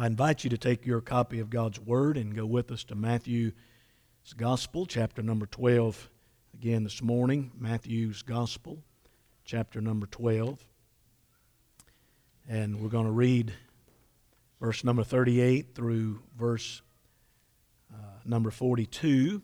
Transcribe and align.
I 0.00 0.06
invite 0.06 0.44
you 0.44 0.48
to 0.48 0.56
take 0.56 0.86
your 0.86 1.02
copy 1.02 1.40
of 1.40 1.50
God's 1.50 1.78
Word 1.78 2.16
and 2.16 2.34
go 2.34 2.46
with 2.46 2.72
us 2.72 2.84
to 2.84 2.94
Matthew's 2.94 3.52
Gospel, 4.34 4.86
chapter 4.86 5.20
number 5.22 5.44
12, 5.44 6.08
again 6.54 6.84
this 6.84 7.02
morning. 7.02 7.50
Matthew's 7.58 8.22
Gospel, 8.22 8.78
chapter 9.44 9.82
number 9.82 10.06
12. 10.06 10.64
And 12.48 12.80
we're 12.80 12.88
going 12.88 13.04
to 13.04 13.12
read 13.12 13.52
verse 14.58 14.84
number 14.84 15.04
38 15.04 15.74
through 15.74 16.22
verse 16.34 16.80
uh, 17.92 18.20
number 18.24 18.50
42. 18.50 19.42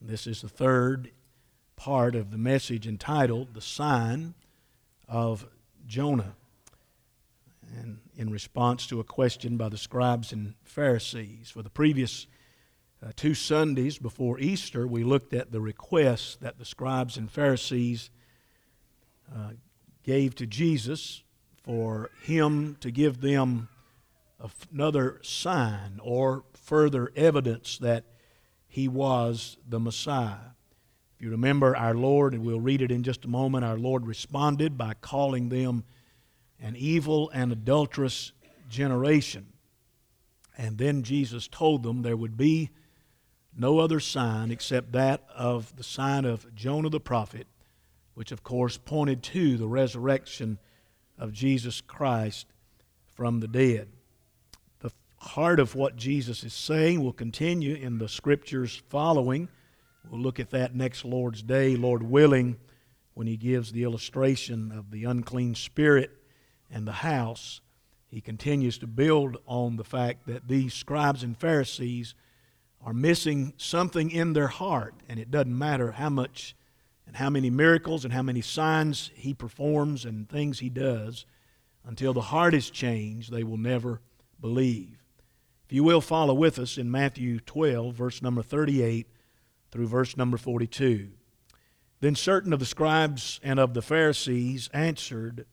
This 0.00 0.28
is 0.28 0.40
the 0.40 0.48
third 0.48 1.10
part 1.74 2.14
of 2.14 2.30
the 2.30 2.38
message 2.38 2.86
entitled 2.86 3.54
The 3.54 3.60
Sign 3.60 4.34
of 5.08 5.48
Jonah 5.84 6.36
and 7.78 7.98
in 8.16 8.30
response 8.30 8.86
to 8.86 9.00
a 9.00 9.04
question 9.04 9.56
by 9.56 9.68
the 9.68 9.78
scribes 9.78 10.32
and 10.32 10.54
Pharisees. 10.64 11.50
For 11.50 11.62
the 11.62 11.70
previous 11.70 12.26
uh, 13.04 13.12
two 13.14 13.34
Sundays 13.34 13.98
before 13.98 14.38
Easter, 14.38 14.86
we 14.86 15.04
looked 15.04 15.34
at 15.34 15.52
the 15.52 15.60
requests 15.60 16.36
that 16.36 16.58
the 16.58 16.64
scribes 16.64 17.16
and 17.16 17.30
Pharisees 17.30 18.10
uh, 19.34 19.50
gave 20.02 20.34
to 20.36 20.46
Jesus 20.46 21.22
for 21.62 22.10
him 22.22 22.76
to 22.80 22.90
give 22.90 23.20
them 23.20 23.68
another 24.72 25.20
sign 25.22 25.98
or 26.02 26.44
further 26.54 27.10
evidence 27.16 27.78
that 27.78 28.04
he 28.68 28.88
was 28.88 29.56
the 29.68 29.80
Messiah. 29.80 30.52
If 31.16 31.22
you 31.22 31.30
remember, 31.30 31.74
our 31.74 31.94
Lord, 31.94 32.34
and 32.34 32.44
we'll 32.44 32.60
read 32.60 32.82
it 32.82 32.90
in 32.90 33.02
just 33.02 33.24
a 33.24 33.28
moment, 33.28 33.64
our 33.64 33.78
Lord 33.78 34.06
responded 34.06 34.76
by 34.76 34.94
calling 35.00 35.48
them 35.48 35.84
an 36.60 36.76
evil 36.76 37.30
and 37.30 37.52
adulterous 37.52 38.32
generation. 38.68 39.46
And 40.58 40.78
then 40.78 41.02
Jesus 41.02 41.48
told 41.48 41.82
them 41.82 42.02
there 42.02 42.16
would 42.16 42.36
be 42.36 42.70
no 43.56 43.78
other 43.78 44.00
sign 44.00 44.50
except 44.50 44.92
that 44.92 45.24
of 45.34 45.74
the 45.76 45.84
sign 45.84 46.24
of 46.24 46.54
Jonah 46.54 46.90
the 46.90 47.00
prophet, 47.00 47.46
which 48.14 48.32
of 48.32 48.42
course 48.42 48.78
pointed 48.78 49.22
to 49.22 49.56
the 49.56 49.68
resurrection 49.68 50.58
of 51.18 51.32
Jesus 51.32 51.80
Christ 51.80 52.46
from 53.14 53.40
the 53.40 53.48
dead. 53.48 53.88
The 54.80 54.92
heart 55.18 55.58
of 55.58 55.74
what 55.74 55.96
Jesus 55.96 56.44
is 56.44 56.52
saying 56.52 57.02
will 57.02 57.12
continue 57.12 57.74
in 57.74 57.98
the 57.98 58.08
scriptures 58.08 58.82
following. 58.88 59.48
We'll 60.10 60.20
look 60.20 60.38
at 60.38 60.50
that 60.50 60.74
next 60.74 61.04
Lord's 61.04 61.42
Day, 61.42 61.76
Lord 61.76 62.02
willing, 62.02 62.56
when 63.14 63.26
he 63.26 63.36
gives 63.36 63.72
the 63.72 63.82
illustration 63.82 64.70
of 64.70 64.90
the 64.90 65.04
unclean 65.04 65.54
spirit 65.54 66.10
and 66.70 66.86
the 66.86 66.92
house, 66.92 67.60
he 68.08 68.20
continues 68.20 68.78
to 68.78 68.86
build 68.86 69.38
on 69.46 69.76
the 69.76 69.84
fact 69.84 70.26
that 70.26 70.48
these 70.48 70.74
scribes 70.74 71.22
and 71.22 71.36
Pharisees 71.36 72.14
are 72.84 72.92
missing 72.92 73.52
something 73.56 74.10
in 74.10 74.32
their 74.32 74.46
heart, 74.46 74.94
and 75.08 75.18
it 75.18 75.30
doesn't 75.30 75.58
matter 75.58 75.92
how 75.92 76.08
much 76.08 76.54
and 77.06 77.16
how 77.16 77.30
many 77.30 77.50
miracles 77.50 78.04
and 78.04 78.12
how 78.12 78.22
many 78.22 78.40
signs 78.40 79.10
he 79.14 79.32
performs 79.32 80.04
and 80.04 80.28
things 80.28 80.58
he 80.58 80.68
does, 80.68 81.24
until 81.84 82.12
the 82.12 82.20
heart 82.20 82.52
is 82.52 82.68
changed, 82.68 83.32
they 83.32 83.44
will 83.44 83.56
never 83.56 84.00
believe. 84.40 85.04
If 85.64 85.72
you 85.72 85.84
will 85.84 86.00
follow 86.00 86.34
with 86.34 86.58
us 86.58 86.78
in 86.78 86.90
Matthew 86.90 87.40
12, 87.40 87.94
verse 87.94 88.22
number 88.22 88.42
38 88.42 89.08
through 89.70 89.86
verse 89.88 90.16
number 90.16 90.36
42. 90.36 91.10
Then 92.00 92.14
certain 92.14 92.52
of 92.52 92.60
the 92.60 92.66
scribes 92.66 93.40
and 93.42 93.58
of 93.58 93.74
the 93.74 93.82
Pharisees 93.82 94.68
answered, 94.72 95.46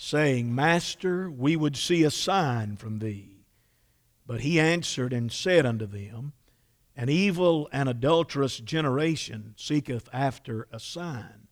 saying, 0.00 0.54
Master, 0.54 1.28
we 1.28 1.56
would 1.56 1.76
see 1.76 2.04
a 2.04 2.10
sign 2.10 2.76
from 2.76 3.00
thee. 3.00 3.44
But 4.24 4.42
he 4.42 4.60
answered 4.60 5.12
and 5.12 5.30
said 5.30 5.66
unto 5.66 5.86
them, 5.86 6.34
An 6.96 7.08
evil 7.08 7.68
and 7.72 7.88
adulterous 7.88 8.58
generation 8.58 9.54
seeketh 9.56 10.08
after 10.12 10.68
a 10.72 10.78
sign. 10.78 11.48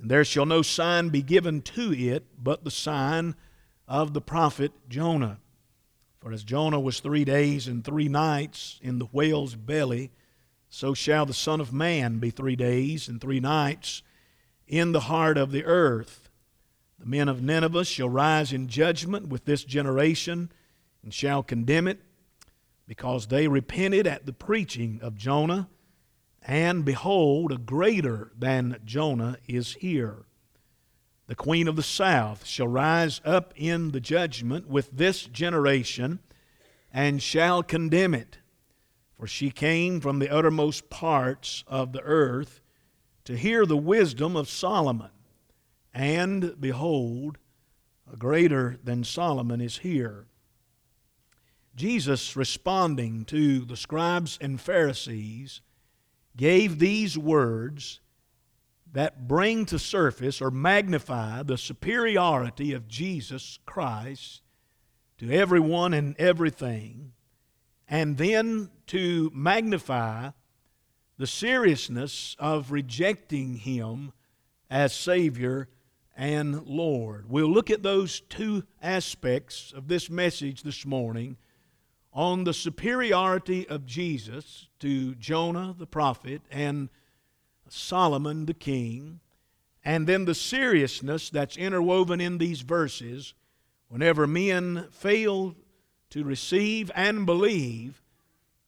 And 0.00 0.10
there 0.10 0.24
shall 0.24 0.44
no 0.44 0.60
sign 0.60 1.10
be 1.10 1.22
given 1.22 1.62
to 1.62 1.92
it 1.92 2.24
but 2.36 2.64
the 2.64 2.70
sign 2.70 3.36
of 3.86 4.12
the 4.12 4.20
prophet 4.20 4.72
Jonah. 4.88 5.38
For 6.18 6.32
as 6.32 6.42
Jonah 6.42 6.80
was 6.80 6.98
three 6.98 7.24
days 7.24 7.68
and 7.68 7.84
three 7.84 8.08
nights 8.08 8.80
in 8.82 8.98
the 8.98 9.06
whale's 9.06 9.54
belly, 9.54 10.10
so 10.68 10.94
shall 10.94 11.26
the 11.26 11.32
Son 11.32 11.60
of 11.60 11.72
Man 11.72 12.18
be 12.18 12.30
three 12.30 12.56
days 12.56 13.06
and 13.06 13.20
three 13.20 13.40
nights 13.40 14.02
in 14.66 14.90
the 14.90 15.00
heart 15.00 15.38
of 15.38 15.52
the 15.52 15.64
earth. 15.64 16.27
The 16.98 17.06
men 17.06 17.28
of 17.28 17.42
Nineveh 17.42 17.84
shall 17.84 18.08
rise 18.08 18.52
in 18.52 18.68
judgment 18.68 19.28
with 19.28 19.44
this 19.44 19.64
generation 19.64 20.50
and 21.02 21.14
shall 21.14 21.42
condemn 21.42 21.86
it, 21.86 22.00
because 22.86 23.26
they 23.26 23.46
repented 23.46 24.06
at 24.06 24.26
the 24.26 24.32
preaching 24.32 24.98
of 25.02 25.16
Jonah. 25.16 25.68
And 26.42 26.84
behold, 26.84 27.52
a 27.52 27.58
greater 27.58 28.32
than 28.36 28.80
Jonah 28.84 29.36
is 29.46 29.74
here. 29.74 30.24
The 31.26 31.34
queen 31.34 31.68
of 31.68 31.76
the 31.76 31.82
south 31.82 32.46
shall 32.46 32.68
rise 32.68 33.20
up 33.24 33.52
in 33.54 33.90
the 33.90 34.00
judgment 34.00 34.66
with 34.66 34.90
this 34.90 35.24
generation 35.24 36.20
and 36.90 37.22
shall 37.22 37.62
condemn 37.62 38.14
it. 38.14 38.38
For 39.18 39.26
she 39.26 39.50
came 39.50 40.00
from 40.00 40.20
the 40.20 40.30
uttermost 40.30 40.88
parts 40.88 41.64
of 41.66 41.92
the 41.92 42.00
earth 42.00 42.62
to 43.24 43.36
hear 43.36 43.66
the 43.66 43.76
wisdom 43.76 44.36
of 44.36 44.48
Solomon. 44.48 45.10
And 45.98 46.54
behold, 46.60 47.38
a 48.10 48.16
greater 48.16 48.78
than 48.84 49.02
Solomon 49.02 49.60
is 49.60 49.78
here. 49.78 50.26
Jesus, 51.74 52.36
responding 52.36 53.24
to 53.24 53.64
the 53.64 53.76
scribes 53.76 54.38
and 54.40 54.60
Pharisees, 54.60 55.60
gave 56.36 56.78
these 56.78 57.18
words 57.18 57.98
that 58.92 59.26
bring 59.26 59.66
to 59.66 59.78
surface 59.78 60.40
or 60.40 60.52
magnify 60.52 61.42
the 61.42 61.58
superiority 61.58 62.72
of 62.72 62.86
Jesus 62.86 63.58
Christ 63.66 64.42
to 65.18 65.32
everyone 65.32 65.94
and 65.94 66.14
everything, 66.16 67.12
and 67.88 68.18
then 68.18 68.70
to 68.86 69.32
magnify 69.34 70.30
the 71.16 71.26
seriousness 71.26 72.36
of 72.38 72.70
rejecting 72.70 73.56
Him 73.56 74.12
as 74.70 74.94
Savior 74.94 75.68
and 76.18 76.66
Lord. 76.66 77.30
We'll 77.30 77.50
look 77.50 77.70
at 77.70 77.84
those 77.84 78.20
two 78.20 78.64
aspects 78.82 79.72
of 79.74 79.86
this 79.86 80.10
message 80.10 80.64
this 80.64 80.84
morning 80.84 81.36
on 82.12 82.42
the 82.42 82.52
superiority 82.52 83.68
of 83.68 83.86
Jesus 83.86 84.66
to 84.80 85.14
Jonah 85.14 85.76
the 85.78 85.86
prophet 85.86 86.42
and 86.50 86.88
Solomon 87.68 88.46
the 88.46 88.54
king, 88.54 89.20
and 89.84 90.08
then 90.08 90.24
the 90.24 90.34
seriousness 90.34 91.30
that's 91.30 91.56
interwoven 91.56 92.20
in 92.20 92.38
these 92.38 92.62
verses 92.62 93.34
whenever 93.86 94.26
men 94.26 94.88
fail 94.90 95.54
to 96.10 96.24
receive 96.24 96.90
and 96.96 97.26
believe 97.26 98.02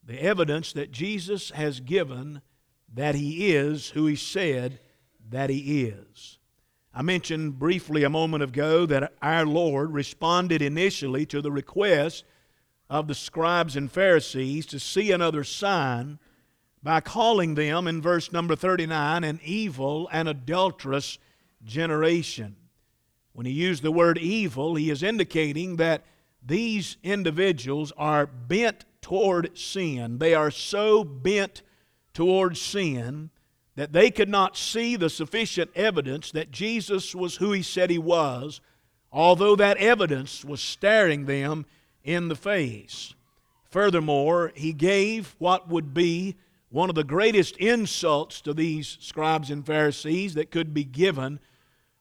the 0.05 0.23
evidence 0.23 0.73
that 0.75 0.93
Jesus 0.93 1.51
has 1.51 1.81
given 1.81 2.43
that 2.95 3.17
He 3.17 3.53
is 3.53 3.91
who 3.91 4.07
He 4.07 4.17
said 4.17 4.79
that 5.31 5.51
He 5.51 5.87
is. 5.87 6.39
I 6.93 7.03
mentioned 7.03 7.59
briefly 7.59 8.03
a 8.03 8.11
moment 8.11 8.43
ago 8.43 8.85
that 8.87 9.13
our 9.23 9.47
Lord 9.47 9.93
responded 9.93 10.61
initially 10.61 11.25
to 11.27 11.41
the 11.41 11.53
request 11.53 12.25
of 12.89 13.07
the 13.07 13.15
scribes 13.15 13.77
and 13.77 13.91
Pharisees 13.91 14.67
to 14.67 14.81
see 14.81 15.13
another 15.13 15.45
sign 15.45 16.19
by 16.83 17.01
calling 17.01 17.55
them 17.55 17.87
in 17.87 18.03
verse 18.03 18.33
number 18.33 18.57
39 18.57 19.23
an 19.23 19.41
evil 19.45 20.09
and 20.11 20.29
adulterous 20.29 21.19
generation. 21.65 22.57
When 23.33 23.47
he 23.47 23.53
used 23.53 23.85
the 23.85 23.93
word 23.93 24.19
evil, 24.19 24.75
he 24.75 24.91
is 24.91 25.05
indicating 25.05 25.77
that 25.77 26.05
these 26.45 26.97
individuals 27.05 27.93
are 27.97 28.27
bent 28.27 28.85
toward 29.01 29.57
sin. 29.57 30.19
They 30.19 30.35
are 30.35 30.51
so 30.51 31.05
bent 31.05 31.63
toward 32.13 32.57
sin 32.57 33.31
that 33.81 33.95
they 33.95 34.11
could 34.11 34.29
not 34.29 34.59
see 34.59 34.95
the 34.95 35.09
sufficient 35.09 35.71
evidence 35.75 36.33
that 36.33 36.51
Jesus 36.51 37.15
was 37.15 37.37
who 37.37 37.53
he 37.53 37.63
said 37.63 37.89
he 37.89 37.97
was, 37.97 38.61
although 39.11 39.57
that 39.57 39.79
evidence 39.79 40.45
was 40.45 40.61
staring 40.61 41.25
them 41.25 41.65
in 42.05 42.29
the 42.29 42.37
face. 42.37 43.15
Furthermore, 43.71 44.53
he 44.55 44.75
gave 44.75 45.35
what 45.39 45.71
would 45.71 45.95
be 45.95 46.37
one 46.69 46.91
of 46.91 46.95
the 46.95 47.03
greatest 47.03 47.57
insults 47.57 48.43
to 48.43 48.53
these 48.53 48.99
scribes 49.01 49.51
and 49.51 49.65
Pharisees 49.65 50.35
that 50.35 50.51
could 50.51 50.75
be 50.75 50.85
given 50.85 51.41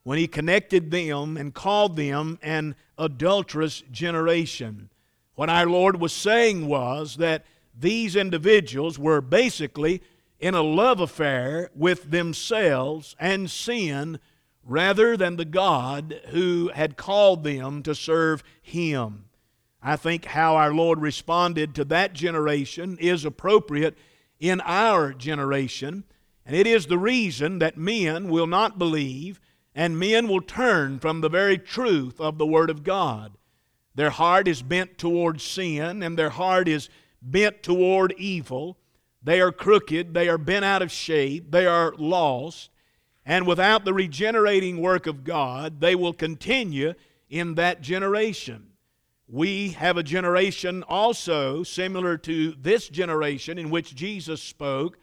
when 0.03 0.17
he 0.17 0.27
connected 0.27 0.91
them 0.91 1.37
and 1.37 1.53
called 1.53 1.95
them 1.95 2.39
an 2.41 2.75
adulterous 2.97 3.83
generation. 3.89 4.89
What 5.35 5.49
our 5.49 5.65
Lord 5.65 6.01
was 6.01 6.11
saying 6.11 6.67
was 6.67 7.15
that 7.15 7.45
these 7.73 8.17
individuals 8.17 8.99
were 8.99 9.21
basically 9.21 10.01
in 10.39 10.53
a 10.53 10.61
love 10.61 10.99
affair 10.99 11.69
with 11.75 12.11
themselves 12.11 13.15
and 13.19 13.49
sin 13.51 14.19
rather 14.63 15.17
than 15.17 15.35
the 15.35 15.45
God 15.45 16.21
who 16.29 16.69
had 16.73 16.97
called 16.97 17.43
them 17.43 17.83
to 17.83 17.95
serve 17.95 18.43
Him. 18.61 19.25
I 19.81 19.95
think 19.95 20.25
how 20.25 20.55
our 20.55 20.73
Lord 20.73 21.01
responded 21.01 21.73
to 21.75 21.85
that 21.85 22.13
generation 22.13 22.97
is 22.99 23.25
appropriate 23.25 23.97
in 24.39 24.61
our 24.61 25.13
generation. 25.13 26.03
And 26.45 26.55
it 26.55 26.67
is 26.67 26.87
the 26.87 26.97
reason 26.97 27.59
that 27.59 27.77
men 27.77 28.29
will 28.29 28.47
not 28.47 28.79
believe 28.79 29.39
and 29.75 29.99
men 29.99 30.27
will 30.27 30.41
turn 30.41 30.99
from 30.99 31.21
the 31.21 31.29
very 31.29 31.57
truth 31.57 32.19
of 32.19 32.37
the 32.37 32.45
Word 32.45 32.69
of 32.69 32.83
God. 32.83 33.37
Their 33.95 34.09
heart 34.09 34.47
is 34.47 34.61
bent 34.61 34.97
toward 34.97 35.41
sin 35.41 36.03
and 36.03 36.17
their 36.17 36.31
heart 36.31 36.67
is 36.67 36.89
bent 37.21 37.63
toward 37.63 38.13
evil. 38.17 38.77
They 39.21 39.41
are 39.41 39.51
crooked, 39.51 40.13
they 40.13 40.29
are 40.29 40.37
bent 40.37 40.65
out 40.65 40.81
of 40.81 40.91
shape, 40.91 41.51
they 41.51 41.65
are 41.65 41.93
lost. 41.97 42.69
And 43.25 43.45
without 43.45 43.85
the 43.85 43.93
regenerating 43.93 44.81
work 44.81 45.05
of 45.05 45.23
God, 45.23 45.81
they 45.81 45.93
will 45.93 46.13
continue 46.13 46.93
in 47.29 47.55
that 47.55 47.81
generation. 47.81 48.67
We 49.27 49.69
have 49.69 49.97
a 49.97 50.03
generation 50.03 50.83
also 50.87 51.61
similar 51.61 52.17
to 52.17 52.55
this 52.59 52.89
generation 52.89 53.59
in 53.59 53.69
which 53.69 53.93
Jesus 53.93 54.41
spoke, 54.41 54.97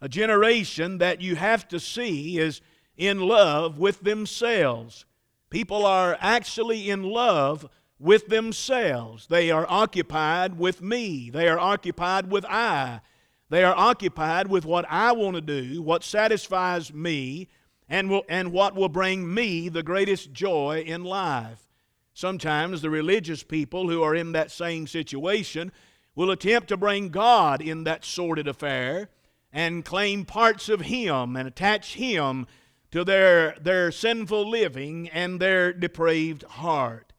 a 0.00 0.08
generation 0.08 0.98
that 0.98 1.20
you 1.20 1.34
have 1.34 1.66
to 1.68 1.80
see 1.80 2.38
is 2.38 2.60
in 2.96 3.20
love 3.20 3.78
with 3.78 4.00
themselves. 4.02 5.06
People 5.50 5.84
are 5.84 6.16
actually 6.20 6.90
in 6.90 7.02
love 7.02 7.68
with 7.98 8.28
themselves. 8.28 9.26
They 9.26 9.50
are 9.50 9.66
occupied 9.68 10.58
with 10.58 10.82
me. 10.82 11.30
They 11.30 11.48
are 11.48 11.58
occupied 11.58 12.30
with 12.30 12.44
I. 12.44 13.00
They 13.50 13.62
are 13.62 13.76
occupied 13.76 14.48
with 14.48 14.64
what 14.64 14.86
I 14.88 15.12
want 15.12 15.36
to 15.36 15.40
do, 15.40 15.82
what 15.82 16.02
satisfies 16.02 16.92
me, 16.92 17.48
and, 17.88 18.08
will, 18.08 18.22
and 18.28 18.52
what 18.52 18.74
will 18.74 18.88
bring 18.88 19.32
me 19.32 19.68
the 19.68 19.82
greatest 19.82 20.32
joy 20.32 20.82
in 20.86 21.04
life. 21.04 21.60
Sometimes 22.14 22.80
the 22.80 22.90
religious 22.90 23.42
people 23.42 23.88
who 23.88 24.02
are 24.02 24.14
in 24.14 24.32
that 24.32 24.50
same 24.50 24.86
situation 24.86 25.72
will 26.14 26.30
attempt 26.30 26.68
to 26.68 26.76
bring 26.76 27.08
God 27.08 27.60
in 27.60 27.84
that 27.84 28.04
sordid 28.04 28.48
affair 28.48 29.10
and 29.52 29.84
claim 29.84 30.24
parts 30.24 30.68
of 30.68 30.82
Him 30.82 31.36
and 31.36 31.46
attach 31.46 31.94
Him 31.94 32.46
to 32.92 33.04
their, 33.04 33.56
their 33.60 33.90
sinful 33.90 34.48
living 34.48 35.08
and 35.08 35.40
their 35.40 35.72
depraved 35.72 36.44
heart. 36.44 37.12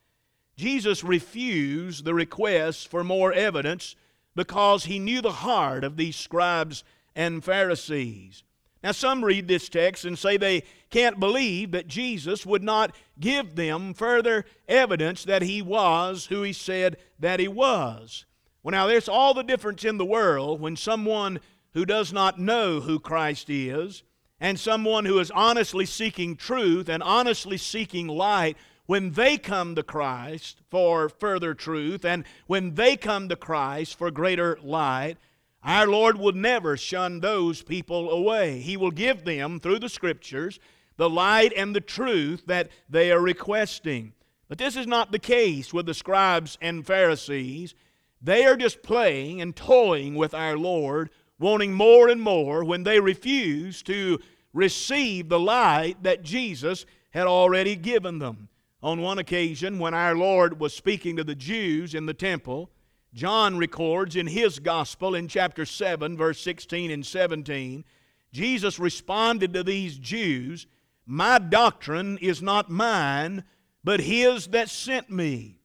Jesus 0.55 1.03
refused 1.03 2.05
the 2.05 2.13
request 2.13 2.87
for 2.87 3.03
more 3.03 3.33
evidence 3.33 3.95
because 4.35 4.85
he 4.85 4.99
knew 4.99 5.21
the 5.21 5.31
heart 5.31 5.83
of 5.83 5.97
these 5.97 6.15
scribes 6.15 6.83
and 7.15 7.43
Pharisees. 7.43 8.43
Now, 8.83 8.91
some 8.91 9.25
read 9.25 9.47
this 9.47 9.67
text 9.67 10.05
and 10.05 10.17
say 10.19 10.37
they 10.37 10.63
can't 10.91 11.19
believe 11.19 11.71
that 11.71 11.87
Jesus 11.87 12.45
would 12.45 12.63
not 12.63 12.95
give 13.19 13.55
them 13.55 13.95
further 13.95 14.45
evidence 14.67 15.23
that 15.23 15.41
he 15.41 15.61
was 15.61 16.27
who 16.27 16.43
he 16.43 16.53
said 16.53 16.97
that 17.17 17.39
he 17.39 17.47
was. 17.47 18.25
Well, 18.61 18.73
now, 18.73 18.85
there's 18.85 19.09
all 19.09 19.33
the 19.33 19.43
difference 19.43 19.83
in 19.83 19.97
the 19.97 20.05
world 20.05 20.61
when 20.61 20.75
someone 20.75 21.39
who 21.73 21.85
does 21.85 22.13
not 22.13 22.39
know 22.39 22.79
who 22.79 22.99
Christ 22.99 23.49
is 23.49 24.03
and 24.39 24.59
someone 24.59 25.05
who 25.05 25.17
is 25.17 25.31
honestly 25.31 25.85
seeking 25.85 26.35
truth 26.35 26.87
and 26.87 27.01
honestly 27.01 27.57
seeking 27.57 28.07
light 28.07 28.55
when 28.85 29.11
they 29.11 29.37
come 29.37 29.75
to 29.75 29.83
Christ 29.83 30.61
for 30.69 31.09
further 31.09 31.53
truth 31.53 32.05
and 32.05 32.23
when 32.47 32.75
they 32.75 32.95
come 32.95 33.29
to 33.29 33.35
Christ 33.35 33.97
for 33.97 34.11
greater 34.11 34.57
light 34.61 35.17
our 35.65 35.87
Lord 35.87 36.19
will 36.19 36.33
never 36.33 36.77
shun 36.77 37.19
those 37.19 37.63
people 37.63 38.11
away. 38.11 38.59
He 38.59 38.77
will 38.77 38.91
give 38.91 39.25
them, 39.25 39.59
through 39.59 39.79
the 39.79 39.89
Scriptures, 39.89 40.59
the 40.97 41.09
light 41.09 41.51
and 41.57 41.75
the 41.75 41.81
truth 41.81 42.43
that 42.45 42.69
they 42.87 43.11
are 43.11 43.19
requesting. 43.19 44.13
But 44.47 44.59
this 44.59 44.75
is 44.75 44.85
not 44.85 45.11
the 45.11 45.17
case 45.17 45.73
with 45.73 45.87
the 45.87 45.95
scribes 45.95 46.55
and 46.61 46.85
Pharisees. 46.85 47.73
They 48.21 48.45
are 48.45 48.55
just 48.55 48.83
playing 48.83 49.41
and 49.41 49.55
toying 49.55 50.13
with 50.13 50.35
our 50.35 50.55
Lord, 50.55 51.09
wanting 51.39 51.73
more 51.73 52.09
and 52.09 52.21
more 52.21 52.63
when 52.63 52.83
they 52.83 52.99
refuse 52.99 53.81
to 53.83 54.19
receive 54.53 55.29
the 55.29 55.39
light 55.39 56.03
that 56.03 56.21
Jesus 56.21 56.85
had 57.09 57.25
already 57.25 57.75
given 57.75 58.19
them. 58.19 58.49
On 58.81 59.01
one 59.01 59.17
occasion, 59.19 59.79
when 59.79 59.93
our 59.93 60.15
Lord 60.15 60.59
was 60.59 60.75
speaking 60.75 61.15
to 61.15 61.23
the 61.23 61.35
Jews 61.35 61.95
in 61.95 62.05
the 62.05 62.13
temple, 62.13 62.69
John 63.13 63.57
records 63.57 64.15
in 64.15 64.27
his 64.27 64.59
gospel 64.59 65.15
in 65.15 65.27
chapter 65.27 65.65
7, 65.65 66.17
verse 66.17 66.39
16 66.41 66.91
and 66.91 67.05
17, 67.05 67.85
Jesus 68.33 68.77
responded 68.77 69.53
to 69.53 69.63
these 69.63 69.97
Jews, 69.97 70.67
My 71.05 71.39
doctrine 71.39 72.17
is 72.17 72.41
not 72.41 72.69
mine, 72.69 73.45
but 73.83 74.01
his 74.01 74.47
that 74.47 74.69
sent 74.69 75.09
me. 75.09 75.59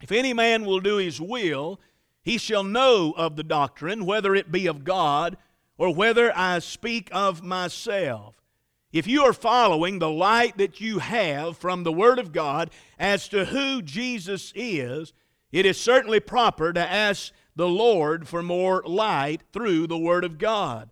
If 0.00 0.12
any 0.12 0.32
man 0.32 0.64
will 0.64 0.80
do 0.80 0.98
his 0.98 1.20
will, 1.20 1.80
he 2.22 2.38
shall 2.38 2.62
know 2.62 3.12
of 3.16 3.34
the 3.34 3.42
doctrine, 3.42 4.06
whether 4.06 4.34
it 4.34 4.52
be 4.52 4.66
of 4.66 4.84
God 4.84 5.36
or 5.78 5.94
whether 5.94 6.36
I 6.36 6.60
speak 6.60 7.08
of 7.12 7.42
myself. 7.42 8.36
If 8.92 9.06
you 9.06 9.24
are 9.24 9.32
following 9.32 9.98
the 9.98 10.10
light 10.10 10.56
that 10.58 10.80
you 10.80 11.00
have 11.00 11.58
from 11.58 11.82
the 11.82 11.92
Word 11.92 12.18
of 12.18 12.32
God 12.32 12.70
as 12.98 13.28
to 13.28 13.46
who 13.46 13.82
Jesus 13.82 14.52
is, 14.54 15.12
it 15.52 15.66
is 15.66 15.80
certainly 15.80 16.20
proper 16.20 16.72
to 16.72 16.80
ask 16.80 17.32
the 17.56 17.68
Lord 17.68 18.28
for 18.28 18.42
more 18.42 18.82
light 18.86 19.42
through 19.52 19.86
the 19.86 19.98
Word 19.98 20.24
of 20.24 20.38
God. 20.38 20.90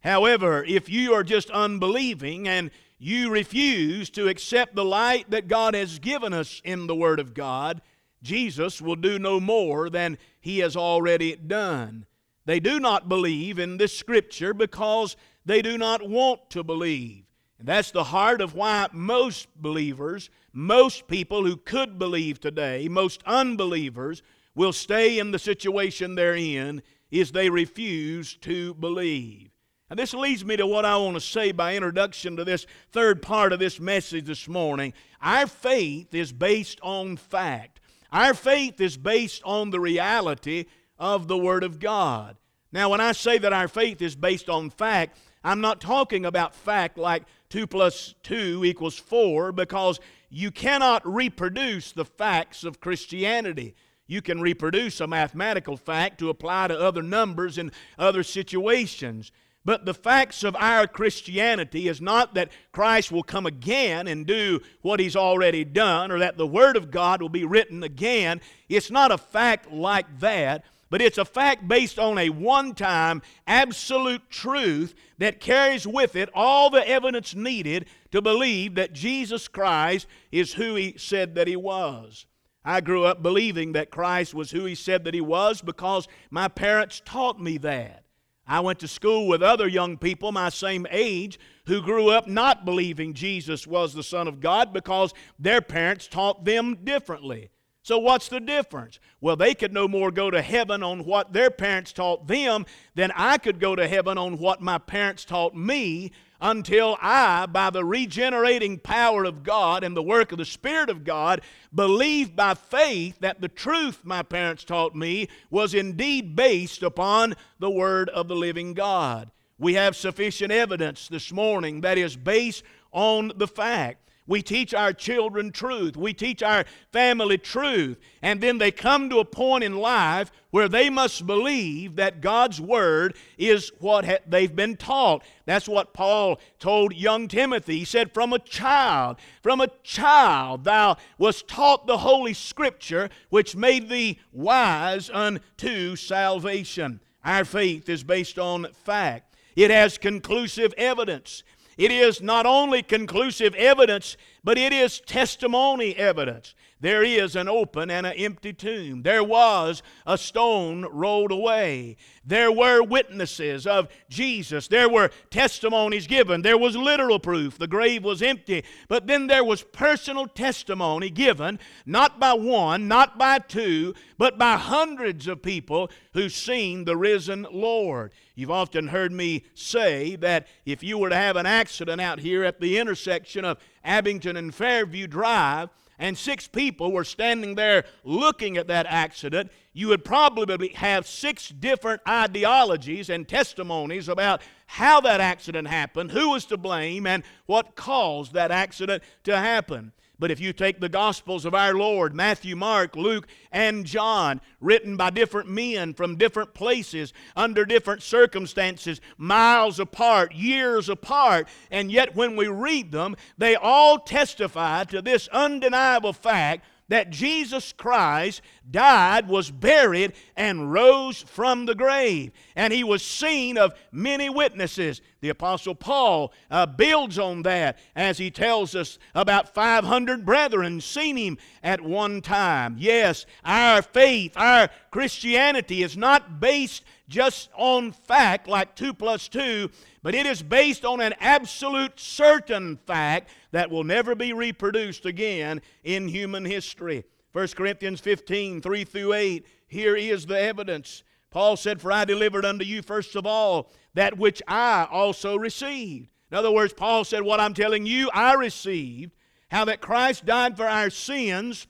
However, 0.00 0.64
if 0.64 0.88
you 0.88 1.14
are 1.14 1.24
just 1.24 1.50
unbelieving 1.50 2.48
and 2.48 2.70
you 2.98 3.30
refuse 3.30 4.10
to 4.10 4.28
accept 4.28 4.74
the 4.74 4.84
light 4.84 5.30
that 5.30 5.48
God 5.48 5.74
has 5.74 5.98
given 5.98 6.32
us 6.32 6.60
in 6.64 6.86
the 6.86 6.94
Word 6.94 7.20
of 7.20 7.34
God, 7.34 7.82
Jesus 8.22 8.80
will 8.80 8.96
do 8.96 9.18
no 9.18 9.40
more 9.40 9.90
than 9.90 10.16
He 10.40 10.60
has 10.60 10.76
already 10.76 11.36
done. 11.36 12.06
They 12.46 12.60
do 12.60 12.80
not 12.80 13.08
believe 13.08 13.58
in 13.58 13.76
this 13.76 13.96
Scripture 13.96 14.54
because 14.54 15.16
they 15.44 15.60
do 15.60 15.76
not 15.76 16.08
want 16.08 16.48
to 16.50 16.62
believe. 16.62 17.23
That's 17.64 17.90
the 17.90 18.04
heart 18.04 18.40
of 18.40 18.54
why 18.54 18.88
most 18.92 19.48
believers 19.56 20.30
most 20.56 21.08
people 21.08 21.44
who 21.44 21.56
could 21.56 21.98
believe 21.98 22.38
today, 22.38 22.86
most 22.88 23.22
unbelievers, 23.26 24.22
will 24.54 24.72
stay 24.72 25.18
in 25.18 25.32
the 25.32 25.38
situation 25.38 26.14
they're 26.14 26.36
in 26.36 26.80
is 27.10 27.32
they 27.32 27.50
refuse 27.50 28.36
to 28.36 28.72
believe. 28.74 29.50
And 29.90 29.98
this 29.98 30.14
leads 30.14 30.44
me 30.44 30.56
to 30.56 30.66
what 30.66 30.84
I 30.84 30.96
want 30.96 31.16
to 31.16 31.20
say 31.20 31.50
by 31.50 31.74
introduction 31.74 32.36
to 32.36 32.44
this 32.44 32.66
third 32.92 33.20
part 33.20 33.52
of 33.52 33.58
this 33.58 33.80
message 33.80 34.26
this 34.26 34.46
morning. 34.46 34.94
Our 35.20 35.48
faith 35.48 36.14
is 36.14 36.32
based 36.32 36.78
on 36.82 37.16
fact. 37.16 37.80
Our 38.12 38.32
faith 38.32 38.80
is 38.80 38.96
based 38.96 39.42
on 39.44 39.70
the 39.70 39.80
reality 39.80 40.66
of 41.00 41.26
the 41.26 41.36
Word 41.36 41.64
of 41.64 41.80
God. 41.80 42.36
Now, 42.70 42.90
when 42.90 43.00
I 43.00 43.10
say 43.10 43.38
that 43.38 43.52
our 43.52 43.68
faith 43.68 44.00
is 44.00 44.14
based 44.14 44.48
on 44.48 44.70
fact, 44.70 45.18
I'm 45.44 45.60
not 45.60 45.80
talking 45.80 46.24
about 46.24 46.54
fact 46.54 46.96
like 46.96 47.24
2 47.50 47.66
plus 47.66 48.14
2 48.22 48.64
equals 48.64 48.98
4 48.98 49.52
because 49.52 50.00
you 50.30 50.50
cannot 50.50 51.06
reproduce 51.06 51.92
the 51.92 52.06
facts 52.06 52.64
of 52.64 52.80
Christianity. 52.80 53.74
You 54.06 54.22
can 54.22 54.40
reproduce 54.40 55.00
a 55.00 55.06
mathematical 55.06 55.76
fact 55.76 56.18
to 56.18 56.30
apply 56.30 56.68
to 56.68 56.80
other 56.80 57.02
numbers 57.02 57.58
in 57.58 57.72
other 57.98 58.22
situations. 58.22 59.30
But 59.66 59.86
the 59.86 59.94
facts 59.94 60.44
of 60.44 60.56
our 60.56 60.86
Christianity 60.86 61.88
is 61.88 62.00
not 62.00 62.34
that 62.34 62.50
Christ 62.72 63.10
will 63.10 63.22
come 63.22 63.46
again 63.46 64.08
and 64.08 64.26
do 64.26 64.60
what 64.82 65.00
he's 65.00 65.16
already 65.16 65.64
done 65.64 66.10
or 66.10 66.18
that 66.18 66.36
the 66.36 66.46
Word 66.46 66.76
of 66.76 66.90
God 66.90 67.22
will 67.22 67.30
be 67.30 67.46
written 67.46 67.82
again. 67.82 68.42
It's 68.68 68.90
not 68.90 69.10
a 69.10 69.16
fact 69.16 69.72
like 69.72 70.20
that 70.20 70.64
but 70.94 71.02
it's 71.02 71.18
a 71.18 71.24
fact 71.24 71.66
based 71.66 71.98
on 71.98 72.18
a 72.18 72.30
one 72.30 72.72
time 72.72 73.20
absolute 73.48 74.30
truth 74.30 74.94
that 75.18 75.40
carries 75.40 75.88
with 75.88 76.14
it 76.14 76.30
all 76.32 76.70
the 76.70 76.88
evidence 76.88 77.34
needed 77.34 77.86
to 78.12 78.22
believe 78.22 78.76
that 78.76 78.92
Jesus 78.92 79.48
Christ 79.48 80.06
is 80.30 80.52
who 80.52 80.76
he 80.76 80.94
said 80.96 81.34
that 81.34 81.48
he 81.48 81.56
was. 81.56 82.26
I 82.64 82.80
grew 82.80 83.02
up 83.02 83.24
believing 83.24 83.72
that 83.72 83.90
Christ 83.90 84.34
was 84.34 84.52
who 84.52 84.66
he 84.66 84.76
said 84.76 85.02
that 85.02 85.14
he 85.14 85.20
was 85.20 85.60
because 85.60 86.06
my 86.30 86.46
parents 86.46 87.02
taught 87.04 87.40
me 87.40 87.58
that. 87.58 88.04
I 88.46 88.60
went 88.60 88.78
to 88.78 88.86
school 88.86 89.26
with 89.26 89.42
other 89.42 89.66
young 89.66 89.98
people 89.98 90.30
my 90.30 90.48
same 90.48 90.86
age 90.92 91.40
who 91.66 91.82
grew 91.82 92.10
up 92.10 92.28
not 92.28 92.64
believing 92.64 93.14
Jesus 93.14 93.66
was 93.66 93.94
the 93.94 94.04
Son 94.04 94.28
of 94.28 94.38
God 94.38 94.72
because 94.72 95.12
their 95.40 95.60
parents 95.60 96.06
taught 96.06 96.44
them 96.44 96.84
differently. 96.84 97.50
So, 97.84 97.98
what's 97.98 98.28
the 98.28 98.40
difference? 98.40 98.98
Well, 99.20 99.36
they 99.36 99.54
could 99.54 99.74
no 99.74 99.86
more 99.86 100.10
go 100.10 100.30
to 100.30 100.40
heaven 100.40 100.82
on 100.82 101.04
what 101.04 101.34
their 101.34 101.50
parents 101.50 101.92
taught 101.92 102.26
them 102.26 102.64
than 102.94 103.12
I 103.14 103.36
could 103.36 103.60
go 103.60 103.76
to 103.76 103.86
heaven 103.86 104.16
on 104.16 104.38
what 104.38 104.62
my 104.62 104.78
parents 104.78 105.26
taught 105.26 105.54
me 105.54 106.10
until 106.40 106.96
I, 107.02 107.44
by 107.44 107.68
the 107.68 107.84
regenerating 107.84 108.78
power 108.78 109.24
of 109.24 109.42
God 109.42 109.84
and 109.84 109.94
the 109.94 110.02
work 110.02 110.32
of 110.32 110.38
the 110.38 110.46
Spirit 110.46 110.88
of 110.88 111.04
God, 111.04 111.42
believed 111.74 112.34
by 112.34 112.54
faith 112.54 113.18
that 113.20 113.42
the 113.42 113.48
truth 113.48 114.00
my 114.02 114.22
parents 114.22 114.64
taught 114.64 114.94
me 114.94 115.28
was 115.50 115.74
indeed 115.74 116.34
based 116.34 116.82
upon 116.82 117.34
the 117.58 117.70
Word 117.70 118.08
of 118.08 118.28
the 118.28 118.36
living 118.36 118.72
God. 118.72 119.30
We 119.58 119.74
have 119.74 119.94
sufficient 119.94 120.50
evidence 120.50 121.06
this 121.08 121.30
morning 121.30 121.82
that 121.82 121.98
is 121.98 122.16
based 122.16 122.64
on 122.92 123.32
the 123.36 123.46
fact 123.46 124.03
We 124.26 124.40
teach 124.40 124.72
our 124.72 124.94
children 124.94 125.52
truth. 125.52 125.98
We 125.98 126.14
teach 126.14 126.42
our 126.42 126.64
family 126.92 127.36
truth. 127.36 127.98
And 128.22 128.40
then 128.40 128.56
they 128.56 128.70
come 128.70 129.10
to 129.10 129.18
a 129.18 129.24
point 129.24 129.64
in 129.64 129.76
life 129.76 130.32
where 130.50 130.68
they 130.68 130.88
must 130.88 131.26
believe 131.26 131.96
that 131.96 132.22
God's 132.22 132.58
Word 132.58 133.16
is 133.36 133.70
what 133.80 134.06
ha- 134.06 134.18
they've 134.26 134.54
been 134.54 134.76
taught. 134.76 135.22
That's 135.44 135.68
what 135.68 135.92
Paul 135.92 136.40
told 136.58 136.94
young 136.94 137.28
Timothy. 137.28 137.80
He 137.80 137.84
said, 137.84 138.14
From 138.14 138.32
a 138.32 138.38
child, 138.38 139.18
from 139.42 139.60
a 139.60 139.68
child, 139.82 140.64
thou 140.64 140.96
wast 141.18 141.46
taught 141.46 141.86
the 141.86 141.98
Holy 141.98 142.32
Scripture, 142.32 143.10
which 143.28 143.54
made 143.54 143.90
thee 143.90 144.20
wise 144.32 145.10
unto 145.10 145.96
salvation. 145.96 147.00
Our 147.24 147.44
faith 147.44 147.90
is 147.90 148.04
based 148.04 148.38
on 148.38 148.68
fact, 148.84 149.34
it 149.56 149.70
has 149.70 149.98
conclusive 149.98 150.72
evidence. 150.78 151.42
It 151.76 151.90
is 151.90 152.20
not 152.20 152.46
only 152.46 152.82
conclusive 152.82 153.54
evidence, 153.54 154.16
but 154.42 154.58
it 154.58 154.72
is 154.72 155.00
testimony 155.00 155.96
evidence. 155.96 156.54
There 156.84 157.02
is 157.02 157.34
an 157.34 157.48
open 157.48 157.90
and 157.90 158.06
an 158.06 158.12
empty 158.12 158.52
tomb. 158.52 159.04
There 159.04 159.24
was 159.24 159.82
a 160.04 160.18
stone 160.18 160.84
rolled 160.92 161.32
away. 161.32 161.96
There 162.26 162.52
were 162.52 162.82
witnesses 162.82 163.66
of 163.66 163.88
Jesus. 164.10 164.68
There 164.68 164.90
were 164.90 165.10
testimonies 165.30 166.06
given. 166.06 166.42
There 166.42 166.58
was 166.58 166.76
literal 166.76 167.18
proof. 167.18 167.56
The 167.56 167.66
grave 167.66 168.04
was 168.04 168.20
empty. 168.20 168.64
But 168.86 169.06
then 169.06 169.28
there 169.28 169.42
was 169.42 169.62
personal 169.62 170.26
testimony 170.26 171.08
given, 171.08 171.58
not 171.86 172.20
by 172.20 172.34
one, 172.34 172.86
not 172.86 173.16
by 173.16 173.38
two, 173.38 173.94
but 174.18 174.36
by 174.36 174.58
hundreds 174.58 175.26
of 175.26 175.40
people 175.40 175.90
who've 176.12 176.34
seen 176.34 176.84
the 176.84 176.98
risen 176.98 177.46
Lord. 177.50 178.12
You've 178.34 178.50
often 178.50 178.88
heard 178.88 179.10
me 179.10 179.44
say 179.54 180.16
that 180.16 180.48
if 180.66 180.82
you 180.82 180.98
were 180.98 181.08
to 181.08 181.16
have 181.16 181.36
an 181.36 181.46
accident 181.46 182.02
out 182.02 182.20
here 182.20 182.44
at 182.44 182.60
the 182.60 182.76
intersection 182.76 183.46
of 183.46 183.56
Abington 183.82 184.36
and 184.36 184.54
Fairview 184.54 185.06
Drive, 185.06 185.70
and 185.98 186.16
six 186.16 186.48
people 186.48 186.92
were 186.92 187.04
standing 187.04 187.54
there 187.54 187.84
looking 188.02 188.56
at 188.56 188.66
that 188.68 188.86
accident, 188.86 189.50
you 189.72 189.88
would 189.88 190.04
probably 190.04 190.68
have 190.68 191.06
six 191.06 191.48
different 191.48 192.00
ideologies 192.08 193.10
and 193.10 193.28
testimonies 193.28 194.08
about 194.08 194.42
how 194.66 195.00
that 195.00 195.20
accident 195.20 195.68
happened, 195.68 196.10
who 196.10 196.30
was 196.30 196.44
to 196.46 196.56
blame, 196.56 197.06
and 197.06 197.22
what 197.46 197.76
caused 197.76 198.32
that 198.32 198.50
accident 198.50 199.02
to 199.24 199.36
happen. 199.36 199.92
But 200.24 200.30
if 200.30 200.40
you 200.40 200.54
take 200.54 200.80
the 200.80 200.88
Gospels 200.88 201.44
of 201.44 201.54
our 201.54 201.74
Lord, 201.74 202.14
Matthew, 202.14 202.56
Mark, 202.56 202.96
Luke, 202.96 203.28
and 203.52 203.84
John, 203.84 204.40
written 204.58 204.96
by 204.96 205.10
different 205.10 205.50
men 205.50 205.92
from 205.92 206.16
different 206.16 206.54
places, 206.54 207.12
under 207.36 207.66
different 207.66 208.02
circumstances, 208.02 209.02
miles 209.18 209.78
apart, 209.78 210.34
years 210.34 210.88
apart, 210.88 211.46
and 211.70 211.92
yet 211.92 212.16
when 212.16 212.36
we 212.36 212.48
read 212.48 212.90
them, 212.90 213.16
they 213.36 213.54
all 213.54 213.98
testify 213.98 214.84
to 214.84 215.02
this 215.02 215.28
undeniable 215.28 216.14
fact 216.14 216.64
that 216.94 217.10
Jesus 217.10 217.72
Christ 217.72 218.40
died, 218.70 219.26
was 219.26 219.50
buried, 219.50 220.12
and 220.36 220.72
rose 220.72 221.22
from 221.22 221.66
the 221.66 221.74
grave. 221.74 222.30
And 222.54 222.72
he 222.72 222.84
was 222.84 223.02
seen 223.04 223.58
of 223.58 223.74
many 223.90 224.30
witnesses. 224.30 225.02
The 225.20 225.30
Apostle 225.30 225.74
Paul 225.74 226.32
uh, 226.52 226.66
builds 226.66 227.18
on 227.18 227.42
that 227.42 227.78
as 227.96 228.18
he 228.18 228.30
tells 228.30 228.76
us 228.76 229.00
about 229.12 229.52
500 229.52 230.24
brethren 230.24 230.80
seen 230.80 231.16
him 231.16 231.36
at 231.64 231.80
one 231.80 232.20
time. 232.20 232.76
Yes, 232.78 233.26
our 233.44 233.82
faith, 233.82 234.32
our 234.36 234.68
Christianity 234.92 235.82
is 235.82 235.96
not 235.96 236.38
based 236.38 236.84
just 237.08 237.50
on 237.54 237.92
fact 237.92 238.48
like 238.48 238.74
2 238.74 238.94
plus 238.94 239.28
2, 239.28 239.70
but 240.02 240.14
it 240.14 240.26
is 240.26 240.42
based 240.42 240.84
on 240.84 241.00
an 241.00 241.14
absolute 241.20 241.98
certain 241.98 242.76
fact 242.86 243.30
that 243.52 243.70
will 243.70 243.84
never 243.84 244.14
be 244.14 244.32
reproduced 244.32 245.06
again 245.06 245.60
in 245.82 246.08
human 246.08 246.44
history. 246.44 247.04
1 247.32 247.48
Corinthians 247.48 248.00
15, 248.00 248.60
3 248.62 248.84
through 248.84 249.12
8. 249.12 249.46
Here 249.66 249.96
is 249.96 250.26
the 250.26 250.40
evidence. 250.40 251.02
Paul 251.30 251.56
said, 251.56 251.80
For 251.80 251.90
I 251.90 252.04
delivered 252.04 252.44
unto 252.44 252.64
you 252.64 252.80
first 252.80 253.16
of 253.16 253.26
all 253.26 253.70
that 253.94 254.16
which 254.16 254.40
I 254.46 254.86
also 254.90 255.36
received. 255.36 256.08
In 256.30 256.38
other 256.38 256.52
words, 256.52 256.72
Paul 256.72 257.04
said, 257.04 257.22
What 257.22 257.40
I'm 257.40 257.54
telling 257.54 257.86
you, 257.86 258.08
I 258.14 258.34
received. 258.34 259.12
How 259.50 259.64
that 259.66 259.80
Christ 259.80 260.24
died 260.24 260.56
for 260.56 260.66
our 260.66 260.90
sins 260.90 261.66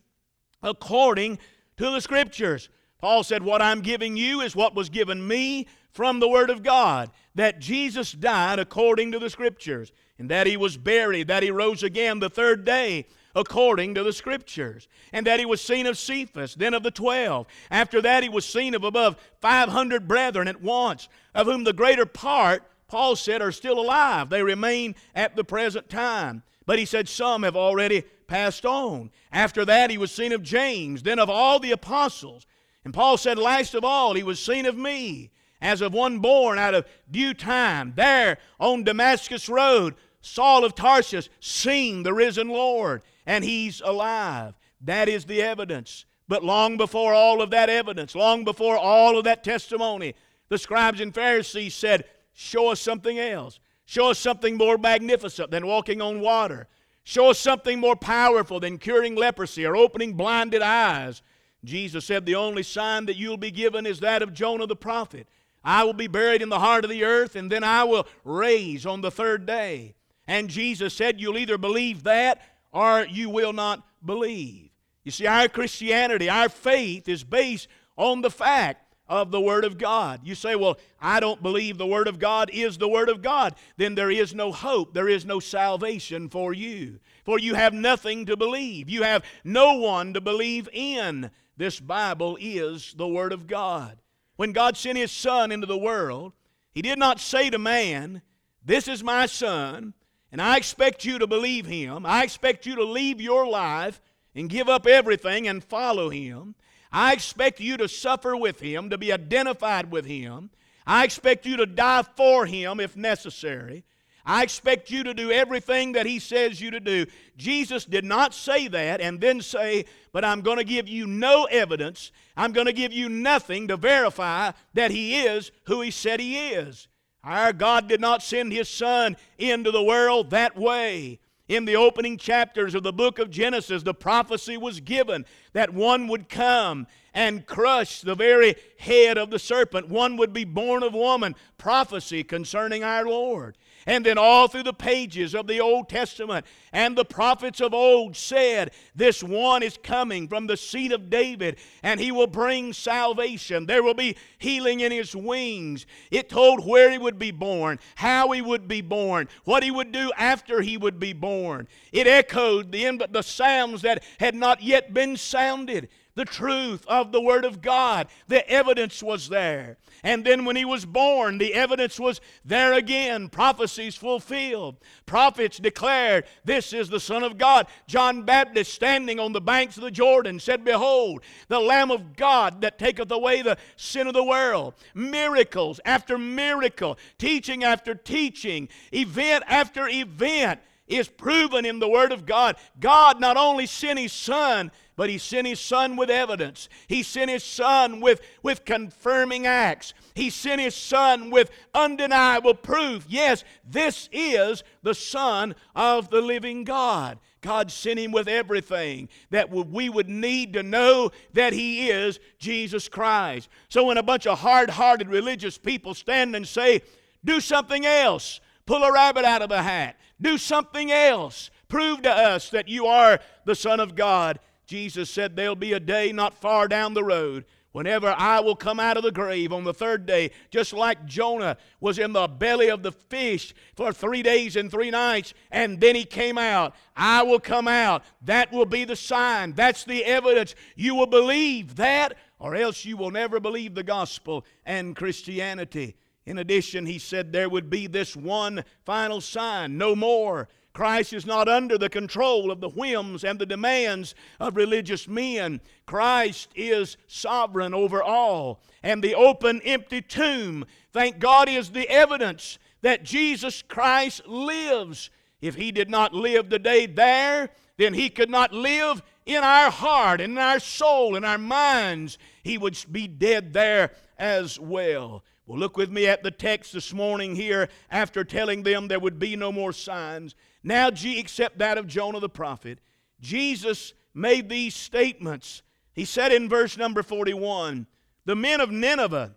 according 0.62 1.38
to 1.76 1.91
the 1.91 2.00
Scriptures. 2.00 2.69
Paul 3.04 3.23
said, 3.23 3.42
What 3.42 3.61
I'm 3.61 3.82
giving 3.82 4.16
you 4.16 4.40
is 4.40 4.56
what 4.56 4.75
was 4.75 4.88
given 4.88 5.28
me 5.28 5.66
from 5.92 6.20
the 6.20 6.28
Word 6.28 6.49
of 6.49 6.62
God. 6.62 7.11
That 7.34 7.58
Jesus 7.58 8.12
died 8.12 8.58
according 8.58 9.12
to 9.12 9.18
the 9.18 9.28
Scriptures 9.28 9.92
and 10.18 10.30
that 10.30 10.46
he 10.46 10.56
was 10.56 10.78
buried, 10.78 11.28
that 11.28 11.42
he 11.42 11.50
rose 11.50 11.82
again 11.82 12.18
the 12.18 12.30
third 12.30 12.64
day 12.64 13.04
according 13.34 13.94
to 13.96 14.02
the 14.02 14.12
scriptures, 14.14 14.88
and 15.12 15.26
that 15.26 15.38
he 15.38 15.44
was 15.44 15.61
seen 15.61 15.84
of 15.84 15.99
Cephas, 15.99 16.54
then 16.54 16.73
of 16.73 16.82
the 16.82 16.90
twelve. 16.90 17.46
After 17.70 18.00
that, 18.00 18.23
he 18.23 18.30
was 18.30 18.46
seen 18.46 18.75
of 18.75 18.84
above 18.84 19.16
500 19.42 20.08
brethren 20.08 20.49
at 20.49 20.62
once, 20.62 21.11
of 21.34 21.46
whom 21.46 21.64
the 21.64 21.75
greater 21.75 22.06
part, 22.06 22.62
Paul 22.88 23.16
said, 23.16 23.42
are 23.42 23.52
still 23.52 23.78
alive. 23.78 24.30
They 24.30 24.42
remain 24.42 24.94
at 25.14 25.37
the 25.37 25.44
present 25.44 25.90
time. 25.90 26.42
But 26.64 26.78
he 26.78 26.87
said, 26.87 27.06
Some 27.06 27.42
have 27.42 27.56
already 27.56 28.04
passed 28.28 28.64
on. 28.64 29.11
After 29.30 29.66
that, 29.66 29.90
he 29.90 29.99
was 29.99 30.11
seen 30.11 30.32
of 30.32 30.42
James, 30.42 31.02
then 31.02 31.18
of 31.18 31.28
all 31.28 31.58
the 31.58 31.73
apostles. 31.73 32.46
And 32.85 32.93
Paul 32.93 33.17
said, 33.17 33.38
Last 33.38 33.75
of 33.75 33.85
all, 33.85 34.14
he 34.14 34.23
was 34.23 34.38
seen 34.38 34.67
of 34.67 34.76
me 34.76 35.31
as 35.61 35.81
of 35.81 35.95
one 35.95 36.19
born 36.19 36.59
out 36.59 36.75
of 36.75 36.87
due 37.11 37.35
time. 37.35 37.93
There 37.97 38.38
on 38.61 38.85
Damascus 38.85 39.49
Road, 39.49 39.95
Saul 40.21 40.64
of 40.64 40.75
Tarsus 40.75 41.29
seen 41.41 42.03
the 42.03 42.12
risen 42.12 42.49
Lord, 42.49 43.03
and 43.26 43.45
he's 43.45 43.81
alive. 43.81 44.55
That 44.81 45.09
is 45.09 45.25
the 45.25 45.43
evidence. 45.43 46.05
But 46.29 46.45
long 46.45 46.76
before 46.76 47.12
all 47.12 47.43
of 47.43 47.50
that 47.50 47.69
evidence, 47.69 48.14
long 48.14 48.45
before 48.45 48.76
all 48.76 49.19
of 49.19 49.25
that 49.25 49.45
testimony, 49.45 50.14
the 50.49 50.59
scribes 50.59 51.00
and 51.00 51.14
Pharisees 51.14 51.75
said, 51.75 52.05
Show 52.33 52.69
us 52.69 52.81
something 52.81 53.19
else. 53.19 53.61
Show 53.87 54.11
us 54.11 54.19
something 54.19 54.57
more 54.57 54.79
magnificent 54.79 55.50
than 55.50 55.67
walking 55.67 56.00
on 56.00 56.21
water. 56.21 56.69
Show 57.05 57.31
us 57.31 57.38
something 57.38 57.79
more 57.79 57.97
powerful 57.97 58.61
than 58.61 58.79
curing 58.79 59.14
leprosy 59.14 59.67
or 59.67 59.76
opening 59.76 60.14
blinded 60.14 60.62
eyes. 60.62 61.23
Jesus 61.64 62.04
said, 62.04 62.26
The 62.26 62.35
only 62.35 62.62
sign 62.62 63.06
that 63.06 63.16
you'll 63.16 63.37
be 63.37 63.50
given 63.50 63.87
is 63.87 64.00
that 64.00 64.23
of 64.23 64.35
Jonah 64.35 64.66
the 64.66 64.76
prophet. 64.76 65.26
I 65.64 65.85
will 65.85 65.94
be 65.94 66.06
buried 66.06 66.42
in 66.42 66.50
the 66.50 66.59
heart 66.59 66.85
of 66.85 66.90
the 66.90 67.04
earth, 67.04 67.37
and 67.37 67.50
then 67.50 67.64
I 67.64 67.85
will 67.85 68.06
raise 68.25 68.85
on 68.85 69.00
the 69.00 69.11
third 69.11 69.47
day. 69.47 69.94
And 70.26 70.50
Jesus 70.50 70.94
said, 70.94 71.21
You'll 71.21 71.38
either 71.38 71.59
believe 71.59 72.02
that 72.04 72.42
or 72.73 73.06
you 73.06 73.30
will 73.30 73.52
not 73.52 73.87
believe. 74.04 74.71
You 75.04 75.11
see, 75.11 75.26
our 75.26 75.49
Christianity, 75.49 76.28
our 76.28 76.49
faith 76.49 77.09
is 77.09 77.25
based 77.25 77.68
on 77.97 78.23
the 78.23 78.30
fact 78.30 78.85
of 79.06 79.30
the 79.30 79.40
Word 79.40 79.64
of 79.64 79.76
God. 79.78 80.21
You 80.25 80.35
say, 80.35 80.54
Well, 80.54 80.78
I 81.00 81.21
don't 81.21 81.42
believe 81.42 81.78
the 81.78 81.87
Word 81.87 82.09
of 82.09 82.18
God 82.18 82.50
is 82.52 82.78
the 82.78 82.88
Word 82.88 83.09
of 83.09 83.23
God. 83.23 83.54
Then 83.76 83.94
there 83.94 84.11
is 84.11 84.35
no 84.35 84.50
hope, 84.50 84.94
there 84.94 85.09
is 85.09 85.25
no 85.25 85.40
salvation 85.40 86.28
for 86.28 86.52
you. 86.52 87.00
For 87.25 87.38
you 87.38 87.54
have 87.54 87.73
nothing 87.73 88.26
to 88.26 88.37
believe, 88.37 88.88
you 88.88 89.02
have 89.02 89.25
no 89.44 89.75
one 89.75 90.14
to 90.14 90.21
believe 90.21 90.68
in. 90.73 91.30
This 91.56 91.78
Bible 91.78 92.37
is 92.40 92.94
the 92.96 93.06
Word 93.06 93.32
of 93.32 93.46
God. 93.46 93.99
When 94.37 94.52
God 94.52 94.76
sent 94.76 94.99
His 94.99 95.12
Son 95.12 95.52
into 95.52 95.66
the 95.66 95.78
world, 95.78 96.32
He 96.73 96.82
did 96.82 96.99
not 96.99 97.20
say 97.20 97.50
to 97.50 97.58
man, 97.58 98.23
This 98.64 98.88
is 98.88 99.04
my 99.04 99.26
Son, 99.26 99.94
and 100.32 100.42
I 100.42 100.56
expect 100.56 101.04
you 101.04 101.18
to 101.18 101.26
believe 101.26 101.66
Him. 101.66 102.04
I 102.04 102.25
expect 102.25 102.66
you 102.66 102.75
to 102.76 102.84
leave 102.84 103.20
your 103.20 103.46
life 103.46 104.00
and 104.34 104.50
give 104.50 104.68
up 104.68 104.87
everything 104.87 105.46
and 105.46 105.62
follow 105.62 106.11
Him. 106.11 106.56
I 106.90 107.12
expect 107.12 107.61
you 107.61 107.76
to 107.76 107.88
suffer 107.88 108.37
with 108.37 108.61
Him, 108.61 108.90
to 108.90 108.99
be 108.99 109.12
identified 109.12 109.92
with 109.92 110.06
Him. 110.06 110.50
I 110.87 111.04
expect 111.04 111.46
you 111.46 111.56
to 111.58 111.66
die 111.66 112.02
for 112.16 112.46
Him 112.46 112.80
if 112.80 112.96
necessary. 112.96 113.84
I 114.26 114.43
expect 114.43 114.90
you 114.90 115.04
to 115.04 115.12
do 115.12 115.31
everything 115.31 115.93
that 115.93 116.07
He 116.07 116.19
says 116.19 116.61
you 116.61 116.71
to 116.71 116.81
do. 116.81 117.07
Jesus 117.37 117.85
did 117.85 118.04
not 118.04 118.33
say 118.33 118.69
that 118.69 119.00
and 119.00 119.21
then 119.21 119.43
say, 119.43 119.85
But 120.12 120.25
I'm 120.25 120.40
going 120.40 120.59
to 120.59 120.64
give 120.64 120.88
you 120.88 121.07
no 121.07 121.45
evidence. 121.45 122.11
I'm 122.37 122.52
going 122.52 122.66
to 122.66 122.73
give 122.73 122.93
you 122.93 123.09
nothing 123.09 123.69
to 123.69 123.76
verify 123.76 124.52
that 124.73 124.90
He 124.90 125.21
is 125.23 125.50
who 125.64 125.83
He 125.83 125.90
said 125.90 126.21
He 126.21 126.49
is. 126.49 126.88
Our 127.23 127.52
God 127.52 127.88
did 127.88 128.00
not 128.00 128.23
send 128.23 128.52
His 128.52 128.69
Son 128.69 129.16
into 129.38 129.71
the 129.71 129.83
world 129.83 130.31
that 130.31 130.57
way. 130.57 131.21
In 131.47 131.66
the 131.66 131.76
opening 131.76 132.16
chapters 132.16 132.75
of 132.75 132.83
the 132.83 132.93
book 132.93 133.19
of 133.19 133.31
Genesis, 133.31 133.83
the 133.83 133.93
prophecy 133.93 134.57
was 134.57 134.81
given 134.81 135.26
that 135.52 135.75
one 135.75 136.09
would 136.09 136.31
come 136.31 136.87
and 137.12 137.47
crush 137.47 138.00
the 138.00 138.14
very 138.14 138.57
head 138.78 139.19
of 139.19 139.31
the 139.31 139.38
serpent. 139.38 139.90
One 139.90 140.16
would 140.16 140.33
be 140.33 140.45
born 140.45 140.83
of 140.83 140.95
woman. 140.95 141.37
Prophecy 141.59 142.25
concerning 142.25 142.83
our 142.83 143.04
Lord. 143.04 143.59
And 143.87 144.05
then 144.05 144.17
all 144.17 144.49
through 144.49 144.62
the 144.62 144.73
pages 144.73 145.35
of 145.35 145.47
the 145.47 145.61
Old 145.61 145.88
Testament 145.88 146.47
and 146.73 146.97
the 146.97 147.05
prophets 147.05 147.61
of 147.61 147.75
old 147.75 148.17
said, 148.17 148.73
This 148.95 149.23
one 149.23 149.62
is 149.62 149.79
coming 149.83 150.26
from 150.26 150.47
the 150.47 150.57
seed 150.57 150.93
of 150.93 151.11
David, 151.11 151.59
and 151.83 152.00
he 152.00 152.11
will 152.11 152.26
bring 152.26 152.73
salvation. 152.73 153.67
There 153.67 153.83
will 153.83 153.95
be 153.95 154.17
healing 154.38 154.81
in 154.81 154.91
his 154.91 155.14
wings. 155.14 155.87
It 156.11 156.29
told 156.29 156.67
where 156.67 156.91
he 156.91 156.99
would 156.99 157.19
be 157.19 157.31
born, 157.31 157.79
how 157.97 158.31
he 158.31 158.41
would 158.41 158.67
be 158.67 158.81
born, 158.81 159.29
what 159.45 159.62
he 159.62 159.71
would 159.71 159.93
do 159.93 160.11
after 160.17 160.62
he 160.62 160.76
would 160.76 160.99
be 160.99 161.12
born. 161.12 161.69
It 161.93 162.07
echoed 162.07 162.73
the, 162.73 163.07
the 163.11 163.23
sounds 163.23 163.83
that 163.83 164.03
had 164.19 164.35
not 164.35 164.62
yet 164.62 164.95
been 164.95 165.17
sounded 165.17 165.88
the 166.14 166.25
truth 166.25 166.85
of 166.87 167.12
the 167.12 167.21
Word 167.21 167.44
of 167.44 167.61
God. 167.61 168.09
The 168.28 168.49
evidence 168.49 169.02
was 169.02 169.28
there. 169.28 169.76
And 170.02 170.25
then 170.25 170.44
when 170.44 170.56
he 170.56 170.64
was 170.64 170.85
born, 170.85 171.38
the 171.38 171.54
evidence 171.54 171.99
was 171.99 172.21
there 172.44 172.75
again. 172.75 173.28
Prophecies 173.28 173.97
fulfilled. 173.97 174.76
Prophets 175.06 175.59
declared, 175.59 176.25
This 176.44 176.73
is 176.73 176.88
the 176.88 177.00
Son 177.00 177.23
of 177.23 177.38
God. 177.38 177.66
John 177.87 178.23
Baptist, 178.23 178.73
standing 178.73 179.18
on 179.18 179.33
the 179.33 179.40
banks 179.40 179.76
of 179.76 179.83
the 179.83 179.90
Jordan, 179.90 180.38
said, 180.38 180.64
Behold, 180.64 181.23
the 181.49 181.61
Lamb 181.61 181.90
of 181.90 182.16
God 182.16 182.61
that 182.61 182.78
taketh 182.78 183.11
away 183.11 183.42
the 183.42 183.59
sin 183.76 184.06
of 184.06 184.14
the 184.14 184.25
world. 184.25 184.75
Miracles 184.94 185.80
after 185.85 186.18
miracle, 186.18 186.99
teaching 187.18 187.64
after 187.64 187.94
teaching, 187.94 188.68
event 188.92 189.44
after 189.49 189.88
event 189.88 190.61
is 190.87 191.09
proven 191.09 191.64
in 191.64 191.78
the 191.78 191.88
Word 191.88 192.12
of 192.12 192.26
God. 192.26 192.56
God 192.78 193.21
not 193.21 193.37
only 193.37 193.66
sent 193.66 193.99
His 193.99 194.12
Son, 194.12 194.71
but 194.96 195.10
He 195.10 195.18
sent 195.18 195.46
His 195.46 195.60
Son 195.60 195.96
with 195.96 196.10
evidence. 196.10 196.68
He 196.86 197.02
sent 197.02 197.30
His 197.30 197.44
Son 197.44 198.00
with, 198.00 198.20
with 198.42 198.64
confirming 198.64 199.46
acts. 199.46 199.94
He 200.14 200.30
sent 200.30 200.60
His 200.60 200.74
Son 200.74 201.30
with 201.30 201.50
undeniable 201.74 202.54
proof. 202.54 203.04
Yes, 203.08 203.44
this 203.68 204.08
is 204.12 204.62
the 204.82 204.94
Son 204.94 205.54
of 205.74 206.10
the 206.10 206.20
living 206.20 206.64
God. 206.64 207.18
God 207.40 207.70
sent 207.70 207.98
Him 207.98 208.10
with 208.10 208.26
everything 208.26 209.10
that 209.30 209.50
we 209.50 209.90
would 209.90 210.08
need 210.08 210.54
to 210.54 210.62
know 210.62 211.10
that 211.34 211.52
He 211.52 211.90
is 211.90 212.18
Jesus 212.38 212.88
Christ. 212.88 213.50
So 213.68 213.84
when 213.84 213.98
a 213.98 214.02
bunch 214.02 214.26
of 214.26 214.38
hard 214.38 214.70
hearted 214.70 215.08
religious 215.08 215.58
people 215.58 215.92
stand 215.92 216.34
and 216.34 216.48
say, 216.48 216.80
do 217.22 217.40
something 217.40 217.84
else, 217.84 218.40
pull 218.64 218.82
a 218.82 218.92
rabbit 218.92 219.24
out 219.24 219.42
of 219.42 219.50
a 219.50 219.62
hat, 219.62 219.96
do 220.20 220.38
something 220.38 220.90
else. 220.90 221.50
Prove 221.68 222.02
to 222.02 222.10
us 222.10 222.50
that 222.50 222.68
you 222.68 222.86
are 222.86 223.20
the 223.44 223.54
Son 223.54 223.80
of 223.80 223.94
God. 223.94 224.38
Jesus 224.66 225.11
said, 225.11 225.37
There'll 225.37 225.56
be 225.56 225.73
a 225.73 225.80
day 225.80 226.12
not 226.12 226.35
far 226.35 226.68
down 226.68 226.94
the 226.94 227.04
road 227.04 227.44
whenever 227.75 228.14
I 228.16 228.38
will 228.38 228.54
come 228.54 228.78
out 228.78 228.97
of 228.97 229.02
the 229.02 229.11
grave 229.11 229.52
on 229.52 229.64
the 229.64 229.75
third 229.75 230.06
day, 230.06 230.30
just 230.50 230.73
like 230.73 231.06
Jonah 231.06 231.56
was 231.80 231.99
in 231.99 232.12
the 232.12 232.28
belly 232.28 232.71
of 232.71 232.85
the 232.85 232.92
fish 232.92 233.52
for 233.75 233.92
three 233.92 234.23
days 234.23 234.54
and 234.54 234.71
three 234.71 234.92
nights, 234.92 235.35
and 235.50 235.80
then 235.80 235.97
he 235.97 236.04
came 236.04 236.38
out. 236.38 236.76
I 236.97 237.25
will 237.25 237.40
come 237.40 237.66
out. 237.66 238.04
That 238.23 238.52
will 238.52 238.64
be 238.64 238.85
the 238.85 238.94
sign. 238.94 239.54
That's 239.54 239.83
the 239.83 240.04
evidence. 240.04 240.54
You 240.76 240.94
will 240.94 241.09
believe 241.09 241.75
that, 241.75 242.16
or 242.38 242.54
else 242.54 242.85
you 242.85 242.97
will 242.97 243.11
never 243.11 243.40
believe 243.40 243.75
the 243.75 243.83
gospel 243.83 244.47
and 244.64 244.94
Christianity. 244.94 245.97
In 246.26 246.38
addition, 246.38 246.87
he 246.87 247.00
said 247.00 247.33
there 247.33 247.49
would 247.49 247.68
be 247.68 247.88
this 247.88 248.16
one 248.16 248.64
final 248.85 249.21
sign 249.21 249.76
no 249.76 249.97
more. 249.97 250.49
Christ 250.75 251.12
is 251.12 251.25
not 251.25 251.49
under 251.49 251.78
the 251.78 251.88
control 251.88 252.50
of 252.50 252.61
the 252.61 252.69
whims 252.69 253.23
and 253.23 253.38
the 253.38 253.47
demands 253.47 254.16
of 254.40 254.57
religious 254.57 255.07
men. 255.07 255.61
Christ 255.87 256.50
is 256.57 256.97
sovereign 257.07 257.73
over 257.73 258.02
all. 258.02 258.61
And 258.83 259.02
the 259.02 259.14
open, 259.14 259.62
empty 259.62 260.02
tomb, 260.02 260.66
thank 260.93 261.21
God, 261.21 261.49
is 261.49 261.71
the 261.71 261.88
evidence 261.88 262.59
that 262.83 263.04
Jesus 263.04 263.62
Christ 263.62 264.26
lives. 264.26 265.11
If 265.40 265.54
he 265.54 265.71
did 265.71 265.88
not 265.88 266.12
live 266.12 266.50
the 266.50 266.59
day 266.59 266.87
there, 266.87 267.50
then 267.76 267.95
he 267.95 268.11
could 268.11 268.31
not 268.31 268.52
live 268.52 269.00
in 269.26 269.45
our 269.45 269.71
heart, 269.71 270.21
in 270.21 270.37
our 270.37 270.59
soul, 270.59 271.14
in 271.14 271.25
our 271.25 271.38
minds. 271.38 272.19
He 272.43 272.59
would 272.59 272.76
be 272.90 273.07
dead 273.07 273.52
there 273.52 273.93
as 274.19 274.59
well. 274.59 275.23
Well, 275.47 275.59
look 275.59 275.76
with 275.76 275.90
me 275.90 276.07
at 276.09 276.23
the 276.23 276.31
text 276.31 276.73
this 276.73 276.93
morning 276.93 277.37
here 277.37 277.69
after 277.90 278.25
telling 278.25 278.62
them 278.62 278.88
there 278.88 279.00
would 279.00 279.19
be 279.19 279.37
no 279.37 279.52
more 279.52 279.73
signs. 279.73 280.35
Now, 280.64 280.88
except 280.88 281.59
that 281.59 281.76
of 281.76 281.87
Jonah 281.87 282.21
the 282.21 282.28
prophet, 282.28 282.80
Jesus 283.21 283.92
made 284.14 284.49
these 284.49 284.75
statements. 284.75 285.62
He 285.92 286.06
said 286.06 286.33
in 286.33 286.49
verse 286.49 286.78
number 286.78 287.02
41 287.02 287.87
The 288.25 288.35
men 288.35 288.61
of 288.61 288.71
Nineveh 288.71 289.35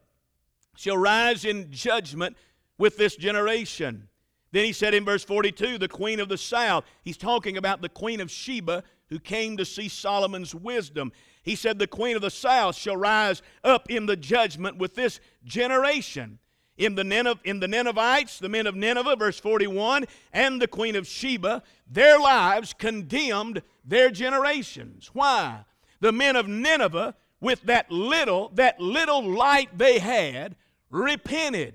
shall 0.78 0.98
rise 0.98 1.44
in 1.44 1.70
judgment 1.70 2.38
with 2.78 2.98
this 2.98 3.18
generation. 3.18 4.08
Then 4.54 4.64
he 4.64 4.72
said 4.72 4.94
in 4.94 5.04
verse 5.04 5.26
42, 5.26 5.78
the 5.78 5.90
queen 5.90 6.22
of 6.22 6.30
the 6.30 6.38
south, 6.38 6.86
he's 7.04 7.18
talking 7.18 7.58
about 7.58 7.82
the 7.82 7.90
queen 7.90 8.22
of 8.22 8.32
Sheba 8.32 8.84
who 9.10 9.20
came 9.20 9.58
to 9.58 9.66
see 9.66 9.90
Solomon's 9.90 10.56
wisdom. 10.56 11.12
He 11.44 11.56
said, 11.56 11.78
The 11.78 11.88
queen 11.88 12.16
of 12.16 12.22
the 12.22 12.32
south 12.32 12.76
shall 12.76 12.96
rise 12.96 13.42
up 13.64 13.90
in 13.90 14.06
the 14.06 14.16
judgment 14.16 14.78
with 14.78 14.96
this 14.96 15.20
generation. 15.44 16.40
In 16.78 16.94
the, 16.96 17.04
Nineveh, 17.04 17.40
in 17.44 17.60
the 17.60 17.68
Ninevites, 17.68 18.38
the 18.38 18.50
men 18.50 18.68
of 18.68 18.76
Nineveh, 18.76 19.16
verse 19.16 19.40
41, 19.40 20.06
and 20.32 20.62
the 20.62 20.68
queen 20.68 20.96
of 20.96 21.08
Sheba, 21.08 21.64
their 21.90 22.20
lives 22.20 22.74
condemned 22.74 23.64
their 23.84 24.12
generations. 24.12 25.10
Why? 25.14 25.66
The 26.00 26.12
men 26.12 26.36
of 26.36 26.48
Nineveh, 26.48 27.16
with 27.42 27.64
that 27.64 27.92
little, 27.92 28.52
that 28.54 28.80
little 28.80 29.24
light 29.24 29.76
they 29.76 29.98
had, 29.98 30.56
repented. 30.92 31.74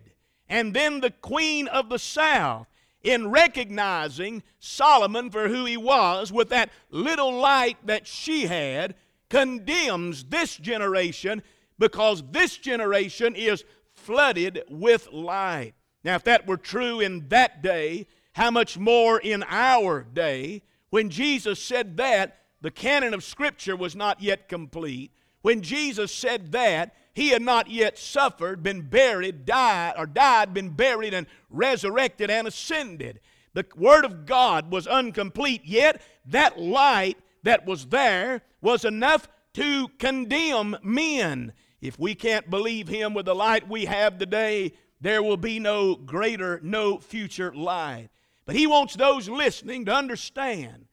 And 0.49 0.75
then 0.75 1.01
the 1.01 1.11
queen 1.11 1.67
of 1.69 1.89
the 1.89 1.99
south, 1.99 2.69
in 3.03 3.31
recognizing 3.31 4.45
Solomon 4.61 5.31
for 5.31 5.49
who 5.49 5.65
he 5.65 5.77
was, 5.77 6.33
with 6.33 6.51
that 6.51 6.71
little 6.91 7.33
light 7.33 7.77
that 7.87 8.07
she 8.07 8.47
had, 8.47 8.95
condemns 9.29 10.25
this 10.25 10.57
generation 10.57 11.43
because 11.79 12.23
this 12.31 12.57
generation 12.59 13.35
is 13.35 13.65
flooded 14.03 14.63
with 14.69 15.13
light. 15.13 15.75
Now, 16.05 16.17
if 16.17 16.25
that 16.25 16.47
were 16.47 16.57
true 16.57 17.01
in 17.01 17.29
that 17.29 17.63
day, 17.63 18.07
how 18.33 18.51
much 18.51 18.79
more 18.79 19.19
in 19.19 19.45
our 19.49 20.03
day? 20.03 20.63
When 20.91 21.11
Jesus 21.11 21.63
said 21.63 21.97
that, 21.99 22.39
the 22.61 22.71
canon 22.71 23.15
of 23.15 23.25
Scripture 23.25 23.77
was 23.77 23.97
not 23.97 24.21
yet 24.21 24.49
complete. 24.49 25.13
When 25.43 25.63
Jesus 25.63 26.13
said 26.13 26.53
that, 26.53 26.95
he 27.15 27.29
had 27.29 27.43
not 27.43 27.71
yet 27.71 27.99
suffered, 27.99 28.63
been 28.63 28.83
buried, 28.83 29.45
died, 29.45 29.95
or 29.99 30.07
died, 30.07 30.55
been 30.55 30.71
buried, 30.71 31.13
and 31.13 31.27
resurrected 31.51 32.31
and 32.31 32.47
ascended. 32.47 33.21
The 33.55 33.67
Word 33.77 34.05
of 34.05 34.25
God 34.25 34.71
was 34.71 34.87
incomplete, 34.87 35.63
yet 35.65 36.01
that 36.27 36.59
light 36.59 37.19
that 37.43 37.67
was 37.67 37.87
there 37.87 38.43
was 38.63 38.85
enough 38.85 39.29
to 39.55 39.89
condemn 39.99 40.77
men. 40.83 41.53
If 41.83 41.99
we 41.99 42.15
can't 42.15 42.49
believe 42.49 42.87
Him 42.87 43.13
with 43.13 43.27
the 43.27 43.35
light 43.35 43.69
we 43.69 43.85
have 43.87 44.17
today, 44.17 44.73
there 45.01 45.23
will 45.23 45.37
be 45.37 45.59
no 45.59 45.97
greater, 45.97 46.61
no 46.63 46.99
future 46.99 47.53
light. 47.53 48.09
But 48.47 48.55
He 48.55 48.69
wants 48.69 48.95
those 48.95 49.29
listening 49.29 49.85
to 49.87 49.93
understand 49.93 50.87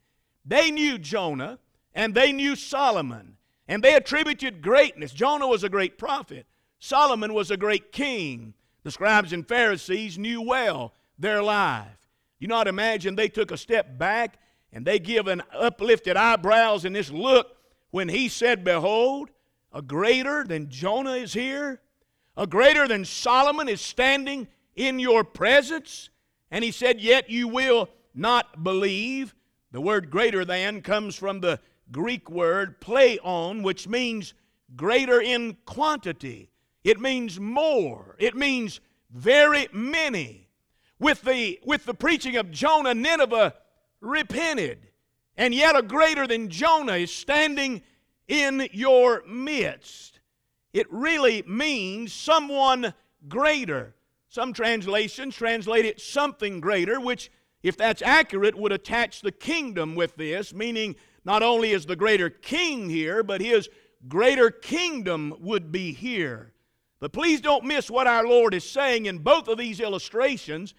they 0.44 0.70
knew 0.70 0.98
Jonah 0.98 1.60
and 1.94 2.14
they 2.14 2.32
knew 2.32 2.56
Solomon, 2.56 3.36
and 3.68 3.82
they 3.82 3.94
attributed 3.94 4.62
greatness. 4.62 5.12
Jonah 5.12 5.46
was 5.46 5.62
a 5.62 5.68
great 5.68 5.96
prophet, 5.96 6.44
Solomon 6.80 7.32
was 7.32 7.50
a 7.50 7.56
great 7.56 7.92
king. 7.92 8.54
The 8.82 8.90
scribes 8.90 9.34
and 9.34 9.46
Pharisees 9.46 10.18
knew 10.18 10.40
well 10.40 10.94
their 11.18 11.42
life. 11.42 12.08
You 12.38 12.48
not 12.48 12.66
imagine 12.66 13.14
they 13.14 13.28
took 13.28 13.50
a 13.50 13.58
step 13.58 13.98
back 13.98 14.38
and 14.72 14.86
they 14.86 14.98
give 14.98 15.26
an 15.26 15.42
uplifted 15.52 16.16
eyebrows 16.16 16.86
and 16.86 16.96
this 16.96 17.10
look 17.10 17.58
when 17.90 18.08
he 18.08 18.28
said, 18.28 18.64
Behold, 18.64 19.28
a 19.72 19.82
greater 19.82 20.44
than 20.44 20.68
Jonah 20.68 21.14
is 21.14 21.32
here, 21.32 21.80
a 22.36 22.46
greater 22.46 22.88
than 22.88 23.04
Solomon 23.04 23.68
is 23.68 23.80
standing 23.80 24.48
in 24.74 24.98
your 24.98 25.24
presence. 25.24 26.10
And 26.50 26.64
he 26.64 26.72
said, 26.72 27.00
Yet 27.00 27.30
you 27.30 27.48
will 27.48 27.88
not 28.14 28.64
believe. 28.64 29.34
The 29.72 29.80
word 29.80 30.10
greater 30.10 30.44
than 30.44 30.82
comes 30.82 31.14
from 31.14 31.40
the 31.40 31.60
Greek 31.92 32.30
word 32.30 32.80
pleon, 32.80 33.62
which 33.62 33.88
means 33.88 34.34
greater 34.76 35.20
in 35.20 35.56
quantity. 35.64 36.50
It 36.82 37.00
means 37.00 37.38
more. 37.38 38.16
It 38.18 38.34
means 38.34 38.80
very 39.12 39.68
many. 39.72 40.48
With 40.98 41.22
the, 41.22 41.58
with 41.64 41.84
the 41.84 41.94
preaching 41.94 42.36
of 42.36 42.50
Jonah, 42.50 42.94
Nineveh 42.94 43.54
repented. 44.00 44.88
And 45.36 45.54
yet 45.54 45.76
a 45.76 45.82
greater 45.82 46.26
than 46.26 46.50
Jonah 46.50 46.96
is 46.96 47.12
standing 47.12 47.82
in 48.30 48.68
your 48.72 49.24
midst. 49.26 50.20
It 50.72 50.86
really 50.90 51.42
means 51.48 52.12
someone 52.12 52.94
greater. 53.28 53.96
Some 54.28 54.52
translations 54.52 55.34
translate 55.34 55.84
it 55.84 56.00
something 56.00 56.60
greater, 56.60 57.00
which, 57.00 57.30
if 57.64 57.76
that's 57.76 58.02
accurate, 58.02 58.54
would 58.54 58.70
attach 58.70 59.20
the 59.20 59.32
kingdom 59.32 59.96
with 59.96 60.16
this, 60.16 60.54
meaning 60.54 60.94
not 61.24 61.42
only 61.42 61.72
is 61.72 61.86
the 61.86 61.96
greater 61.96 62.30
king 62.30 62.88
here, 62.88 63.24
but 63.24 63.40
his 63.40 63.68
greater 64.06 64.48
kingdom 64.50 65.34
would 65.40 65.72
be 65.72 65.92
here. 65.92 66.52
But 67.00 67.12
please 67.12 67.40
don't 67.40 67.64
miss 67.64 67.90
what 67.90 68.06
our 68.06 68.24
Lord 68.24 68.54
is 68.54 68.68
saying 68.68 69.06
in 69.06 69.18
both 69.18 69.48
of 69.48 69.58
these 69.58 69.80
illustrations. 69.80 70.72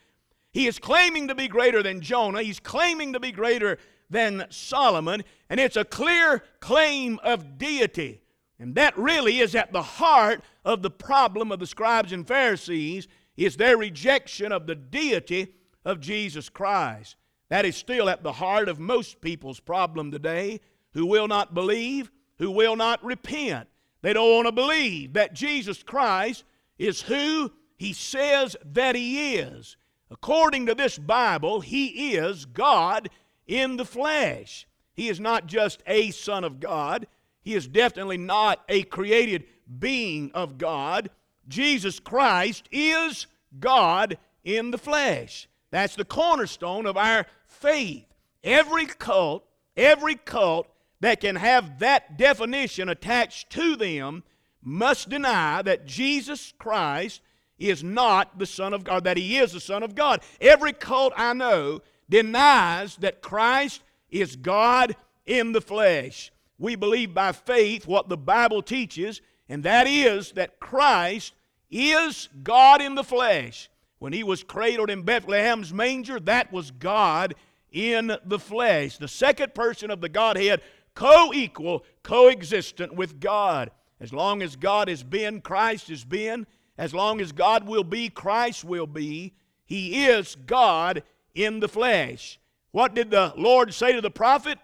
He 0.53 0.67
is 0.67 0.79
claiming 0.79 1.27
to 1.27 1.35
be 1.35 1.49
greater 1.49 1.83
than 1.83 1.99
Jonah. 1.99 2.43
He's 2.43 2.61
claiming 2.61 3.11
to 3.11 3.19
be 3.19 3.33
greater 3.33 3.77
than 4.11 4.45
Solomon. 4.49 5.23
And 5.49 5.59
it's 5.59 5.77
a 5.77 5.85
clear 5.85 6.43
claim 6.59 7.19
of 7.23 7.57
deity. 7.57 8.21
And 8.59 8.75
that 8.75 8.95
really 8.97 9.39
is 9.39 9.55
at 9.55 9.73
the 9.73 9.81
heart 9.81 10.43
of 10.63 10.83
the 10.83 10.91
problem 10.91 11.51
of 11.51 11.59
the 11.59 11.65
scribes 11.65 12.13
and 12.13 12.27
Pharisees 12.27 13.07
is 13.35 13.57
their 13.57 13.77
rejection 13.77 14.51
of 14.51 14.67
the 14.67 14.75
deity 14.75 15.55
of 15.83 15.99
Jesus 15.99 16.49
Christ. 16.49 17.15
That 17.49 17.65
is 17.65 17.75
still 17.75 18.07
at 18.07 18.23
the 18.23 18.33
heart 18.33 18.69
of 18.69 18.79
most 18.79 19.19
people's 19.19 19.59
problem 19.59 20.11
today 20.11 20.59
who 20.93 21.05
will 21.05 21.27
not 21.27 21.53
believe, 21.53 22.11
who 22.37 22.51
will 22.51 22.75
not 22.75 23.03
repent. 23.03 23.67
They 24.01 24.13
don't 24.13 24.35
want 24.35 24.47
to 24.47 24.51
believe 24.51 25.13
that 25.13 25.33
Jesus 25.33 25.81
Christ 25.83 26.43
is 26.77 27.01
who 27.01 27.51
he 27.77 27.93
says 27.93 28.55
that 28.73 28.95
he 28.95 29.35
is. 29.35 29.77
According 30.11 30.65
to 30.65 30.75
this 30.75 30.97
Bible, 30.97 31.61
he 31.61 32.13
is 32.13 32.45
God 32.45 33.09
in 33.47 33.77
the 33.77 33.85
flesh. 33.85 34.67
He 34.93 35.09
is 35.09 35.19
not 35.19 35.47
just 35.47 35.81
a 35.87 36.11
Son 36.11 36.43
of 36.43 36.59
God, 36.59 37.07
he 37.41 37.55
is 37.55 37.67
definitely 37.67 38.17
not 38.17 38.63
a 38.69 38.83
created 38.83 39.45
being 39.79 40.31
of 40.33 40.57
God. 40.57 41.09
Jesus 41.47 41.99
Christ 41.99 42.67
is 42.71 43.25
God 43.59 44.17
in 44.43 44.71
the 44.71 44.77
flesh. 44.77 45.47
That's 45.71 45.95
the 45.95 46.05
cornerstone 46.05 46.85
of 46.85 46.97
our 46.97 47.25
faith. 47.47 48.05
Every 48.43 48.85
cult, 48.85 49.43
every 49.75 50.15
cult 50.15 50.67
that 50.99 51.21
can 51.21 51.35
have 51.35 51.79
that 51.79 52.17
definition 52.17 52.89
attached 52.89 53.49
to 53.51 53.75
them 53.75 54.23
must 54.61 55.09
deny 55.09 55.61
that 55.63 55.85
Jesus 55.85 56.53
Christ 56.59 57.21
is 57.57 57.83
not 57.83 58.37
the 58.37 58.45
Son 58.45 58.73
of 58.73 58.83
God, 58.83 59.03
that 59.03 59.17
He 59.17 59.37
is 59.37 59.53
the 59.53 59.59
Son 59.59 59.83
of 59.83 59.95
God. 59.95 60.21
Every 60.39 60.73
cult 60.73 61.13
I 61.15 61.33
know 61.33 61.81
denies 62.11 62.97
that 62.97 63.21
Christ 63.21 63.81
is 64.09 64.35
God 64.35 64.95
in 65.25 65.53
the 65.53 65.61
flesh. 65.61 66.31
We 66.59 66.75
believe 66.75 67.15
by 67.15 67.31
faith 67.31 67.87
what 67.87 68.09
the 68.09 68.17
Bible 68.17 68.61
teaches, 68.61 69.21
and 69.49 69.63
that 69.63 69.87
is 69.87 70.33
that 70.33 70.59
Christ 70.59 71.33
is 71.71 72.29
God 72.43 72.81
in 72.81 72.93
the 72.93 73.03
flesh. 73.03 73.69
When 73.97 74.13
he 74.13 74.23
was 74.23 74.43
cradled 74.43 74.89
in 74.89 75.03
Bethlehem's 75.03 75.73
manger, 75.73 76.19
that 76.19 76.51
was 76.51 76.69
God 76.71 77.33
in 77.71 78.15
the 78.25 78.39
flesh. 78.39 78.97
The 78.97 79.07
second 79.07 79.55
person 79.55 79.89
of 79.89 80.01
the 80.01 80.09
Godhead, 80.09 80.61
co 80.93 81.31
equal, 81.33 81.85
coexistent 82.03 82.93
with 82.93 83.19
God. 83.19 83.71
As 83.99 84.11
long 84.11 84.41
as 84.41 84.55
God 84.55 84.89
has 84.89 85.03
been, 85.03 85.39
Christ 85.39 85.87
has 85.87 86.03
been. 86.03 86.45
As 86.77 86.93
long 86.93 87.21
as 87.21 87.31
God 87.31 87.67
will 87.67 87.83
be, 87.83 88.09
Christ 88.09 88.65
will 88.65 88.87
be. 88.87 89.33
He 89.65 90.07
is 90.07 90.35
God 90.47 91.03
in 91.35 91.59
the 91.59 91.67
flesh. 91.67 92.39
What 92.71 92.93
did 92.93 93.11
the 93.11 93.33
Lord 93.37 93.73
say 93.73 93.93
to 93.93 94.01
the 94.01 94.11
prophet 94.11 94.57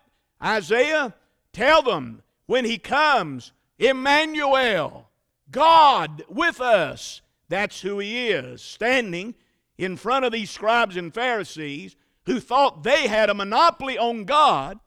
Isaiah? 0.43 1.13
Tell 1.53 1.81
them 1.81 2.21
when 2.45 2.65
he 2.65 2.77
comes, 2.77 3.51
Emmanuel, 3.79 5.09
God 5.51 6.23
with 6.29 6.61
us. 6.61 7.21
That's 7.49 7.81
who 7.81 7.99
he 7.99 8.29
is, 8.29 8.61
standing 8.61 9.35
in 9.77 9.95
front 9.95 10.25
of 10.25 10.31
these 10.31 10.49
scribes 10.49 10.97
and 10.97 11.13
Pharisees 11.13 11.95
who 12.25 12.39
thought 12.41 12.83
they 12.83 13.07
had 13.07 13.29
a 13.29 13.33
monopoly 13.33 13.97
on 13.97 14.25
God, 14.25 14.79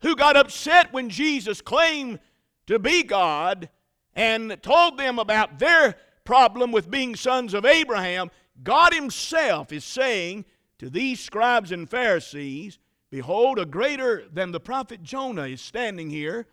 who 0.00 0.16
got 0.16 0.36
upset 0.36 0.92
when 0.92 1.10
Jesus 1.10 1.60
claimed 1.60 2.18
to 2.66 2.78
be 2.78 3.02
God 3.02 3.68
and 4.14 4.60
told 4.62 4.98
them 4.98 5.18
about 5.18 5.58
their 5.58 5.96
problem 6.24 6.72
with 6.72 6.90
being 6.90 7.14
sons 7.14 7.52
of 7.52 7.66
Abraham. 7.66 8.30
God 8.62 8.94
Himself 8.94 9.72
is 9.72 9.84
saying 9.84 10.46
to 10.78 10.90
these 10.90 11.20
scribes 11.20 11.72
and 11.72 11.88
Pharisees, 11.88 12.78
Behold, 13.10 13.58
a 13.58 13.64
greater 13.64 14.24
than 14.32 14.52
the 14.52 14.60
prophet 14.60 15.02
Jonah 15.02 15.46
is 15.46 15.60
standing 15.60 16.10
here, 16.10 16.46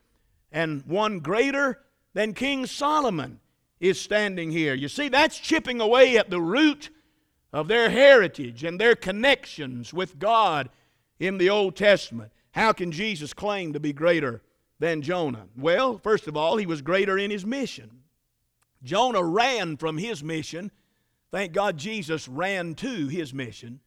and 0.51 0.83
one 0.85 1.19
greater 1.19 1.79
than 2.13 2.33
King 2.33 2.65
Solomon 2.65 3.39
is 3.79 3.99
standing 3.99 4.51
here. 4.51 4.73
You 4.73 4.87
see, 4.87 5.09
that's 5.09 5.39
chipping 5.39 5.81
away 5.81 6.17
at 6.17 6.29
the 6.29 6.39
root 6.39 6.89
of 7.51 7.67
their 7.67 7.89
heritage 7.89 8.63
and 8.63 8.79
their 8.79 8.95
connections 8.95 9.93
with 9.93 10.19
God 10.19 10.69
in 11.19 11.37
the 11.37 11.49
Old 11.49 11.75
Testament. 11.75 12.31
How 12.51 12.71
can 12.71 12.91
Jesus 12.91 13.33
claim 13.33 13.73
to 13.73 13.79
be 13.79 13.93
greater 13.93 14.41
than 14.79 15.01
Jonah? 15.01 15.47
Well, 15.57 15.97
first 15.97 16.27
of 16.27 16.37
all, 16.37 16.57
he 16.57 16.65
was 16.65 16.81
greater 16.81 17.17
in 17.17 17.31
his 17.31 17.45
mission. 17.45 17.89
Jonah 18.83 19.23
ran 19.23 19.77
from 19.77 19.97
his 19.97 20.23
mission. 20.23 20.71
Thank 21.31 21.53
God 21.53 21.77
Jesus 21.77 22.27
ran 22.27 22.75
to 22.75 23.07
his 23.07 23.33
mission. 23.33 23.79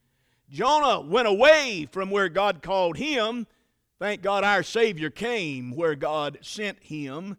Jonah 0.51 1.01
went 1.01 1.29
away 1.29 1.89
from 1.91 2.11
where 2.11 2.29
God 2.29 2.63
called 2.63 2.97
him. 2.97 3.47
Thank 3.99 4.23
God 4.23 4.45
our 4.45 4.63
Savior 4.63 5.11
came 5.11 5.75
where 5.75 5.95
God 5.95 6.39
sent 6.43 6.83
him. 6.83 7.37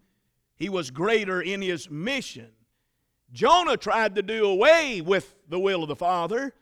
He 0.56 0.70
was 0.70 0.92
greater 0.92 1.42
in 1.42 1.62
his 1.62 1.90
mission. 1.90 2.50
Jonah 3.32 3.78
tried 3.78 4.16
to 4.16 4.22
do 4.22 4.46
away 4.46 5.02
with 5.02 5.36
the 5.48 5.60
will 5.60 5.84
of 5.84 5.90
the 5.90 5.96
Father. 5.96 6.54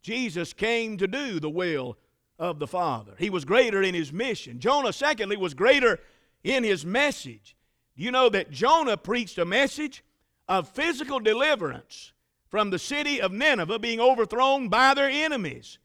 Jesus 0.00 0.52
came 0.52 0.96
to 0.96 1.06
do 1.06 1.38
the 1.38 1.50
will 1.50 1.96
of 2.38 2.58
the 2.58 2.66
Father. 2.66 3.14
He 3.18 3.30
was 3.30 3.44
greater 3.44 3.82
in 3.82 3.94
his 3.94 4.12
mission. 4.12 4.58
Jonah, 4.58 4.92
secondly, 4.92 5.36
was 5.36 5.54
greater 5.54 6.00
in 6.42 6.64
his 6.64 6.84
message. 6.84 7.56
You 7.94 8.10
know 8.10 8.28
that 8.30 8.50
Jonah 8.50 8.96
preached 8.96 9.38
a 9.38 9.44
message 9.44 10.02
of 10.48 10.68
physical 10.68 11.20
deliverance 11.20 12.12
from 12.48 12.70
the 12.70 12.78
city 12.78 13.20
of 13.20 13.32
Nineveh 13.32 13.78
being 13.78 14.00
overthrown 14.00 14.68
by 14.68 14.94
their 14.94 15.08
enemies. 15.08 15.78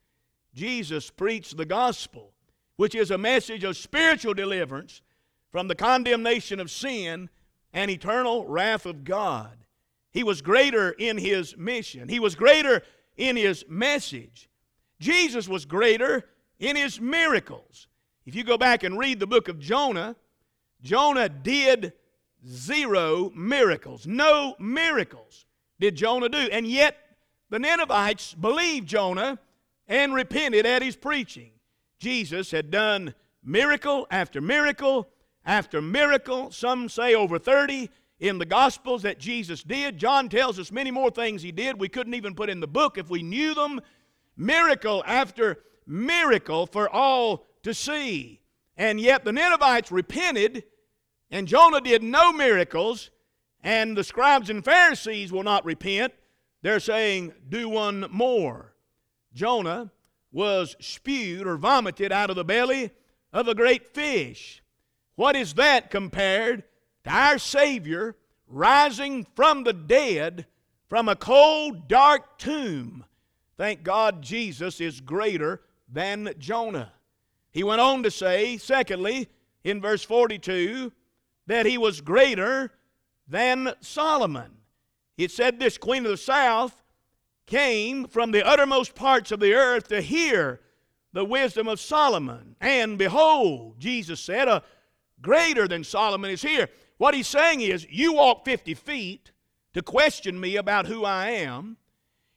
Jesus 0.58 1.12
preached 1.12 1.56
the 1.56 1.66
gospel, 1.66 2.34
which 2.78 2.96
is 2.96 3.12
a 3.12 3.18
message 3.18 3.64
of 3.64 3.78
spiritual 3.78 4.34
deliverance 4.34 5.02
from 5.52 5.68
the 5.68 5.76
condemnation 5.76 6.60
of 6.60 6.72
sin 6.72 7.30
and 7.74 7.92
eternal 7.92 8.46
wrath 8.48 8.88
of 8.88 9.04
God. 9.04 9.56
He 10.12 10.24
was 10.24 10.42
greater 10.42 10.90
in 10.90 11.20
his 11.20 11.56
mission, 11.56 12.10
he 12.10 12.20
was 12.20 12.36
greater 12.36 12.82
in 13.16 13.36
his 13.36 13.66
message. 13.70 14.50
Jesus 15.00 15.48
was 15.48 15.66
greater 15.66 16.26
in 16.60 16.76
his 16.76 17.00
miracles. 17.00 17.88
If 18.26 18.34
you 18.34 18.44
go 18.44 18.58
back 18.58 18.84
and 18.84 18.98
read 18.98 19.20
the 19.20 19.28
book 19.28 19.48
of 19.48 19.60
Jonah, 19.60 20.16
Jonah 20.82 21.30
did 21.30 21.94
zero 22.48 23.32
miracles. 23.36 24.08
No 24.08 24.56
miracles 24.60 25.46
did 25.80 25.96
Jonah 25.96 26.30
do. 26.30 26.50
And 26.52 26.68
yet, 26.68 26.98
the 27.52 27.60
Ninevites 27.60 28.34
believed 28.34 28.88
Jonah 28.88 29.38
and 29.88 30.14
repented 30.14 30.66
at 30.66 30.82
his 30.82 30.96
preaching. 30.96 31.52
Jesus 32.00 32.52
had 32.52 32.70
done 32.72 33.14
miracle 33.44 34.08
after 34.12 34.42
miracle 34.42 35.10
after 35.48 35.82
miracle, 35.82 36.52
some 36.52 36.90
say 36.90 37.16
over 37.16 37.40
30 37.40 37.90
in 38.20 38.38
the 38.38 38.46
Gospels 38.46 39.04
that 39.04 39.18
Jesus 39.18 39.64
did. 39.64 39.98
John 39.98 40.28
tells 40.28 40.60
us 40.60 40.72
many 40.72 40.92
more 40.92 41.10
things 41.10 41.42
he 41.42 41.54
did 41.54 41.80
we 41.80 41.88
couldn't 41.88 42.16
even 42.16 42.36
put 42.36 42.50
in 42.50 42.60
the 42.60 42.68
book 42.68 42.98
if 42.98 43.10
we 43.10 43.24
knew 43.24 43.54
them. 43.54 43.80
Miracle 44.36 45.04
after 45.08 45.60
miracle 45.88 46.68
for 46.68 46.90
all 46.90 47.46
to 47.64 47.74
see. 47.74 48.42
And 48.76 49.00
yet 49.00 49.24
the 49.24 49.32
Ninevites 49.32 49.92
repented, 49.92 50.64
and 51.32 51.48
Jonah 51.48 51.82
did 51.82 52.04
no 52.04 52.32
miracles, 52.32 53.10
and 53.64 53.98
the 53.98 54.04
scribes 54.04 54.50
and 54.50 54.64
Pharisees 54.64 55.32
will 55.32 55.44
not 55.44 55.66
repent. 55.66 56.14
They're 56.62 56.80
saying, 56.80 57.34
Do 57.50 57.70
one 57.70 58.08
more. 58.12 58.74
Jonah 59.38 59.92
was 60.32 60.76
spewed 60.80 61.46
or 61.46 61.58
vomited 61.58 62.12
out 62.12 62.32
of 62.32 62.36
the 62.36 62.44
belly 62.44 62.90
of 63.32 63.48
a 63.48 63.54
great 63.54 63.88
fish. 63.88 64.64
What 65.16 65.36
is 65.36 65.54
that 65.54 65.92
compared 65.92 66.64
to 67.04 67.10
our 67.12 67.38
Savior 67.38 68.16
rising 68.48 69.28
from 69.36 69.64
the 69.64 69.74
dead 69.74 70.48
from 70.90 71.08
a 71.08 71.16
cold, 71.16 71.88
dark 71.88 72.40
tomb? 72.40 73.06
Thank 73.58 73.84
God 73.84 74.24
Jesus 74.24 74.82
is 74.82 75.02
greater 75.02 75.62
than 75.88 76.34
Jonah. 76.40 76.94
He 77.52 77.64
went 77.64 77.82
on 77.82 78.02
to 78.04 78.12
say, 78.12 78.58
secondly, 78.58 79.30
in 79.64 79.82
verse 79.82 80.04
42, 80.04 80.92
that 81.46 81.68
he 81.68 81.78
was 81.78 82.02
greater 82.02 82.72
than 83.28 83.74
Solomon. 83.82 84.58
It 85.16 85.30
said 85.30 85.60
this 85.60 85.78
Queen 85.78 86.06
of 86.06 86.12
the 86.12 86.18
South 86.18 86.82
came 87.48 88.08
from 88.08 88.32
the 88.32 88.46
uttermost 88.46 88.94
parts 88.94 89.32
of 89.32 89.40
the 89.40 89.54
earth 89.54 89.88
to 89.88 90.02
hear 90.02 90.60
the 91.14 91.26
wisdom 91.26 91.68
of 91.68 91.80
Solomon. 91.80 92.56
And 92.62 92.98
behold, 92.98 93.80
Jesus 93.80 94.20
said, 94.20 94.48
a 94.48 94.62
greater 95.22 95.68
than 95.68 95.84
Solomon 95.84 96.30
is 96.30 96.44
here. 96.44 96.70
What 96.98 97.16
he's 97.16 97.28
saying 97.28 97.62
is, 97.62 97.88
you 97.90 98.14
walk 98.14 98.46
50 98.46 98.74
feet 98.76 99.32
to 99.74 99.82
question 99.82 100.40
me 100.40 100.58
about 100.58 100.86
who 100.86 101.06
I 101.06 101.30
am. 101.30 101.78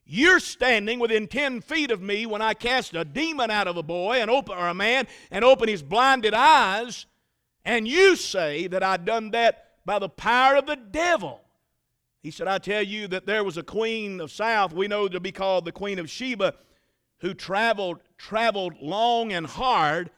You're 0.05 0.41
standing 0.41 0.99
within 0.99 1.29
10 1.29 1.61
feet 1.61 1.91
of 1.91 2.01
me 2.01 2.27
when 2.27 2.43
I 2.43 2.55
cast 2.55 2.95
a 2.95 3.05
demon 3.05 3.51
out 3.51 3.69
of 3.69 3.77
a 3.77 3.83
boy 3.83 4.21
and 4.21 4.31
open, 4.31 4.57
or 4.57 4.69
a 4.69 4.75
man 4.75 5.07
and 5.31 5.45
open 5.45 5.69
his 5.69 5.83
blinded 5.83 6.35
eyes, 6.35 7.07
and 7.65 7.87
you 7.87 8.17
say 8.17 8.67
that 8.69 8.83
I 8.83 8.97
done 8.97 9.31
that 9.33 9.69
by 9.85 9.99
the 9.99 10.09
power 10.09 10.57
of 10.57 10.67
the 10.67 10.77
devil. 10.77 11.41
He 12.23 12.31
said, 12.31 12.49
I 12.49 12.59
tell 12.59 12.83
you 12.83 13.09
that 13.09 13.27
there 13.27 13.45
was 13.45 13.57
a 13.57 13.63
queen 13.63 14.21
of 14.21 14.31
south, 14.31 14.73
we 14.73 14.89
know 14.89 15.09
to 15.09 15.21
be 15.21 15.33
called 15.33 15.65
the 15.65 15.73
Queen 15.73 15.99
of 15.99 16.11
Sheba, 16.11 16.55
who 17.21 17.35
traveled 17.35 18.01
traveled 18.19 18.75
long 18.81 19.33
and 19.33 19.47
hard 19.47 20.11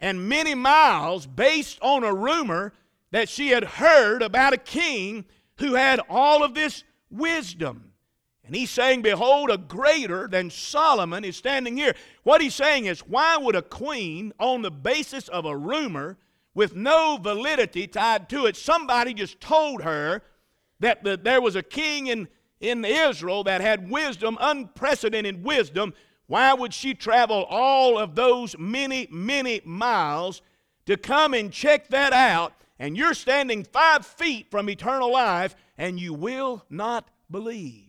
and 0.00 0.28
many 0.28 0.54
miles 0.54 1.26
based 1.26 1.78
on 1.80 2.04
a 2.04 2.14
rumor 2.14 2.72
that 3.10 3.28
she 3.28 3.48
had 3.48 3.64
heard 3.64 4.22
about 4.22 4.52
a 4.52 4.58
king 4.58 5.24
who 5.58 5.74
had 5.74 6.00
all 6.08 6.44
of 6.44 6.54
this 6.54 6.84
wisdom. 7.10 7.92
And 8.44 8.54
he's 8.54 8.70
saying, 8.70 9.02
Behold, 9.02 9.50
a 9.50 9.58
greater 9.58 10.28
than 10.28 10.50
Solomon 10.50 11.24
is 11.24 11.36
standing 11.36 11.76
here. 11.76 11.94
What 12.22 12.40
he's 12.40 12.54
saying 12.54 12.86
is, 12.86 13.00
why 13.00 13.36
would 13.36 13.56
a 13.56 13.62
queen, 13.62 14.32
on 14.38 14.62
the 14.62 14.70
basis 14.70 15.28
of 15.28 15.44
a 15.44 15.56
rumor 15.56 16.16
with 16.54 16.74
no 16.74 17.18
validity 17.20 17.86
tied 17.86 18.28
to 18.30 18.46
it, 18.46 18.56
somebody 18.56 19.14
just 19.14 19.40
told 19.40 19.82
her 19.82 20.22
that 20.80 21.04
the, 21.04 21.16
there 21.16 21.40
was 21.40 21.56
a 21.56 21.62
king 21.62 22.06
in, 22.06 22.28
in 22.60 22.84
Israel 22.84 23.44
that 23.44 23.60
had 23.60 23.90
wisdom, 23.90 24.36
unprecedented 24.40 25.44
wisdom, 25.44 25.94
why 26.26 26.52
would 26.52 26.74
she 26.74 26.94
travel 26.94 27.44
all 27.48 27.98
of 27.98 28.14
those 28.14 28.56
many, 28.58 29.08
many 29.10 29.60
miles 29.64 30.42
to 30.86 30.96
come 30.96 31.34
and 31.34 31.52
check 31.52 31.88
that 31.88 32.12
out? 32.12 32.52
And 32.78 32.96
you're 32.96 33.14
standing 33.14 33.64
five 33.64 34.06
feet 34.06 34.50
from 34.50 34.68
eternal 34.68 35.12
life 35.12 35.56
and 35.76 35.98
you 35.98 36.14
will 36.14 36.64
not 36.68 37.10
believe. 37.30 37.84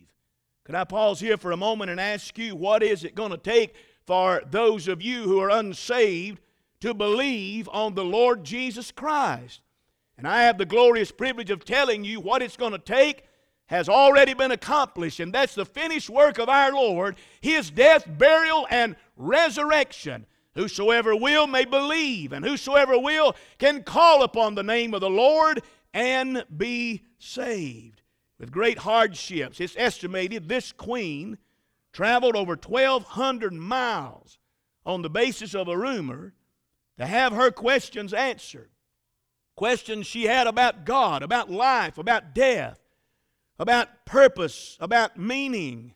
Could 0.64 0.74
I 0.74 0.84
pause 0.84 1.20
here 1.20 1.36
for 1.36 1.52
a 1.52 1.56
moment 1.56 1.90
and 1.90 2.00
ask 2.00 2.38
you, 2.38 2.56
what 2.56 2.82
is 2.82 3.04
it 3.04 3.14
going 3.14 3.30
to 3.30 3.36
take 3.36 3.74
for 4.06 4.42
those 4.50 4.88
of 4.88 5.02
you 5.02 5.24
who 5.24 5.40
are 5.40 5.50
unsaved 5.50 6.40
to 6.80 6.94
believe 6.94 7.68
on 7.72 7.94
the 7.94 8.04
Lord 8.04 8.44
Jesus 8.44 8.90
Christ? 8.90 9.60
And 10.20 10.28
I 10.28 10.42
have 10.42 10.58
the 10.58 10.66
glorious 10.66 11.10
privilege 11.10 11.48
of 11.48 11.64
telling 11.64 12.04
you 12.04 12.20
what 12.20 12.42
it's 12.42 12.58
going 12.58 12.72
to 12.72 12.78
take 12.78 13.24
has 13.68 13.88
already 13.88 14.34
been 14.34 14.50
accomplished, 14.50 15.18
and 15.18 15.32
that's 15.32 15.54
the 15.54 15.64
finished 15.64 16.10
work 16.10 16.36
of 16.36 16.46
our 16.50 16.72
Lord, 16.72 17.16
his 17.40 17.70
death, 17.70 18.04
burial, 18.06 18.66
and 18.68 18.96
resurrection. 19.16 20.26
Whosoever 20.56 21.16
will 21.16 21.46
may 21.46 21.64
believe, 21.64 22.34
and 22.34 22.44
whosoever 22.44 22.98
will 22.98 23.34
can 23.56 23.82
call 23.82 24.22
upon 24.22 24.54
the 24.54 24.62
name 24.62 24.92
of 24.92 25.00
the 25.00 25.08
Lord 25.08 25.62
and 25.94 26.44
be 26.54 27.00
saved. 27.18 28.02
With 28.38 28.52
great 28.52 28.76
hardships, 28.76 29.58
it's 29.58 29.74
estimated 29.78 30.50
this 30.50 30.70
queen 30.70 31.38
traveled 31.94 32.36
over 32.36 32.56
1,200 32.56 33.54
miles 33.54 34.38
on 34.84 35.00
the 35.00 35.08
basis 35.08 35.54
of 35.54 35.68
a 35.68 35.78
rumor 35.78 36.34
to 36.98 37.06
have 37.06 37.32
her 37.32 37.50
questions 37.50 38.12
answered. 38.12 38.69
Questions 39.60 40.06
she 40.06 40.24
had 40.24 40.46
about 40.46 40.84
God, 40.84 41.22
about 41.22 41.50
life, 41.50 41.98
about 41.98 42.34
death 42.34 42.80
about 43.60 44.06
purpose, 44.06 44.78
about 44.80 45.18
meaning. 45.18 45.92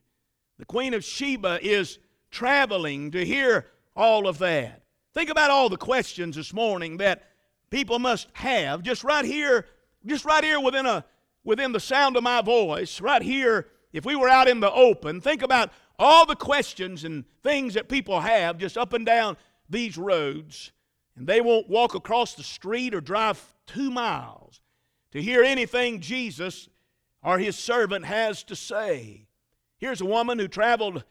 The 0.58 0.66
Queen 0.66 0.92
of 0.92 1.02
Sheba 1.02 1.58
is 1.62 1.98
traveling 2.30 3.10
to 3.12 3.24
hear 3.24 3.68
all 3.96 4.28
of 4.28 4.36
that. 4.38 4.82
Think 5.14 5.30
about 5.30 5.50
all 5.50 5.70
the 5.70 5.78
questions 5.78 6.36
this 6.36 6.52
morning 6.52 6.98
that 6.98 7.22
people 7.70 7.98
must 7.98 8.28
have 8.34 8.82
just 8.82 9.02
right 9.02 9.24
here, 9.24 9.64
just 10.04 10.26
right 10.26 10.44
here 10.44 10.60
within 10.60 10.84
a 10.84 11.06
within 11.42 11.72
the 11.72 11.80
sound 11.80 12.18
of 12.18 12.22
my 12.22 12.42
voice, 12.42 13.00
right 13.00 13.22
here, 13.22 13.68
if 13.94 14.04
we 14.04 14.14
were 14.14 14.28
out 14.28 14.46
in 14.46 14.60
the 14.60 14.72
open, 14.72 15.22
think 15.22 15.40
about 15.40 15.70
all 15.98 16.26
the 16.26 16.36
questions 16.36 17.04
and 17.04 17.24
things 17.42 17.72
that 17.74 17.88
people 17.88 18.20
have 18.20 18.58
just 18.58 18.76
up 18.76 18.92
and 18.92 19.06
down 19.06 19.38
these 19.70 19.96
roads, 19.96 20.72
and 21.16 21.26
they 21.26 21.40
won't 21.40 21.68
walk 21.68 21.94
across 21.94 22.34
the 22.34 22.42
street 22.42 22.94
or 22.94 23.00
drive 23.00 23.53
two 23.66 23.90
miles 23.90 24.60
to 25.12 25.22
hear 25.22 25.42
anything 25.42 26.00
Jesus 26.00 26.68
or 27.22 27.38
his 27.38 27.56
servant 27.56 28.04
has 28.04 28.42
to 28.44 28.56
say. 28.56 29.26
Here's 29.78 30.00
a 30.00 30.06
woman 30.06 30.38
who 30.38 30.48
traveled 30.48 31.04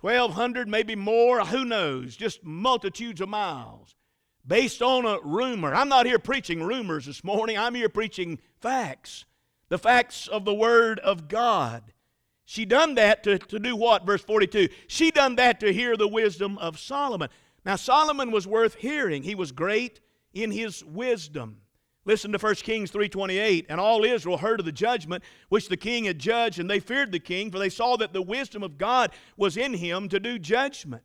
1,200, 0.00 0.68
maybe 0.68 0.94
more, 0.94 1.40
who 1.40 1.64
knows, 1.64 2.16
just 2.16 2.44
multitudes 2.44 3.20
of 3.20 3.28
miles, 3.28 3.96
based 4.46 4.82
on 4.82 5.06
a 5.06 5.18
rumor. 5.22 5.74
I'm 5.74 5.88
not 5.88 6.06
here 6.06 6.18
preaching 6.18 6.62
rumors 6.62 7.06
this 7.06 7.24
morning, 7.24 7.56
I'm 7.56 7.74
here 7.74 7.88
preaching 7.88 8.38
facts, 8.60 9.24
the 9.68 9.78
facts 9.78 10.28
of 10.28 10.44
the 10.44 10.54
Word 10.54 10.98
of 11.00 11.28
God. 11.28 11.82
She 12.44 12.66
done 12.66 12.96
that 12.96 13.22
to, 13.24 13.38
to 13.38 13.58
do 13.58 13.74
what? 13.74 14.04
Verse 14.04 14.22
42. 14.22 14.68
She 14.86 15.10
done 15.10 15.36
that 15.36 15.60
to 15.60 15.72
hear 15.72 15.96
the 15.96 16.06
wisdom 16.08 16.58
of 16.58 16.78
Solomon. 16.78 17.30
Now, 17.64 17.76
Solomon 17.76 18.30
was 18.30 18.46
worth 18.46 18.74
hearing. 18.74 19.22
He 19.22 19.34
was 19.34 19.50
great 19.50 20.00
in 20.34 20.50
his 20.50 20.84
wisdom. 20.84 21.62
Listen 22.06 22.32
to 22.32 22.38
1 22.38 22.56
Kings 22.56 22.90
3:28, 22.90 23.66
and 23.68 23.80
all 23.80 24.04
Israel 24.04 24.38
heard 24.38 24.60
of 24.60 24.66
the 24.66 24.72
judgment 24.72 25.24
which 25.48 25.68
the 25.68 25.76
king 25.76 26.04
had 26.04 26.18
judged, 26.18 26.58
and 26.58 26.68
they 26.68 26.80
feared 26.80 27.12
the 27.12 27.18
king, 27.18 27.50
for 27.50 27.58
they 27.58 27.70
saw 27.70 27.96
that 27.96 28.12
the 28.12 28.22
wisdom 28.22 28.62
of 28.62 28.76
God 28.76 29.10
was 29.36 29.56
in 29.56 29.74
him 29.74 30.08
to 30.10 30.20
do 30.20 30.38
judgment. 30.38 31.02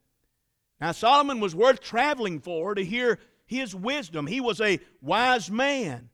Now 0.82 0.92
Solomon 0.92 1.40
was 1.40 1.56
worth 1.56 1.80
traveling 1.80 2.40
for 2.40 2.76
to 2.76 2.84
hear 2.84 3.20
his 3.46 3.74
wisdom. 3.74 4.28
He 4.28 4.42
was 4.42 4.60
a 4.60 4.80
wise 5.02 5.50
man. 5.50 6.10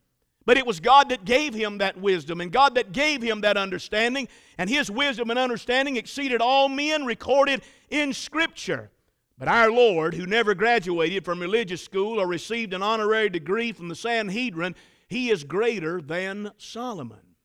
But 0.45 0.57
it 0.57 0.67
was 0.67 0.79
God 0.79 1.09
that 1.09 1.25
gave 1.25 1.55
him 1.55 1.79
that 1.79 1.97
wisdom 1.97 2.39
and 2.39 2.51
God 2.51 2.75
that 2.75 2.91
gave 2.91 3.23
him 3.23 3.41
that 3.41 3.57
understanding, 3.57 4.27
and 4.59 4.69
his 4.69 4.91
wisdom 4.91 5.31
and 5.31 5.39
understanding 5.39 5.97
exceeded 5.97 6.39
all 6.39 6.69
men 6.69 7.05
recorded 7.05 7.63
in 7.89 8.13
Scripture. 8.13 8.91
But 9.37 9.47
our 9.49 9.69
Lord, 9.69 10.13
who 10.13 10.25
never 10.25 10.55
graduated 10.55 11.25
from 11.25 11.41
religious 11.41 11.81
school 11.81 12.19
or 12.19 12.27
received 12.27 12.73
an 12.73 12.81
honorary 12.81 13.29
degree 13.29 13.73
from 13.73 13.89
the 13.89 13.95
Sanhedrin, 13.95 14.75
he 15.07 15.29
is 15.29 15.43
greater 15.43 16.01
than 16.01 16.51
Solomon. 16.57 17.35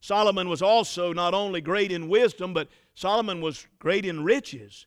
Solomon 0.00 0.48
was 0.48 0.62
also 0.62 1.12
not 1.12 1.34
only 1.34 1.60
great 1.60 1.92
in 1.92 2.08
wisdom, 2.08 2.52
but 2.52 2.68
Solomon 2.94 3.40
was 3.40 3.66
great 3.78 4.04
in 4.04 4.24
riches. 4.24 4.86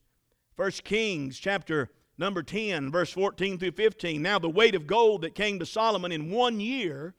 1 0.56 0.72
Kings 0.84 1.40
chapter 1.40 1.90
number 2.18 2.44
10, 2.44 2.92
verse 2.92 3.12
14 3.12 3.58
through 3.58 3.72
15. 3.72 4.22
Now 4.22 4.38
the 4.38 4.50
weight 4.50 4.76
of 4.76 4.88
gold 4.88 5.22
that 5.22 5.36
came 5.36 5.60
to 5.60 5.66
Solomon 5.66 6.12
in 6.12 6.30
one 6.30 6.60
year 6.60 7.16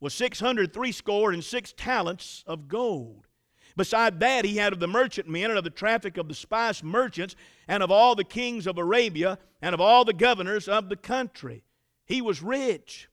was 0.00 0.12
603 0.14 0.92
score 0.92 1.32
and 1.32 1.42
six 1.42 1.72
talents 1.76 2.44
of 2.46 2.68
gold. 2.68 3.26
Beside 3.76 4.20
that, 4.20 4.44
he 4.44 4.56
had 4.56 4.72
of 4.72 4.80
the 4.80 4.86
merchantmen 4.86 5.50
and 5.50 5.58
of 5.58 5.64
the 5.64 5.70
traffic 5.70 6.16
of 6.16 6.28
the 6.28 6.34
spice 6.34 6.82
merchants 6.82 7.36
and 7.68 7.82
of 7.82 7.90
all 7.90 8.14
the 8.14 8.24
kings 8.24 8.66
of 8.66 8.78
Arabia 8.78 9.38
and 9.62 9.74
of 9.74 9.80
all 9.80 10.04
the 10.04 10.12
governors 10.12 10.68
of 10.68 10.88
the 10.88 10.96
country. 10.96 11.62
He 12.04 12.20
was 12.20 12.42
rich. 12.42 13.08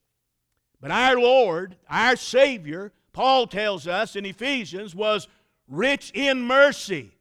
But 0.80 0.90
our 0.90 1.18
Lord, 1.18 1.76
our 1.88 2.16
Savior, 2.16 2.92
Paul 3.12 3.46
tells 3.46 3.86
us 3.86 4.16
in 4.16 4.24
Ephesians, 4.24 4.94
was 4.94 5.28
rich 5.68 6.10
in 6.14 6.42
mercy. 6.42 7.12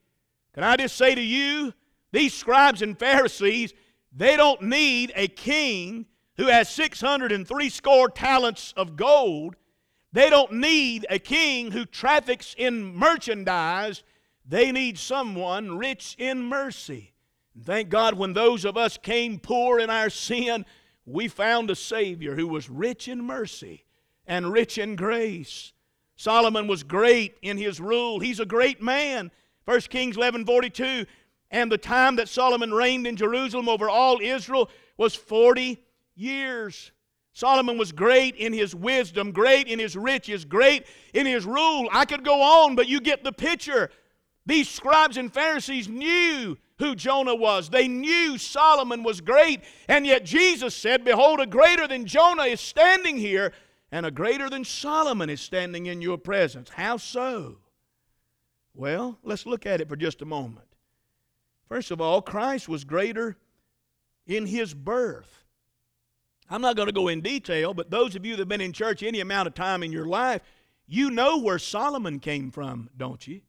Can 0.53 0.63
I 0.63 0.75
just 0.75 0.95
say 0.97 1.15
to 1.15 1.21
you, 1.21 1.73
these 2.11 2.33
scribes 2.33 2.81
and 2.81 2.97
Pharisees, 2.97 3.73
they 4.15 4.35
don't 4.35 4.61
need 4.63 5.11
a 5.15 5.27
king 5.27 6.05
who 6.37 6.47
has 6.47 6.69
603 6.69 7.69
score 7.69 8.09
talents 8.09 8.73
of 8.77 8.95
gold 8.95 9.55
they 10.11 10.29
don't 10.29 10.53
need 10.53 11.05
a 11.09 11.19
king 11.19 11.71
who 11.71 11.85
traffics 11.85 12.55
in 12.57 12.95
merchandise. 12.95 14.03
They 14.45 14.71
need 14.71 14.97
someone 14.97 15.77
rich 15.77 16.15
in 16.17 16.43
mercy. 16.43 17.13
Thank 17.63 17.89
God 17.89 18.13
when 18.15 18.33
those 18.33 18.65
of 18.65 18.77
us 18.77 18.97
came 18.97 19.39
poor 19.39 19.79
in 19.79 19.89
our 19.89 20.09
sin, 20.09 20.65
we 21.05 21.27
found 21.27 21.71
a 21.71 21.75
Savior 21.75 22.35
who 22.35 22.47
was 22.47 22.69
rich 22.69 23.07
in 23.07 23.23
mercy 23.23 23.85
and 24.25 24.51
rich 24.51 24.77
in 24.77 24.95
grace. 24.95 25.73
Solomon 26.15 26.67
was 26.67 26.83
great 26.83 27.37
in 27.41 27.57
his 27.57 27.79
rule. 27.79 28.19
He's 28.19 28.39
a 28.39 28.45
great 28.45 28.81
man. 28.81 29.31
1 29.65 29.81
Kings 29.81 30.17
11 30.17 30.45
42. 30.45 31.05
And 31.49 31.71
the 31.71 31.77
time 31.77 32.17
that 32.17 32.27
Solomon 32.27 32.73
reigned 32.73 33.07
in 33.07 33.15
Jerusalem 33.15 33.69
over 33.69 33.89
all 33.89 34.19
Israel 34.21 34.69
was 34.97 35.15
40 35.15 35.81
years. 36.15 36.91
Solomon 37.37 37.77
was 37.77 37.91
great 37.91 38.35
in 38.35 38.51
his 38.51 38.73
wisdom, 38.73 39.31
great 39.31 39.67
in 39.67 39.77
his 39.77 39.95
riches, 39.95 40.43
great 40.43 40.87
in 41.13 41.27
his 41.27 41.45
rule. 41.45 41.87
I 41.91 42.03
could 42.03 42.25
go 42.25 42.41
on, 42.41 42.75
but 42.75 42.87
you 42.87 42.99
get 42.99 43.23
the 43.23 43.31
picture. 43.31 43.91
These 44.47 44.67
scribes 44.67 45.17
and 45.17 45.31
Pharisees 45.31 45.87
knew 45.87 46.57
who 46.79 46.95
Jonah 46.95 47.35
was. 47.35 47.69
They 47.69 47.87
knew 47.87 48.39
Solomon 48.39 49.03
was 49.03 49.21
great, 49.21 49.61
and 49.87 50.03
yet 50.03 50.25
Jesus 50.25 50.73
said, 50.73 51.05
Behold, 51.05 51.39
a 51.39 51.45
greater 51.45 51.87
than 51.87 52.07
Jonah 52.07 52.45
is 52.45 52.59
standing 52.59 53.17
here, 53.17 53.53
and 53.91 54.03
a 54.03 54.09
greater 54.09 54.49
than 54.49 54.65
Solomon 54.65 55.29
is 55.29 55.39
standing 55.39 55.85
in 55.85 56.01
your 56.01 56.17
presence. 56.17 56.69
How 56.69 56.97
so? 56.97 57.59
Well, 58.73 59.19
let's 59.21 59.45
look 59.45 59.67
at 59.67 59.79
it 59.79 59.89
for 59.89 59.95
just 59.95 60.23
a 60.23 60.25
moment. 60.25 60.65
First 61.69 61.91
of 61.91 62.01
all, 62.01 62.19
Christ 62.23 62.67
was 62.67 62.83
greater 62.83 63.37
in 64.25 64.47
his 64.47 64.73
birth. 64.73 65.43
I'm 66.49 66.61
not 66.61 66.75
going 66.75 66.87
to 66.87 66.93
go 66.93 67.07
in 67.07 67.21
detail, 67.21 67.73
but 67.73 67.91
those 67.91 68.15
of 68.15 68.25
you 68.25 68.33
that 68.33 68.39
have 68.39 68.47
been 68.47 68.61
in 68.61 68.73
church 68.73 69.03
any 69.03 69.19
amount 69.19 69.47
of 69.47 69.53
time 69.53 69.83
in 69.83 69.91
your 69.91 70.05
life, 70.05 70.41
you 70.87 71.11
know 71.11 71.39
where 71.39 71.59
Solomon 71.59 72.19
came 72.19 72.51
from, 72.51 72.89
don't 72.97 73.27
you? 73.27 73.41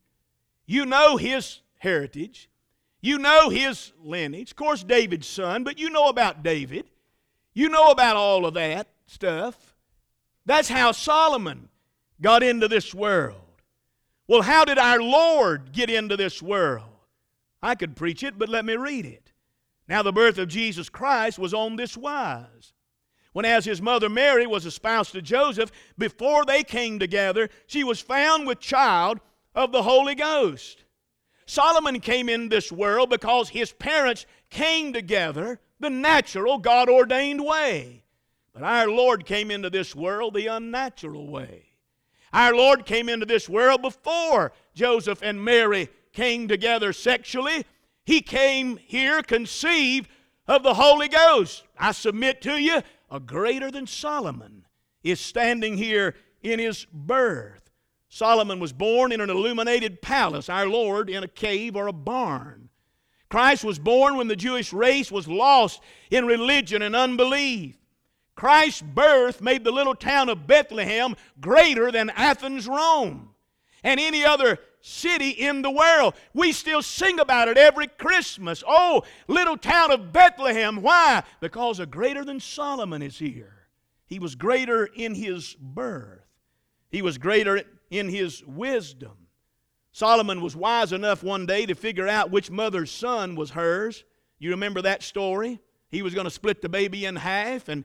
You 0.66 0.84
know 0.84 1.16
his 1.16 1.60
heritage. 1.78 2.48
You 3.00 3.18
know 3.18 3.48
his 3.48 3.92
lineage. 4.02 4.50
Of 4.50 4.56
course, 4.56 4.82
David's 4.82 5.28
son, 5.28 5.62
but 5.62 5.78
you 5.78 5.90
know 5.90 6.08
about 6.08 6.42
David. 6.42 6.86
You 7.54 7.68
know 7.68 7.90
about 7.90 8.16
all 8.16 8.44
of 8.44 8.54
that 8.54 8.88
stuff. 9.06 9.76
That's 10.44 10.68
how 10.68 10.92
Solomon 10.92 11.68
got 12.20 12.42
into 12.42 12.68
this 12.68 12.94
world. 12.94 13.40
Well, 14.26 14.42
how 14.42 14.64
did 14.64 14.78
our 14.78 15.00
Lord 15.00 15.72
get 15.72 15.88
into 15.88 16.16
this 16.16 16.42
world? 16.42 16.84
I 17.62 17.74
could 17.74 17.96
preach 17.96 18.22
it, 18.22 18.38
but 18.38 18.48
let 18.48 18.64
me 18.64 18.76
read 18.76 19.06
it. 19.06 19.32
Now, 19.88 20.02
the 20.02 20.12
birth 20.12 20.38
of 20.38 20.48
Jesus 20.48 20.88
Christ 20.88 21.38
was 21.38 21.54
on 21.54 21.76
this 21.76 21.96
wise. 21.96 22.74
When, 23.38 23.44
as 23.44 23.66
his 23.66 23.80
mother 23.80 24.08
Mary 24.08 24.48
was 24.48 24.66
espoused 24.66 25.12
to 25.12 25.22
Joseph, 25.22 25.70
before 25.96 26.44
they 26.44 26.64
came 26.64 26.98
together, 26.98 27.50
she 27.68 27.84
was 27.84 28.00
found 28.00 28.48
with 28.48 28.58
child 28.58 29.20
of 29.54 29.70
the 29.70 29.84
Holy 29.84 30.16
Ghost. 30.16 30.82
Solomon 31.46 32.00
came 32.00 32.28
in 32.28 32.48
this 32.48 32.72
world 32.72 33.10
because 33.10 33.50
his 33.50 33.70
parents 33.70 34.26
came 34.50 34.92
together 34.92 35.60
the 35.78 35.88
natural, 35.88 36.58
God 36.58 36.88
ordained 36.88 37.44
way. 37.44 38.02
But 38.52 38.64
our 38.64 38.88
Lord 38.88 39.24
came 39.24 39.52
into 39.52 39.70
this 39.70 39.94
world 39.94 40.34
the 40.34 40.48
unnatural 40.48 41.30
way. 41.30 41.66
Our 42.32 42.56
Lord 42.56 42.86
came 42.86 43.08
into 43.08 43.24
this 43.24 43.48
world 43.48 43.82
before 43.82 44.50
Joseph 44.74 45.22
and 45.22 45.44
Mary 45.44 45.90
came 46.12 46.48
together 46.48 46.92
sexually. 46.92 47.64
He 48.04 48.20
came 48.20 48.78
here 48.78 49.22
conceived 49.22 50.10
of 50.48 50.64
the 50.64 50.74
Holy 50.74 51.06
Ghost. 51.06 51.62
I 51.78 51.92
submit 51.92 52.42
to 52.42 52.60
you, 52.60 52.82
a 53.10 53.20
greater 53.20 53.70
than 53.70 53.86
Solomon 53.86 54.66
is 55.02 55.20
standing 55.20 55.76
here 55.76 56.14
in 56.42 56.58
his 56.58 56.86
birth. 56.92 57.70
Solomon 58.08 58.58
was 58.58 58.72
born 58.72 59.12
in 59.12 59.20
an 59.20 59.30
illuminated 59.30 60.00
palace, 60.00 60.48
our 60.48 60.66
Lord 60.66 61.10
in 61.10 61.22
a 61.22 61.28
cave 61.28 61.76
or 61.76 61.86
a 61.86 61.92
barn. 61.92 62.70
Christ 63.28 63.64
was 63.64 63.78
born 63.78 64.16
when 64.16 64.28
the 64.28 64.36
Jewish 64.36 64.72
race 64.72 65.12
was 65.12 65.28
lost 65.28 65.82
in 66.10 66.26
religion 66.26 66.80
and 66.80 66.96
unbelief. 66.96 67.76
Christ's 68.34 68.82
birth 68.82 69.42
made 69.42 69.64
the 69.64 69.72
little 69.72 69.94
town 69.94 70.28
of 70.28 70.46
Bethlehem 70.46 71.16
greater 71.40 71.90
than 71.90 72.10
Athens, 72.10 72.66
Rome, 72.66 73.34
and 73.82 74.00
any 74.00 74.24
other 74.24 74.58
city 74.80 75.30
in 75.30 75.62
the 75.62 75.70
world. 75.70 76.14
We 76.34 76.52
still 76.52 76.82
sing 76.82 77.20
about 77.20 77.48
it 77.48 77.58
every 77.58 77.86
Christmas. 77.86 78.62
Oh, 78.66 79.02
little 79.26 79.56
town 79.56 79.90
of 79.90 80.12
Bethlehem. 80.12 80.82
Why? 80.82 81.22
Because 81.40 81.80
a 81.80 81.86
greater 81.86 82.24
than 82.24 82.40
Solomon 82.40 83.02
is 83.02 83.18
here. 83.18 83.68
He 84.06 84.18
was 84.18 84.34
greater 84.34 84.86
in 84.86 85.14
his 85.14 85.54
birth, 85.60 86.24
he 86.90 87.02
was 87.02 87.18
greater 87.18 87.62
in 87.90 88.08
his 88.08 88.44
wisdom. 88.44 89.28
Solomon 89.92 90.40
was 90.40 90.54
wise 90.54 90.92
enough 90.92 91.24
one 91.24 91.44
day 91.44 91.66
to 91.66 91.74
figure 91.74 92.06
out 92.06 92.30
which 92.30 92.50
mother's 92.50 92.90
son 92.90 93.34
was 93.34 93.50
hers. 93.50 94.04
You 94.38 94.50
remember 94.50 94.82
that 94.82 95.02
story? 95.02 95.60
He 95.90 96.02
was 96.02 96.14
going 96.14 96.26
to 96.26 96.30
split 96.30 96.62
the 96.62 96.68
baby 96.68 97.04
in 97.04 97.16
half, 97.16 97.68
and 97.68 97.84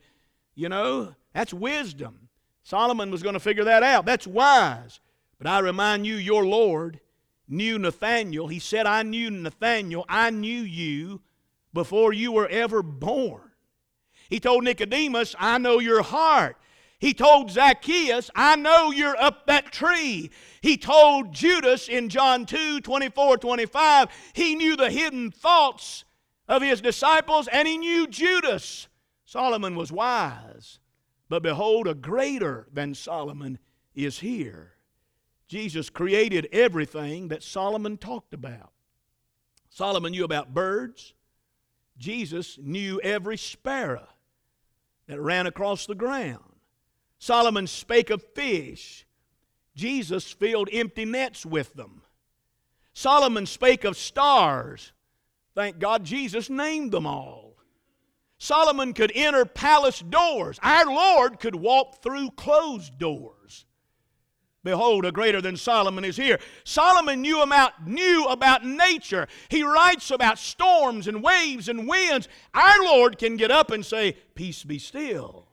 you 0.55 0.69
know, 0.69 1.15
that's 1.33 1.53
wisdom. 1.53 2.29
Solomon 2.61 3.11
was 3.11 3.23
going 3.23 3.33
to 3.33 3.39
figure 3.39 3.63
that 3.63 3.83
out. 3.83 4.05
That's 4.05 4.27
wise. 4.27 4.99
But 5.43 5.49
I 5.49 5.59
remind 5.59 6.07
you, 6.07 6.15
your 6.15 6.45
Lord 6.45 7.01
knew 7.49 7.77
Nathaniel. 7.77 8.47
He 8.47 8.59
said, 8.59 8.85
I 8.85 9.03
knew 9.03 9.29
Nathaniel. 9.29 10.05
I 10.07 10.29
knew 10.29 10.61
you 10.61 11.19
before 11.73 12.13
you 12.13 12.31
were 12.31 12.47
ever 12.47 12.81
born. 12.81 13.51
He 14.29 14.39
told 14.39 14.63
Nicodemus, 14.63 15.35
I 15.37 15.57
know 15.57 15.79
your 15.79 16.01
heart. 16.01 16.55
He 16.97 17.13
told 17.13 17.51
Zacchaeus, 17.51 18.31
I 18.33 18.55
know 18.55 18.91
you're 18.91 19.21
up 19.21 19.45
that 19.47 19.73
tree. 19.73 20.31
He 20.61 20.77
told 20.77 21.33
Judas 21.33 21.89
in 21.89 22.07
John 22.07 22.45
2 22.45 22.79
24 22.79 23.37
25, 23.37 24.07
he 24.31 24.55
knew 24.55 24.77
the 24.77 24.89
hidden 24.89 25.29
thoughts 25.29 26.05
of 26.47 26.61
his 26.61 26.79
disciples, 26.79 27.49
and 27.49 27.67
he 27.67 27.77
knew 27.77 28.07
Judas. 28.07 28.87
Solomon 29.25 29.75
was 29.75 29.91
wise, 29.91 30.79
but 31.27 31.43
behold, 31.43 31.85
a 31.85 31.93
greater 31.93 32.69
than 32.71 32.95
Solomon 32.95 33.59
is 33.93 34.19
here. 34.19 34.72
Jesus 35.53 35.91
created 35.91 36.49
everything 36.51 37.27
that 37.27 37.43
Solomon 37.43 37.95
talked 37.95 38.33
about. 38.33 38.71
Solomon 39.69 40.11
knew 40.11 40.23
about 40.23 40.51
birds. 40.51 41.13
Jesus 41.95 42.57
knew 42.59 42.99
every 43.01 43.37
sparrow 43.37 44.07
that 45.05 45.21
ran 45.21 45.45
across 45.45 45.85
the 45.85 45.93
ground. 45.93 46.55
Solomon 47.19 47.67
spake 47.67 48.09
of 48.09 48.23
fish. 48.33 49.05
Jesus 49.75 50.31
filled 50.31 50.69
empty 50.73 51.05
nets 51.05 51.45
with 51.45 51.71
them. 51.75 52.01
Solomon 52.95 53.45
spake 53.45 53.83
of 53.83 53.95
stars. 53.95 54.91
Thank 55.53 55.77
God 55.77 56.03
Jesus 56.03 56.49
named 56.49 56.91
them 56.91 57.05
all. 57.05 57.57
Solomon 58.39 58.91
could 58.91 59.11
enter 59.13 59.45
palace 59.45 59.99
doors. 59.99 60.57
Our 60.63 60.87
Lord 60.87 61.39
could 61.39 61.53
walk 61.53 62.01
through 62.01 62.31
closed 62.31 62.97
doors. 62.97 63.67
Behold, 64.63 65.05
a 65.05 65.11
greater 65.11 65.41
than 65.41 65.57
Solomon 65.57 66.05
is 66.05 66.15
here. 66.15 66.39
Solomon 66.63 67.21
knew 67.21 67.41
about, 67.41 67.85
knew 67.85 68.25
about 68.25 68.65
nature. 68.65 69.27
He 69.49 69.61
writes 69.63 70.09
about 70.09 70.39
storms 70.39 71.07
and 71.07 71.21
waves 71.21 71.67
and 71.67 71.87
winds. 71.87 72.29
Our 72.53 72.83
Lord 72.83 73.17
can 73.17 73.35
get 73.35 73.51
up 73.51 73.71
and 73.71 73.85
say, 73.85 74.15
Peace 74.35 74.63
be 74.63 74.79
still. 74.79 75.49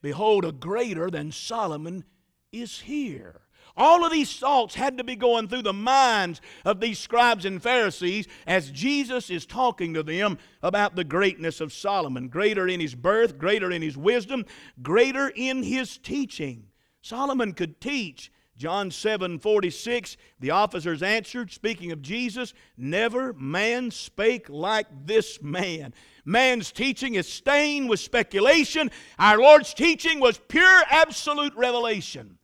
Behold, 0.00 0.44
a 0.44 0.50
greater 0.50 1.08
than 1.08 1.30
Solomon 1.30 2.04
is 2.50 2.80
here. 2.80 3.42
All 3.76 4.04
of 4.04 4.12
these 4.12 4.36
thoughts 4.36 4.74
had 4.74 4.98
to 4.98 5.04
be 5.04 5.16
going 5.16 5.48
through 5.48 5.62
the 5.62 5.72
minds 5.72 6.40
of 6.64 6.80
these 6.80 6.98
scribes 6.98 7.44
and 7.44 7.62
Pharisees 7.62 8.26
as 8.46 8.70
Jesus 8.70 9.30
is 9.30 9.46
talking 9.46 9.94
to 9.94 10.02
them 10.02 10.38
about 10.62 10.94
the 10.94 11.04
greatness 11.04 11.60
of 11.60 11.72
Solomon. 11.72 12.28
Greater 12.28 12.68
in 12.68 12.80
his 12.80 12.94
birth, 12.94 13.38
greater 13.38 13.70
in 13.70 13.80
his 13.80 13.96
wisdom, 13.96 14.44
greater 14.82 15.28
in 15.28 15.62
his 15.62 15.96
teaching. 15.96 16.66
Solomon 17.02 17.52
could 17.52 17.80
teach. 17.80 18.32
John 18.56 18.90
7 18.90 19.38
46, 19.38 20.16
the 20.38 20.50
officers 20.50 21.02
answered, 21.02 21.50
speaking 21.50 21.90
of 21.90 22.00
Jesus, 22.00 22.54
Never 22.76 23.32
man 23.32 23.90
spake 23.90 24.48
like 24.48 24.86
this 25.06 25.42
man. 25.42 25.94
Man's 26.24 26.70
teaching 26.70 27.16
is 27.16 27.26
stained 27.26 27.88
with 27.88 27.98
speculation. 27.98 28.90
Our 29.18 29.38
Lord's 29.38 29.74
teaching 29.74 30.20
was 30.20 30.38
pure, 30.38 30.82
absolute 30.90 31.54
revelation. 31.56 32.38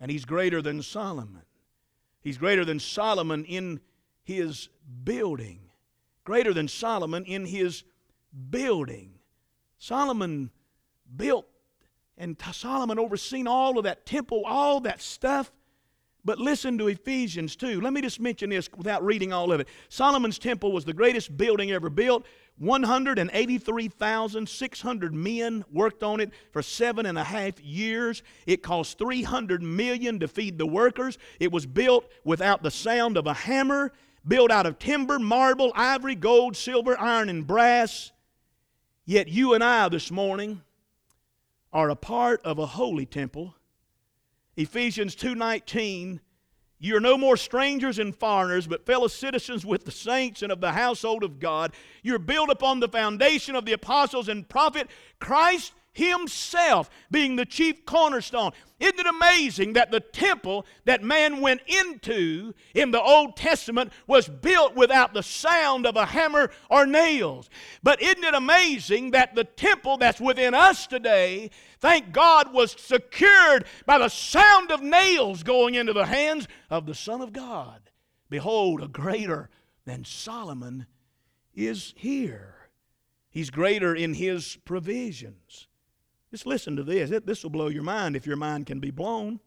And 0.00 0.10
he's 0.10 0.24
greater 0.24 0.60
than 0.62 0.82
Solomon. 0.82 1.42
He's 2.20 2.38
greater 2.38 2.64
than 2.64 2.80
Solomon 2.80 3.44
in 3.44 3.80
his 4.24 4.70
building. 5.04 5.60
Greater 6.24 6.52
than 6.52 6.68
Solomon 6.68 7.24
in 7.24 7.44
his 7.44 7.84
building. 8.50 9.18
Solomon 9.78 10.50
built 11.16 11.46
and 12.20 12.36
Solomon 12.52 12.98
overseen 12.98 13.48
all 13.48 13.78
of 13.78 13.84
that 13.84 14.04
temple, 14.04 14.42
all 14.44 14.80
that 14.80 15.00
stuff. 15.00 15.50
But 16.22 16.38
listen 16.38 16.76
to 16.76 16.88
Ephesians 16.88 17.56
2. 17.56 17.80
Let 17.80 17.94
me 17.94 18.02
just 18.02 18.20
mention 18.20 18.50
this 18.50 18.68
without 18.76 19.02
reading 19.02 19.32
all 19.32 19.52
of 19.52 19.60
it. 19.60 19.68
Solomon's 19.88 20.38
temple 20.38 20.70
was 20.70 20.84
the 20.84 20.92
greatest 20.92 21.38
building 21.38 21.72
ever 21.72 21.88
built. 21.88 22.26
183,600 22.58 25.14
men 25.14 25.64
worked 25.72 26.02
on 26.02 26.20
it 26.20 26.30
for 26.52 26.60
seven 26.60 27.06
and 27.06 27.16
a 27.16 27.24
half 27.24 27.58
years. 27.58 28.22
It 28.46 28.62
cost 28.62 28.98
300 28.98 29.62
million 29.62 30.20
to 30.20 30.28
feed 30.28 30.58
the 30.58 30.66
workers. 30.66 31.16
It 31.40 31.50
was 31.50 31.64
built 31.64 32.04
without 32.22 32.62
the 32.62 32.70
sound 32.70 33.16
of 33.16 33.26
a 33.26 33.32
hammer, 33.32 33.94
built 34.28 34.50
out 34.50 34.66
of 34.66 34.78
timber, 34.78 35.18
marble, 35.18 35.72
ivory, 35.74 36.16
gold, 36.16 36.54
silver, 36.54 37.00
iron, 37.00 37.30
and 37.30 37.46
brass. 37.46 38.12
Yet 39.06 39.28
you 39.28 39.54
and 39.54 39.64
I 39.64 39.88
this 39.88 40.10
morning, 40.10 40.60
are 41.72 41.90
a 41.90 41.96
part 41.96 42.40
of 42.42 42.58
a 42.58 42.66
holy 42.66 43.06
temple. 43.06 43.54
Ephesians 44.56 45.14
2:19 45.14 46.20
you 46.82 46.96
are 46.96 47.00
no 47.00 47.18
more 47.18 47.36
strangers 47.36 47.98
and 47.98 48.16
foreigners, 48.16 48.66
but 48.66 48.86
fellow 48.86 49.06
citizens 49.06 49.66
with 49.66 49.84
the 49.84 49.90
saints 49.90 50.40
and 50.40 50.50
of 50.50 50.62
the 50.62 50.72
household 50.72 51.22
of 51.22 51.38
God. 51.38 51.74
You're 52.02 52.18
built 52.18 52.48
upon 52.48 52.80
the 52.80 52.88
foundation 52.88 53.54
of 53.54 53.66
the 53.66 53.74
apostles 53.74 54.30
and 54.30 54.48
prophet, 54.48 54.88
Christ 55.18 55.74
Himself 55.92 56.88
being 57.10 57.36
the 57.36 57.44
chief 57.44 57.84
cornerstone. 57.84 58.52
Isn't 58.78 59.00
it 59.00 59.06
amazing 59.06 59.72
that 59.74 59.90
the 59.90 60.00
temple 60.00 60.64
that 60.84 61.02
man 61.02 61.40
went 61.40 61.62
into 61.66 62.54
in 62.74 62.92
the 62.92 63.00
Old 63.02 63.36
Testament 63.36 63.92
was 64.06 64.28
built 64.28 64.74
without 64.76 65.12
the 65.12 65.22
sound 65.22 65.86
of 65.86 65.96
a 65.96 66.06
hammer 66.06 66.50
or 66.70 66.86
nails? 66.86 67.50
But 67.82 68.00
isn't 68.00 68.24
it 68.24 68.34
amazing 68.34 69.10
that 69.10 69.34
the 69.34 69.44
temple 69.44 69.98
that's 69.98 70.20
within 70.20 70.54
us 70.54 70.86
today, 70.86 71.50
thank 71.80 72.12
God, 72.12 72.54
was 72.54 72.76
secured 72.78 73.66
by 73.84 73.98
the 73.98 74.08
sound 74.08 74.70
of 74.70 74.82
nails 74.82 75.42
going 75.42 75.74
into 75.74 75.92
the 75.92 76.06
hands 76.06 76.46
of 76.70 76.86
the 76.86 76.94
Son 76.94 77.20
of 77.20 77.32
God? 77.32 77.90
Behold, 78.30 78.80
a 78.80 78.88
greater 78.88 79.50
than 79.84 80.04
Solomon 80.04 80.86
is 81.52 81.92
here. 81.96 82.70
He's 83.28 83.50
greater 83.50 83.94
in 83.94 84.14
his 84.14 84.56
provisions. 84.64 85.68
Just 86.30 86.46
listen 86.46 86.76
to 86.76 86.84
this. 86.84 87.10
This 87.24 87.42
will 87.42 87.50
blow 87.50 87.68
your 87.68 87.82
mind 87.82 88.16
if 88.16 88.26
your 88.26 88.36
mind 88.36 88.66
can 88.66 88.78
be 88.80 88.90
blown. 88.90 89.40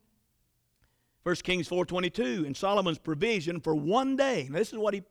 1 1.23 1.35
Kings 1.37 1.69
4.22, 1.69 2.45
and 2.45 2.55
Solomon's 2.55 2.97
provision 2.97 3.61
for 3.61 3.73
one 3.73 4.17
day, 4.17 4.49
this 4.51 4.73
is 4.73 4.77
what 4.77 4.93
he, 4.93 5.03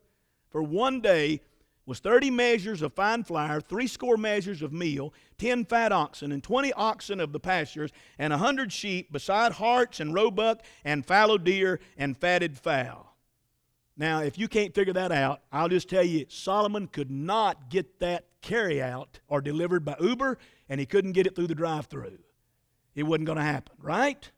for 0.51 0.63
one 0.63 1.01
day, 1.01 1.41
was 1.87 2.01
30 2.01 2.31
measures 2.31 2.83
of 2.83 2.93
fine 2.93 3.25
flour, 3.25 3.61
three 3.61 3.87
score 3.87 4.19
measures 4.19 4.61
of 4.61 4.73
meal, 4.73 5.13
10 5.39 5.65
fat 5.65 5.91
oxen, 5.91 6.31
and 6.31 6.43
20 6.43 6.73
oxen 6.75 7.19
of 7.19 7.33
the 7.33 7.41
pastures, 7.41 7.91
and 8.19 8.33
a 8.33 8.37
100 8.37 8.71
sheep, 8.71 9.11
beside 9.11 9.53
harts 9.53 10.01
and 10.01 10.15
roebuck, 10.15 10.63
and 10.85 11.07
fallow 11.07 11.39
deer, 11.39 11.81
and 11.97 12.17
fatted 12.19 12.59
fowl. 12.59 13.17
Now, 13.97 14.21
if 14.21 14.39
you 14.39 14.49
can't 14.49 14.75
figure 14.75 14.93
that 14.93 15.13
out, 15.13 15.41
I'll 15.51 15.69
just 15.69 15.89
tell 15.89 16.05
you 16.05 16.27
Solomon 16.29 16.87
could 16.87 17.11
not 17.11 17.71
get 17.71 18.01
that 18.01 18.27
carry 18.43 18.83
out 18.83 19.21
or 19.29 19.41
delivered 19.41 19.85
by 19.85 19.97
Uber, 20.01 20.39
and 20.73 20.81
he 20.81 20.87
couldn't 20.87 21.13
get 21.13 21.27
it 21.27 21.37
through 21.37 21.49
the 21.49 21.55
drive 21.55 21.85
through. 21.85 22.17
It 22.95 23.03
wasn't 23.03 23.27
going 23.27 23.37
to 23.37 23.45
happen, 23.45 23.75
right? 23.79 24.31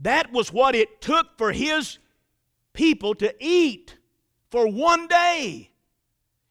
That 0.00 0.32
was 0.32 0.52
what 0.52 0.74
it 0.74 1.00
took 1.00 1.38
for 1.38 1.52
his 1.52 2.00
people 2.72 3.14
to 3.14 3.32
eat 3.38 3.96
for 4.50 4.66
one 4.66 5.06
day. 5.06 5.70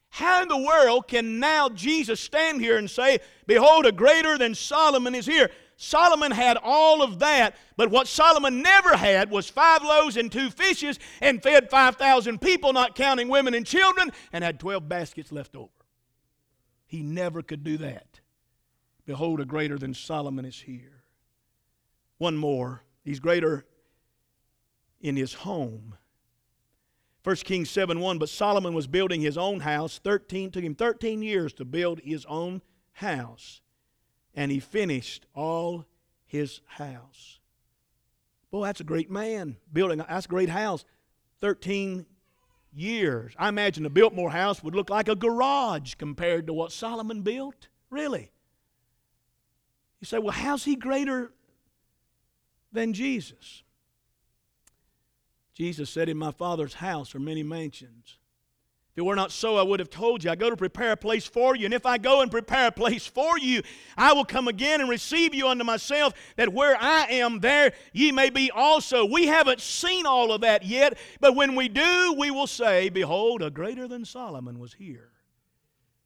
How 0.08 0.42
in 0.42 0.48
the 0.48 0.58
world 0.58 1.10
can 1.10 1.42
now 1.42 1.68
Jesus 1.68 2.22
stand 2.22 2.62
here 2.62 2.78
and 2.78 2.90
say, 2.90 3.20
Behold, 3.48 3.86
a 3.86 3.92
greater 3.92 4.38
than 4.38 4.56
Solomon 4.56 5.14
is 5.14 5.26
here? 5.26 5.52
Solomon 5.76 6.32
had 6.32 6.58
all 6.64 7.02
of 7.02 7.20
that, 7.20 7.58
but 7.76 7.92
what 7.92 8.08
Solomon 8.08 8.62
never 8.62 8.96
had 8.96 9.30
was 9.30 9.50
five 9.50 9.84
loaves 9.84 10.16
and 10.16 10.32
two 10.32 10.50
fishes 10.52 11.00
and 11.20 11.44
fed 11.44 11.70
5,000 11.70 12.40
people, 12.40 12.72
not 12.72 12.96
counting 12.96 13.28
women 13.28 13.54
and 13.54 13.66
children, 13.66 14.14
and 14.32 14.42
had 14.42 14.58
12 14.58 14.88
baskets 14.88 15.34
left 15.34 15.54
over. 15.58 15.79
He 16.90 17.04
never 17.04 17.44
could 17.44 17.64
do 17.64 17.78
that. 17.78 18.20
Behold, 19.06 19.40
a 19.40 19.46
greater 19.46 19.78
than 19.78 19.94
Solomon 19.94 20.44
is 20.44 20.62
here. 20.62 21.04
One 22.18 22.36
more. 22.36 22.84
He's 23.06 23.20
greater 23.20 23.68
in 25.00 25.16
his 25.16 25.36
home. 25.36 25.96
1 27.24 27.36
Kings 27.38 27.70
7 27.70 28.00
1, 28.00 28.18
but 28.18 28.28
Solomon 28.28 28.74
was 28.74 28.88
building 28.88 29.22
his 29.22 29.38
own 29.38 29.60
house. 29.60 30.00
13 30.04 30.50
took 30.50 30.64
him 30.64 30.74
13 30.74 31.22
years 31.22 31.54
to 31.54 31.64
build 31.64 32.00
his 32.00 32.26
own 32.26 32.64
house. 32.94 33.62
And 34.34 34.52
he 34.52 34.60
finished 34.60 35.28
all 35.36 35.86
his 36.26 36.62
house. 36.66 37.40
Boy, 38.50 38.66
that's 38.66 38.80
a 38.82 38.84
great 38.84 39.12
man. 39.12 39.58
Building 39.72 40.00
that's 40.00 40.26
a 40.26 40.30
great 40.30 40.50
house. 40.50 40.86
13 41.40 42.08
years. 42.74 43.34
I 43.38 43.50
imagine 43.50 43.84
the 43.84 43.90
Biltmore 43.90 44.30
house 44.30 44.64
would 44.64 44.76
look 44.76 44.90
like 44.90 45.08
a 45.08 45.16
garage 45.16 45.96
compared 45.96 46.48
to 46.48 46.54
what 46.54 46.72
Solomon 46.72 47.22
built. 47.22 47.68
Really? 47.90 48.32
You 50.00 50.06
say, 50.06 50.20
well, 50.20 50.32
how's 50.32 50.64
he 50.64 50.76
greater 50.76 51.32
than 52.72 52.94
Jesus? 52.94 53.64
Jesus 55.54 55.90
said, 55.90 56.08
In 56.08 56.18
my 56.18 56.32
Father's 56.32 56.76
house 56.76 57.14
are 57.16 57.20
many 57.20 57.44
mansions. 57.44 58.19
It 59.00 59.06
were 59.06 59.16
not 59.16 59.32
so, 59.32 59.56
I 59.56 59.62
would 59.62 59.80
have 59.80 59.90
told 59.90 60.26
you. 60.26 60.30
I 60.30 60.36
go 60.36 60.50
to 60.50 60.58
prepare 60.58 60.92
a 60.92 60.98
place 60.98 61.26
for 61.26 61.56
you. 61.56 61.64
And 61.64 61.74
if 61.74 61.86
I 61.86 61.98
go 61.98 62.20
and 62.20 62.30
prepare 62.30 62.68
a 62.68 62.72
place 62.74 63.08
for 63.08 63.40
you, 63.40 63.62
I 63.96 64.12
will 64.12 64.26
come 64.26 64.50
again 64.50 64.82
and 64.82 64.90
receive 64.90 65.34
you 65.34 65.48
unto 65.48 65.64
myself, 65.64 66.14
that 66.36 66.52
where 66.52 66.76
I 66.78 67.06
am, 67.06 67.40
there 67.40 67.72
ye 67.94 68.12
may 68.12 68.30
be 68.30 68.52
also. 68.52 69.06
We 69.06 69.28
haven't 69.28 69.62
seen 69.62 70.06
all 70.06 70.34
of 70.34 70.42
that 70.42 70.66
yet, 70.66 70.98
but 71.22 71.34
when 71.34 71.56
we 71.56 71.70
do, 71.70 72.14
we 72.18 72.30
will 72.30 72.46
say, 72.46 72.90
Behold, 72.90 73.42
a 73.42 73.50
greater 73.50 73.88
than 73.88 74.04
Solomon 74.04 74.60
was 74.60 74.74
here. 74.74 75.12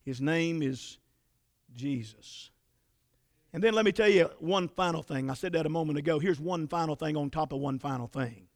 His 0.03 0.21
name 0.21 0.61
is 0.61 0.99
Jesus. 1.73 2.51
And 3.53 3.63
then 3.63 3.73
let 3.73 3.85
me 3.85 3.91
tell 3.91 4.07
you 4.07 4.29
one 4.37 4.67
final 4.67 5.01
thing. 5.01 5.31
I 5.31 5.33
said 5.33 5.53
that 5.53 5.65
a 5.65 5.69
moment 5.69 5.97
ago. 5.97 6.19
Here's 6.19 6.39
one 6.39 6.67
final 6.67 6.95
thing 6.95 7.17
on 7.17 7.31
top 7.31 7.53
of 7.53 7.59
one 7.59 7.79
final 7.79 8.05
thing. 8.05 8.49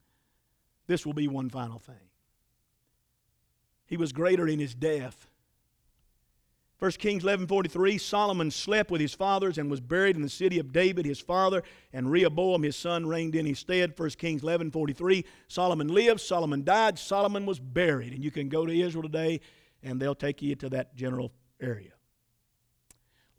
This 0.86 1.08
will 1.08 1.14
be 1.14 1.28
one 1.28 1.50
final 1.50 1.80
thing. 1.80 2.07
He 3.88 3.98
was 3.98 4.12
greater 4.12 4.48
in 4.48 4.60
his 4.60 4.76
death. 4.76 5.30
1 6.80 6.92
Kings 7.00 7.24
11:43 7.24 8.00
Solomon 8.00 8.52
slept 8.52 8.92
with 8.92 9.02
his 9.02 9.16
fathers 9.16 9.58
and 9.58 9.72
was 9.72 9.82
buried 9.82 10.16
in 10.16 10.22
the 10.22 10.30
city 10.30 10.60
of 10.60 10.72
David 10.72 11.06
his 11.06 11.20
father 11.20 11.64
and 11.92 12.12
Rehoboam 12.12 12.62
his 12.62 12.76
son 12.76 13.08
reigned 13.08 13.34
in 13.34 13.48
his 13.48 13.58
stead. 13.58 13.98
1 13.98 14.10
Kings 14.20 14.44
11:43 14.44 15.26
Solomon 15.48 15.88
lived 15.88 16.22
Solomon 16.22 16.64
died 16.64 17.00
Solomon 17.00 17.48
was 17.48 17.60
buried. 17.60 18.14
And 18.14 18.24
you 18.24 18.30
can 18.30 18.48
go 18.48 18.66
to 18.68 18.80
Israel 18.80 19.02
today 19.02 19.40
and 19.82 20.00
they'll 20.00 20.14
take 20.14 20.42
you 20.44 20.56
to 20.56 20.70
that 20.70 20.96
general 20.96 21.32
area. 21.60 21.94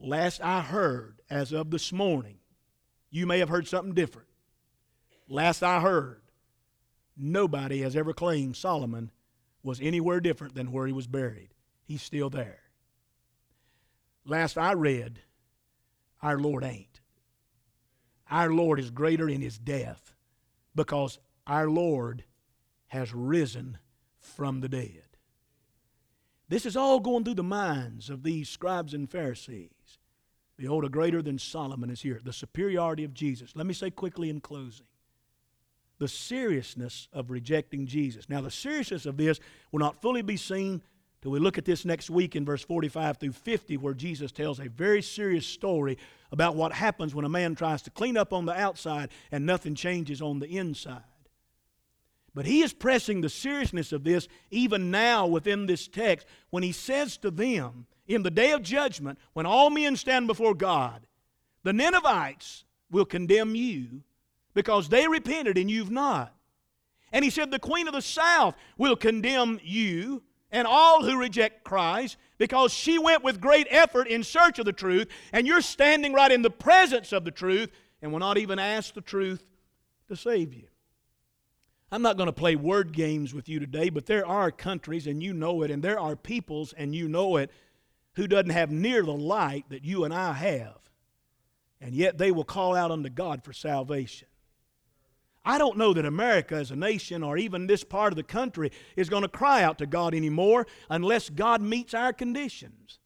Last 0.01 0.41
I 0.41 0.63
heard 0.63 1.21
as 1.31 1.53
of 1.53 1.71
this 1.71 1.93
morning 1.93 2.39
you 3.11 3.25
may 3.25 3.39
have 3.39 3.49
heard 3.49 3.69
something 3.69 3.95
different. 3.95 4.29
Last 5.29 5.63
I 5.63 5.81
heard 5.81 6.23
Nobody 7.21 7.83
has 7.83 7.97
ever 7.97 8.13
claimed 8.13 8.57
Solomon 8.57 9.11
was 9.69 9.81
anywhere 9.83 10.19
different 10.19 10.55
than 10.55 10.73
where 10.73 10.87
he 10.87 10.93
was 10.95 11.07
buried. 11.07 11.51
He's 11.85 12.03
still 12.03 12.31
there. 12.31 12.61
Last 14.25 14.57
I 14.57 14.73
read, 14.73 15.21
our 16.23 16.39
Lord 16.39 16.65
ain't. 16.65 17.01
Our 18.31 18.51
Lord 18.51 18.81
is 18.81 18.91
greater 18.91 19.29
in 19.29 19.43
his 19.43 19.59
death 19.59 20.15
because 20.75 21.19
our 21.47 21.69
Lord 21.69 22.25
has 22.87 23.13
risen 23.13 23.77
from 24.19 24.61
the 24.61 24.71
dead. 24.71 25.05
This 26.49 26.65
is 26.65 26.77
all 26.77 26.99
going 26.99 27.25
through 27.25 27.35
the 27.35 27.43
minds 27.43 28.09
of 28.09 28.23
these 28.23 28.49
scribes 28.49 28.95
and 28.95 29.11
Pharisees. 29.11 29.99
Behold, 30.57 30.87
a 30.87 30.89
greater 30.89 31.21
than 31.21 31.39
Solomon 31.39 31.91
is 31.91 32.01
here. 32.01 32.21
The 32.25 32.33
superiority 32.33 33.05
of 33.05 33.13
Jesus. 33.13 33.53
Let 33.55 33.67
me 33.67 33.75
say 33.75 33.91
quickly 33.91 34.31
in 34.31 34.41
closing 34.41 34.87
the 35.99 36.09
seriousness 36.09 37.09
of 37.13 37.31
rejecting 37.31 37.87
Jesus. 37.87 38.29
Now, 38.29 38.41
the 38.41 38.51
seriousness 38.51 39.07
of 39.07 39.17
this 39.17 39.41
will 39.73 39.81
not 39.81 40.01
fully 40.01 40.23
be 40.23 40.37
seen 40.37 40.83
till 41.21 41.33
we 41.33 41.41
look 41.41 41.59
at 41.59 41.65
this 41.65 41.85
next 41.85 42.11
week 42.11 42.37
in 42.37 42.45
verse 42.45 42.63
45 42.63 43.19
through 43.19 43.33
50, 43.33 43.77
where 43.79 43.95
Jesus 43.95 44.31
tells 44.31 44.61
a 44.61 44.69
very 44.69 45.03
serious 45.03 45.47
story 45.47 45.99
about 46.31 46.55
what 46.55 46.73
happens 46.73 47.15
when 47.15 47.25
a 47.25 47.29
man 47.29 47.55
tries 47.55 47.83
to 47.83 47.91
clean 47.91 48.17
up 48.17 48.33
on 48.33 48.47
the 48.47 48.59
outside 48.59 49.11
and 49.33 49.45
nothing 49.45 49.75
changes 49.75 50.23
on 50.23 50.39
the 50.39 50.57
inside. 50.57 51.03
But 52.35 52.47
he 52.47 52.63
is 52.63 52.73
pressing 52.73 53.21
the 53.21 53.29
seriousness 53.29 53.93
of 53.93 54.05
this 54.05 54.29
even 54.51 54.93
now 54.93 55.27
within 55.27 55.67
this 55.67 55.89
text 55.89 56.27
when 56.51 56.63
he 56.63 56.73
says 56.73 57.17
to 57.19 57.31
them, 57.31 57.87
in 58.07 58.23
the 58.23 58.31
day 58.31 58.53
of 58.53 58.63
judgment, 58.63 59.19
when 59.33 59.45
all 59.45 59.71
men 59.71 59.97
stand 59.97 60.29
before 60.29 60.55
God, 60.55 61.07
the 61.65 61.73
Ninevites 61.73 62.65
will 62.91 63.05
condemn 63.05 63.55
you 63.55 64.03
because 64.55 64.89
they 64.89 65.09
repented 65.09 65.59
and 65.59 65.71
you've 65.71 65.91
not. 65.91 66.35
And 67.13 67.25
he 67.25 67.31
said, 67.31 67.51
The 67.51 67.59
queen 67.59 67.89
of 67.89 67.95
the 67.95 68.03
south 68.03 68.55
will 68.77 68.97
condemn 68.97 69.61
you 69.63 70.23
and 70.51 70.67
all 70.67 71.03
who 71.03 71.19
reject 71.19 71.65
Christ 71.65 72.17
because 72.39 72.73
she 72.73 72.99
went 72.99 73.23
with 73.23 73.41
great 73.41 73.67
effort 73.71 74.09
in 74.09 74.23
search 74.23 74.59
of 74.59 74.65
the 74.65 74.73
truth, 74.73 75.09
and 75.33 75.47
you're 75.47 75.61
standing 75.61 76.13
right 76.13 76.33
in 76.33 76.43
the 76.43 76.51
presence 76.51 77.13
of 77.13 77.25
the 77.25 77.31
truth 77.31 77.71
and 78.01 78.13
will 78.13 78.21
not 78.21 78.39
even 78.39 78.59
ask 78.59 78.95
the 78.95 79.01
truth 79.01 79.43
to 80.09 80.17
save 80.17 80.55
you. 80.55 80.69
I'm 81.91 82.03
not 82.03 82.17
going 82.17 82.27
to 82.27 82.33
play 82.33 82.55
word 82.55 82.93
games 82.93 83.33
with 83.33 83.49
you 83.49 83.61
today, 83.61 83.89
but 83.89 84.07
there 84.07 84.27
are 84.27 84.51
countries, 84.51 85.07
and 85.07 85.23
you 85.23 85.33
know 85.33 85.63
it, 85.63 85.71
and 85.71 85.83
there 85.83 85.99
are 85.99 86.17
peoples, 86.17 86.75
and 86.75 86.95
you 86.95 87.09
know 87.09 87.37
it, 87.37 87.51
who 88.15 88.27
doesn't 88.27 88.51
have 88.51 88.71
near 88.71 89.03
the 89.03 89.13
light 89.13 89.65
that 89.71 89.85
you 89.85 90.05
and 90.05 90.13
I 90.13 90.33
have. 90.33 90.79
And 91.81 91.95
yet 91.95 92.19
they 92.19 92.31
will 92.31 92.45
call 92.45 92.77
out 92.77 92.91
unto 92.91 93.09
God 93.09 93.43
for 93.43 93.53
salvation. 93.53 94.28
I 95.49 95.57
don't 95.57 95.79
know 95.79 95.95
that 95.95 96.05
America 96.05 96.57
as 96.57 96.71
a 96.71 96.77
nation 96.77 97.23
or 97.23 97.39
even 97.39 97.67
this 97.67 97.83
part 97.83 98.13
of 98.13 98.19
the 98.19 98.23
country 98.23 98.71
is 98.97 99.09
going 99.09 99.23
to 99.23 99.29
cry 99.29 99.63
out 99.63 99.79
to 99.79 99.87
God 99.87 100.15
anymore 100.15 100.67
unless 100.91 101.31
God 101.31 101.63
meets 101.63 101.95
our 101.95 102.13
conditions. 102.13 102.99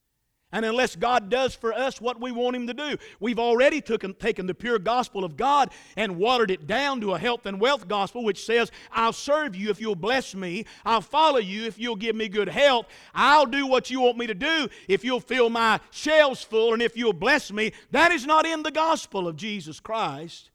And 0.51 0.65
unless 0.65 0.97
God 0.97 1.31
does 1.31 1.55
for 1.55 1.73
us 1.73 2.01
what 2.01 2.21
we 2.21 2.33
want 2.33 2.57
Him 2.57 2.67
to 2.67 2.75
do. 2.75 2.97
We've 3.21 3.39
already 3.39 3.81
took, 3.81 4.03
taken 4.19 4.49
the 4.49 4.57
pure 4.57 4.81
gospel 4.81 5.23
of 5.25 5.37
God 5.37 5.71
and 5.97 6.17
watered 6.17 6.51
it 6.51 6.67
down 6.67 7.01
to 7.03 7.13
a 7.13 7.19
health 7.19 7.47
and 7.47 7.61
wealth 7.61 7.87
gospel 7.87 8.25
which 8.25 8.45
says, 8.45 8.73
I'll 8.91 9.13
serve 9.13 9.55
you 9.55 9.71
if 9.71 9.81
you'll 9.81 9.95
bless 9.95 10.35
me. 10.35 10.65
I'll 10.85 11.01
follow 11.01 11.39
you 11.39 11.67
if 11.67 11.79
you'll 11.79 11.95
give 11.95 12.17
me 12.17 12.29
good 12.29 12.49
health. 12.49 12.87
I'll 13.15 13.47
do 13.47 13.69
what 13.69 13.89
you 13.89 14.01
want 14.01 14.19
me 14.19 14.27
to 14.27 14.35
do 14.35 14.69
if 14.89 15.05
you'll 15.05 15.21
fill 15.21 15.49
my 15.49 15.79
shelves 15.93 16.43
full 16.43 16.73
and 16.73 16.83
if 16.83 16.97
you'll 16.97 17.13
bless 17.13 17.53
me. 17.53 17.73
That 17.93 18.11
is 18.11 18.27
not 18.27 18.47
in 18.47 18.65
the 18.65 18.73
gospel 18.73 19.29
of 19.29 19.37
Jesus 19.37 19.79
Christ. 19.79 20.51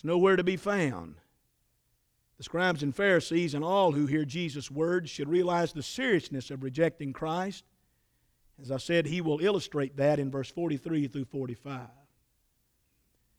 It's 0.00 0.04
nowhere 0.06 0.36
to 0.36 0.42
be 0.42 0.56
found. 0.56 1.16
The 2.38 2.42
scribes 2.42 2.82
and 2.82 2.96
Pharisees 2.96 3.52
and 3.52 3.62
all 3.62 3.92
who 3.92 4.06
hear 4.06 4.24
Jesus' 4.24 4.70
words 4.70 5.10
should 5.10 5.28
realize 5.28 5.74
the 5.74 5.82
seriousness 5.82 6.50
of 6.50 6.62
rejecting 6.62 7.12
Christ. 7.12 7.64
As 8.62 8.70
I 8.70 8.78
said, 8.78 9.04
he 9.04 9.20
will 9.20 9.40
illustrate 9.40 9.98
that 9.98 10.18
in 10.18 10.30
verse 10.30 10.50
43 10.50 11.06
through 11.06 11.26
45. 11.26 11.82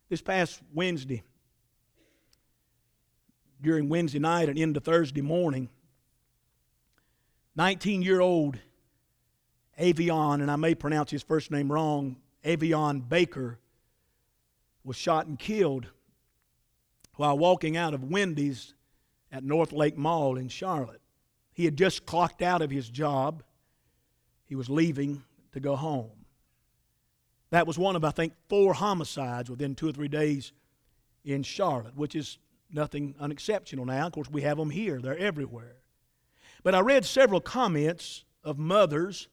This 0.07 0.21
past 0.21 0.61
Wednesday, 0.71 1.23
during 3.59 3.89
Wednesday 3.89 4.19
night 4.19 4.47
and 4.47 4.59
into 4.59 4.79
Thursday 4.79 5.21
morning, 5.21 5.67
19 7.55 8.03
year 8.03 8.21
old 8.21 8.59
Avion, 9.79 10.43
and 10.43 10.51
I 10.51 10.57
may 10.57 10.75
pronounce 10.75 11.09
his 11.09 11.23
first 11.23 11.49
name 11.49 11.71
wrong, 11.71 12.17
Avion 12.45 13.09
Baker, 13.09 13.57
was 14.83 14.95
shot 14.95 15.25
and 15.25 15.39
killed 15.39 15.87
while 17.15 17.37
walking 17.37 17.77
out 17.77 17.93
of 17.93 18.03
Wendy's 18.03 18.73
at 19.31 19.43
Northlake 19.43 19.97
Mall 19.97 20.37
in 20.37 20.49
Charlotte. 20.49 21.01
He 21.53 21.65
had 21.65 21.77
just 21.77 22.05
clocked 22.05 22.41
out 22.41 22.61
of 22.61 22.71
his 22.71 22.89
job. 22.89 23.43
He 24.45 24.55
was 24.55 24.69
leaving 24.69 25.23
to 25.53 25.59
go 25.59 25.75
home. 25.75 26.11
That 27.49 27.67
was 27.67 27.77
one 27.77 27.95
of, 27.95 28.03
I 28.03 28.11
think, 28.11 28.33
four 28.47 28.73
homicides 28.73 29.49
within 29.49 29.75
two 29.75 29.89
or 29.89 29.91
three 29.91 30.07
days 30.07 30.53
in 31.25 31.43
Charlotte, 31.43 31.95
which 31.95 32.15
is 32.15 32.37
nothing 32.71 33.15
unexceptional 33.19 33.85
now. 33.85 34.07
Of 34.07 34.13
course, 34.13 34.29
we 34.29 34.41
have 34.41 34.57
them 34.57 34.69
here, 34.69 34.99
they're 34.99 35.17
everywhere. 35.17 35.75
But 36.63 36.75
I 36.75 36.79
read 36.79 37.05
several 37.05 37.41
comments 37.41 38.23
of 38.43 38.57
mothers 38.57 39.27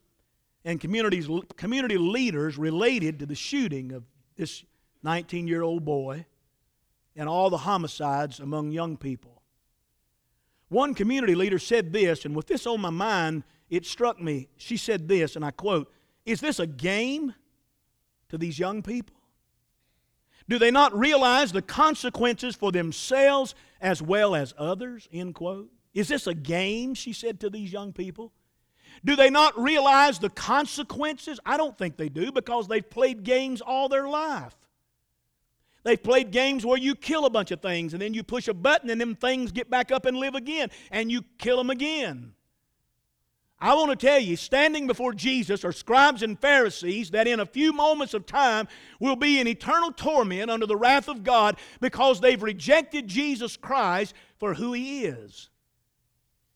and 0.65 0.81
communities, 0.81 1.29
community 1.57 1.99
leaders 1.99 2.59
related 2.59 3.21
to 3.21 3.27
the 3.27 3.35
shooting 3.35 3.93
of 3.93 4.05
this 4.37 4.65
19 5.03 5.47
year 5.47 5.63
old 5.63 5.85
boy 5.85 6.27
and 7.19 7.29
all 7.29 7.51
the 7.51 7.59
homicides 7.59 8.39
among 8.39 8.71
young 8.71 8.97
people. 8.97 9.43
One 10.69 10.95
community 10.95 11.35
leader 11.35 11.59
said 11.59 11.93
this, 11.93 12.25
and 12.25 12.35
with 12.35 12.47
this 12.47 12.67
on 12.67 12.81
my 12.81 12.91
mind, 12.91 13.43
it 13.69 13.85
struck 13.85 14.21
me. 14.23 14.49
She 14.57 14.77
said 14.77 15.09
this, 15.09 15.35
and 15.35 15.45
I 15.45 15.51
quote 15.51 15.93
Is 16.25 16.41
this 16.41 16.61
a 16.61 16.67
game 16.67 17.35
to 18.29 18.39
these 18.39 18.59
young 18.59 18.83
people? 18.83 19.17
Do 20.49 20.59
they 20.59 20.71
not 20.71 20.97
realize 20.99 21.53
the 21.53 21.61
consequences 21.61 22.55
for 22.55 22.73
themselves 22.73 23.55
as 23.81 24.01
well 24.01 24.35
as 24.35 24.55
others? 24.57 25.09
End 25.13 25.35
quote. 25.35 25.71
Is 25.93 26.09
this 26.09 26.27
a 26.27 26.35
game, 26.35 26.95
she 26.95 27.13
said 27.13 27.41
to 27.41 27.51
these 27.51 27.73
young 27.73 27.93
people? 27.93 28.33
Do 29.05 29.17
they 29.17 29.29
not 29.29 29.59
realize 29.59 30.19
the 30.19 30.31
consequences? 30.31 31.41
I 31.45 31.57
don't 31.57 31.77
think 31.77 31.97
they 31.97 32.09
do 32.09 32.33
because 32.33 32.69
they've 32.69 32.89
played 32.89 33.25
games 33.25 33.61
all 33.61 33.89
their 33.89 34.09
life. 34.09 34.55
They've 35.89 36.03
played 36.03 36.33
games 36.33 36.67
where 36.67 36.77
you 36.77 36.95
kill 36.95 37.25
a 37.25 37.31
bunch 37.31 37.51
of 37.51 37.63
things 37.63 37.95
and 37.95 38.03
then 38.03 38.13
you 38.13 38.23
push 38.23 38.47
a 38.47 38.53
button 38.53 38.91
and 38.91 39.01
them 39.01 39.15
things 39.15 39.53
get 39.53 39.71
back 39.71 39.91
up 39.91 40.05
and 40.05 40.19
live 40.19 40.35
again 40.35 40.69
and 40.91 41.11
you 41.11 41.23
kill 41.39 41.57
them 41.57 41.71
again. 41.71 42.35
I 43.59 43.73
want 43.73 43.99
to 43.99 44.07
tell 44.07 44.19
you, 44.19 44.37
standing 44.37 44.87
before 44.87 45.15
Jesus 45.15 45.65
are 45.65 45.73
scribes 45.73 46.23
and 46.23 46.39
Pharisees 46.39 47.13
that 47.13 47.27
in 47.27 47.41
a 47.41 47.47
few 47.47 47.73
moments 47.73 48.13
of 48.13 48.27
time 48.27 48.69
will 49.01 49.17
be 49.17 49.41
in 49.41 49.49
eternal 49.49 49.91
torment 49.91 50.51
under 50.51 50.67
the 50.67 50.77
wrath 50.77 51.09
of 51.09 51.25
God 51.25 51.57
because 51.81 52.21
they've 52.21 52.43
rejected 52.43 53.09
Jesus 53.09 53.57
Christ 53.57 54.13
for 54.37 54.53
who 54.53 54.75
He 54.75 55.07
is. 55.07 55.49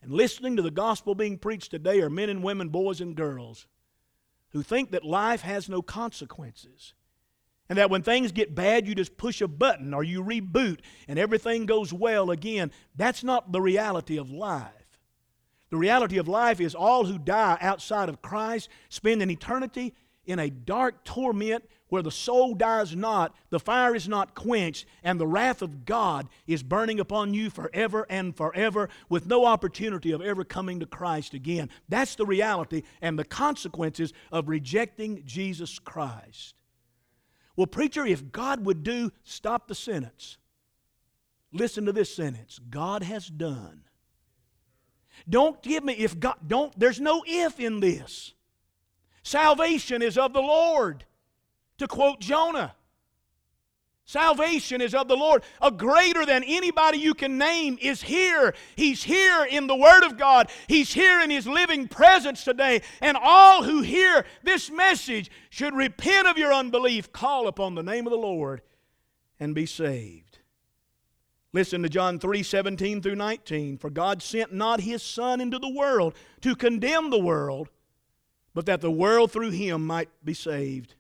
And 0.03 0.13
listening 0.13 0.57
to 0.57 0.63
the 0.63 0.71
gospel 0.71 1.15
being 1.15 1.39
preached 1.39 1.71
today 1.71 2.03
are 2.03 2.11
men 2.11 2.29
and 2.29 2.43
women, 2.43 2.69
boys 2.69 3.01
and 3.01 3.17
girls, 3.17 3.67
who 4.51 4.63
think 4.63 4.91
that 4.91 5.07
life 5.07 5.41
has 5.41 5.71
no 5.71 5.81
consequences. 5.81 6.93
And 7.69 7.79
that 7.79 7.91
when 7.91 8.03
things 8.03 8.33
get 8.33 8.55
bad, 8.55 8.87
you 8.87 8.95
just 8.95 9.17
push 9.17 9.41
a 9.41 9.49
button 9.49 9.95
or 9.95 10.05
you 10.05 10.23
reboot 10.23 10.81
and 11.09 11.19
everything 11.19 11.65
goes 11.65 11.93
well 11.93 12.31
again. 12.31 12.71
That's 12.97 13.25
not 13.25 13.53
the 13.53 13.61
reality 13.61 14.19
of 14.19 14.31
life. 14.31 14.71
The 15.71 15.79
reality 15.79 16.19
of 16.19 16.29
life 16.29 16.61
is 16.61 16.75
all 16.75 17.07
who 17.07 17.19
die 17.19 17.57
outside 17.61 18.11
of 18.11 18.21
Christ 18.21 18.69
spend 18.91 19.23
an 19.23 19.31
eternity 19.31 19.95
in 20.27 20.39
a 20.39 20.51
dark 20.51 21.03
torment 21.05 21.65
where 21.89 22.03
the 22.03 22.11
soul 22.11 22.55
dies 22.55 22.97
not, 22.97 23.35
the 23.51 23.61
fire 23.61 23.95
is 23.95 24.09
not 24.09 24.35
quenched, 24.35 24.87
and 25.03 25.21
the 25.21 25.27
wrath 25.27 25.61
of 25.61 25.85
God 25.85 26.27
is 26.47 26.63
burning 26.63 26.99
upon 26.99 27.35
you 27.35 27.51
forever 27.51 28.07
and 28.09 28.35
forever 28.35 28.89
with 29.11 29.27
no 29.27 29.45
opportunity 29.45 30.11
of 30.11 30.23
ever 30.23 30.43
coming 30.43 30.81
to 30.81 30.87
Christ 30.87 31.35
again. 31.35 31.69
That's 31.91 32.15
the 32.15 32.25
reality 32.25 32.83
and 33.03 33.19
the 33.19 33.25
consequences 33.25 34.15
of 34.31 34.49
rejecting 34.49 35.23
Jesus 35.27 35.79
Christ. 35.79 36.55
Well, 37.57 37.67
preacher, 37.67 38.07
if 38.07 38.33
God 38.33 38.65
would 38.65 38.83
do, 38.83 39.13
stop 39.23 39.69
the 39.69 39.75
sentence. 39.75 40.39
Listen 41.53 41.85
to 41.87 41.93
this 41.93 42.15
sentence 42.15 42.59
God 42.71 43.03
has 43.03 43.27
done 43.27 43.85
don't 45.29 45.63
give 45.63 45.85
me 45.85 45.95
if 45.95 46.19
God 46.19 46.37
don't 46.47 46.77
there's 46.79 47.01
no 47.01 47.23
if 47.27 47.61
in 47.61 47.81
this. 47.81 48.35
Salvation 49.23 50.03
is 50.03 50.19
of 50.19 50.33
the 50.33 50.41
Lord. 50.41 51.05
To 51.79 51.89
quote 51.89 52.21
Jonah. 52.21 52.75
Salvation 54.05 54.81
is 54.81 54.95
of 54.95 55.09
the 55.09 55.17
Lord. 55.17 55.43
A 55.61 55.71
greater 55.71 56.27
than 56.27 56.43
anybody 56.45 56.99
you 56.99 57.15
can 57.15 57.39
name 57.39 57.79
is 57.81 58.03
here. 58.03 58.55
He's 58.77 59.05
here 59.05 59.45
in 59.45 59.67
the 59.67 59.77
Word 59.77 60.05
of 60.05 60.19
God. 60.19 60.51
He's 60.67 60.93
here 60.93 61.21
in 61.21 61.31
His 61.31 61.47
living 61.47 61.87
presence 61.87 62.43
today. 62.43 62.83
And 63.01 63.17
all 63.17 63.63
who 63.63 63.83
hear 63.83 64.27
this 64.43 64.71
message 64.71 65.31
should 65.51 65.75
repent 65.75 66.27
of 66.27 66.37
your 66.37 66.53
unbelief, 66.53 67.13
call 67.13 67.47
upon 67.47 67.75
the 67.75 67.83
name 67.83 68.07
of 68.07 68.11
the 68.11 68.19
Lord, 68.19 68.63
and 69.39 69.55
be 69.55 69.67
saved. 69.67 70.41
Listen 71.53 71.83
to 71.83 71.89
John 71.89 72.19
3 72.19 72.43
17 72.43 73.03
through 73.03 73.15
19. 73.15 73.79
For 73.79 73.91
God 73.91 74.23
sent 74.23 74.53
not 74.53 74.81
his 74.81 75.03
Son 75.03 75.41
into 75.41 75.59
the 75.59 75.73
world 75.73 76.15
to 76.41 76.57
condemn 76.57 77.11
the 77.11 77.19
world, 77.19 77.69
but 78.53 78.67
that 78.67 78.81
the 78.81 78.91
world 78.91 79.31
through 79.31 79.51
him 79.51 79.87
might 79.87 80.09
be 80.25 80.35
saved. 80.35 80.95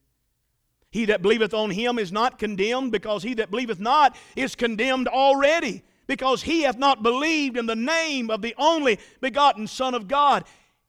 He 0.92 1.06
that 1.06 1.22
believeth 1.22 1.54
on 1.54 1.70
him 1.70 1.98
is 1.98 2.12
not 2.12 2.38
condemned, 2.38 2.92
because 2.92 3.22
he 3.22 3.34
that 3.34 3.50
believeth 3.50 3.80
not 3.80 4.14
is 4.36 4.54
condemned 4.54 5.08
already, 5.08 5.82
because 6.06 6.42
he 6.42 6.62
hath 6.62 6.76
not 6.76 7.02
believed 7.02 7.56
in 7.56 7.64
the 7.66 7.74
name 7.74 8.30
of 8.30 8.42
the 8.42 8.54
only 8.58 8.98
begotten 9.20 9.66
Son 9.66 9.94
of 9.94 10.06
God. 10.06 10.44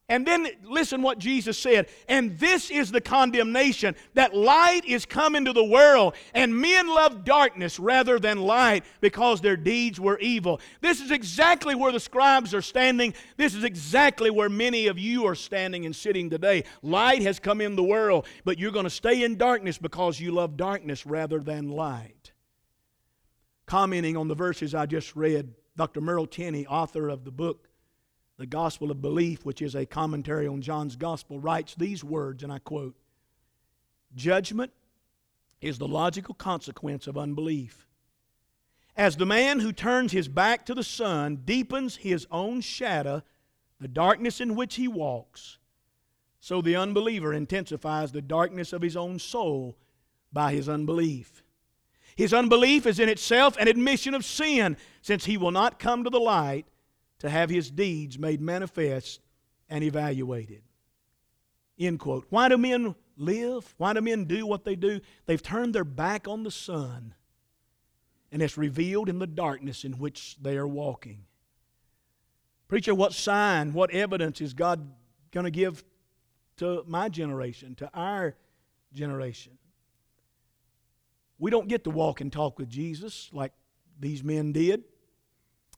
And 0.10 0.28
then 0.28 0.48
listen 0.64 1.02
what 1.02 1.18
Jesus 1.18 1.58
said. 1.58 1.88
And 2.10 2.38
this 2.38 2.70
is 2.70 2.92
the 2.92 3.00
condemnation 3.00 3.96
that 4.16 4.36
light 4.36 4.84
is 4.86 5.06
come 5.06 5.34
into 5.34 5.54
the 5.54 5.64
world, 5.64 6.16
and 6.34 6.56
men 6.56 6.90
love 6.90 7.24
darkness 7.24 7.80
rather 7.80 8.20
than 8.20 8.42
light 8.42 8.84
because 9.00 9.40
their 9.40 9.56
deeds 9.56 10.02
were 10.02 10.20
evil. 10.20 10.60
This 10.82 11.00
is 11.00 11.10
exactly 11.10 11.74
where 11.74 11.94
the 11.94 12.02
scribes 12.02 12.54
are 12.54 12.62
standing. 12.62 13.14
This 13.38 13.56
is 13.56 13.64
exactly 13.64 14.30
where 14.30 14.50
many 14.50 14.88
of 14.88 15.00
you 15.00 15.26
are 15.26 15.36
standing 15.36 15.86
and 15.86 15.96
sitting 15.96 16.30
today. 16.30 16.66
Light 16.82 17.22
has 17.22 17.40
come 17.40 17.62
in 17.62 17.78
the 17.78 17.84
world, 17.84 18.28
but 18.44 18.60
you're 18.60 18.72
going 18.72 18.84
to 18.84 18.90
stay 18.90 19.24
in 19.24 19.38
darkness 19.38 19.78
because 19.78 20.20
you 20.20 20.32
love 20.32 20.58
darkness 20.58 21.06
rather 21.06 21.40
than 21.40 21.70
light. 21.70 22.34
Commenting 23.66 24.18
on 24.18 24.28
the 24.28 24.36
verses 24.36 24.76
I 24.76 24.86
just 24.86 25.16
read, 25.16 25.54
Dr. 25.78 26.02
Merrill 26.02 26.28
Tenney, 26.28 26.68
author 26.68 27.08
of 27.08 27.24
the 27.24 27.32
book 27.32 27.70
the 28.38 28.46
Gospel 28.46 28.92
of 28.92 29.02
Belief, 29.02 29.46
which 29.46 29.62
is 29.62 29.76
a 29.76 29.86
commentary 29.86 30.48
on 30.48 30.62
John's 30.62 30.96
Gospel, 30.96 31.40
writes 31.40 31.76
these 31.76 32.04
words, 32.04 32.44
and 32.44 32.52
I 32.52 32.60
quote 32.60 32.96
Judgment 34.16 34.72
is 35.62 35.78
the 35.78 35.88
logical 35.88 36.34
consequence 36.34 37.08
of 37.08 37.18
unbelief. 37.18 37.88
As 38.96 39.18
the 39.18 39.26
man 39.26 39.60
who 39.60 39.72
turns 39.72 40.12
his 40.12 40.28
back 40.28 40.66
to 40.66 40.74
the 40.74 40.84
sun 40.84 41.42
deepens 41.46 41.98
his 41.98 42.28
own 42.30 42.62
shadow, 42.62 43.24
the 43.80 43.88
darkness 43.88 44.40
in 44.40 44.56
which 44.56 44.76
he 44.76 44.88
walks, 44.88 45.58
so 46.40 46.62
the 46.62 46.76
unbeliever 46.76 47.34
intensifies 47.34 48.12
the 48.12 48.22
darkness 48.22 48.74
of 48.74 48.82
his 48.82 48.98
own 48.98 49.18
soul 49.18 49.78
by 50.32 50.52
his 50.54 50.68
unbelief. 50.68 51.44
His 52.16 52.34
unbelief 52.34 52.86
is 52.86 53.00
in 53.00 53.10
itself 53.10 53.58
an 53.58 53.68
admission 53.68 54.14
of 54.14 54.26
sin, 54.26 54.78
since 55.02 55.26
he 55.26 55.38
will 55.38 55.52
not 55.52 55.80
come 55.80 56.04
to 56.04 56.10
the 56.10 56.20
light 56.20 56.66
to 57.24 57.30
have 57.30 57.50
his 57.50 57.72
deeds 57.72 58.20
made 58.20 58.42
manifest 58.42 59.22
and 59.70 59.84
evaluated. 59.84 60.62
End 61.80 61.98
quote. 61.98 62.28
Why 62.30 62.50
do 62.50 62.58
men 62.58 62.96
live? 63.18 63.74
Why 63.78 63.94
do 63.94 64.02
men 64.02 64.26
do 64.26 64.46
what 64.46 64.66
they 64.66 64.76
do? 64.76 65.00
They've 65.26 65.42
turned 65.42 65.74
their 65.74 65.86
back 65.86 66.28
on 66.28 66.44
the 66.44 66.52
sun, 66.52 67.16
and 68.32 68.42
it's 68.42 68.58
revealed 68.58 69.08
in 69.08 69.20
the 69.20 69.28
darkness 69.28 69.86
in 69.86 69.94
which 69.94 70.36
they 70.42 70.58
are 70.58 70.68
walking. 70.68 71.24
Preacher, 72.68 72.94
what 72.94 73.14
sign, 73.14 73.72
what 73.72 73.92
evidence 73.92 74.42
is 74.42 74.54
God 74.54 74.92
going 75.32 75.46
to 75.46 75.52
give 75.52 75.84
to 76.58 76.84
my 76.86 77.08
generation, 77.08 77.74
to 77.76 77.90
our 77.94 78.36
generation? 78.94 79.58
We 81.40 81.52
don't 81.52 81.70
get 81.70 81.86
to 81.86 81.90
walk 81.90 82.20
and 82.20 82.32
talk 82.32 82.60
with 82.60 82.70
Jesus 82.70 83.30
like 83.32 83.54
these 83.98 84.26
men 84.26 84.52
did. 84.52 84.84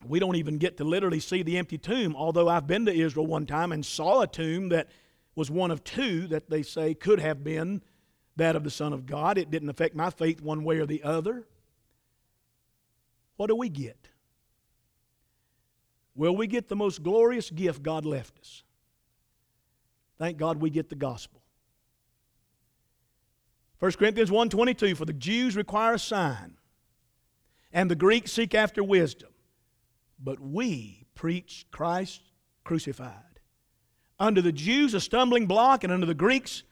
We 0.07 0.19
don't 0.19 0.35
even 0.35 0.57
get 0.57 0.77
to 0.77 0.83
literally 0.83 1.19
see 1.19 1.43
the 1.43 1.57
empty 1.57 1.77
tomb, 1.77 2.15
although 2.15 2.47
I've 2.47 2.67
been 2.67 2.85
to 2.85 2.93
Israel 2.93 3.25
one 3.25 3.45
time 3.45 3.71
and 3.71 3.85
saw 3.85 4.21
a 4.21 4.27
tomb 4.27 4.69
that 4.69 4.89
was 5.35 5.51
one 5.51 5.71
of 5.71 5.83
two 5.83 6.27
that 6.27 6.49
they 6.49 6.63
say 6.63 6.93
could 6.93 7.19
have 7.19 7.43
been 7.43 7.81
that 8.35 8.55
of 8.55 8.63
the 8.63 8.69
Son 8.69 8.93
of 8.93 9.05
God. 9.05 9.37
It 9.37 9.51
didn't 9.51 9.69
affect 9.69 9.95
my 9.95 10.09
faith 10.09 10.41
one 10.41 10.63
way 10.63 10.79
or 10.79 10.85
the 10.85 11.03
other. 11.03 11.47
What 13.37 13.47
do 13.47 13.55
we 13.55 13.69
get? 13.69 14.09
Well, 16.15 16.35
we 16.35 16.47
get 16.47 16.69
the 16.69 16.75
most 16.75 17.03
glorious 17.03 17.49
gift 17.49 17.83
God 17.83 18.05
left 18.05 18.39
us. 18.39 18.63
Thank 20.17 20.37
God 20.37 20.61
we 20.61 20.69
get 20.69 20.89
the 20.89 20.95
gospel. 20.95 21.41
1 23.79 23.91
Corinthians 23.93 24.31
1:22 24.31 24.95
for 24.95 25.05
the 25.05 25.13
Jews 25.13 25.57
require 25.57 25.95
a 25.95 25.99
sign 25.99 26.57
and 27.73 27.91
the 27.91 27.95
Greeks 27.95 28.31
seek 28.31 28.55
after 28.55 28.81
wisdom 28.81 29.34
but 30.21 30.39
we 30.39 31.05
preach 31.15 31.65
Christ 31.71 32.21
crucified. 32.63 33.39
Under 34.19 34.41
the 34.41 34.51
Jews, 34.51 34.93
a 34.93 34.99
stumbling 34.99 35.45
block, 35.45 35.83
and 35.83 35.91
under 35.91 36.05
the 36.05 36.13
Greeks, 36.13 36.63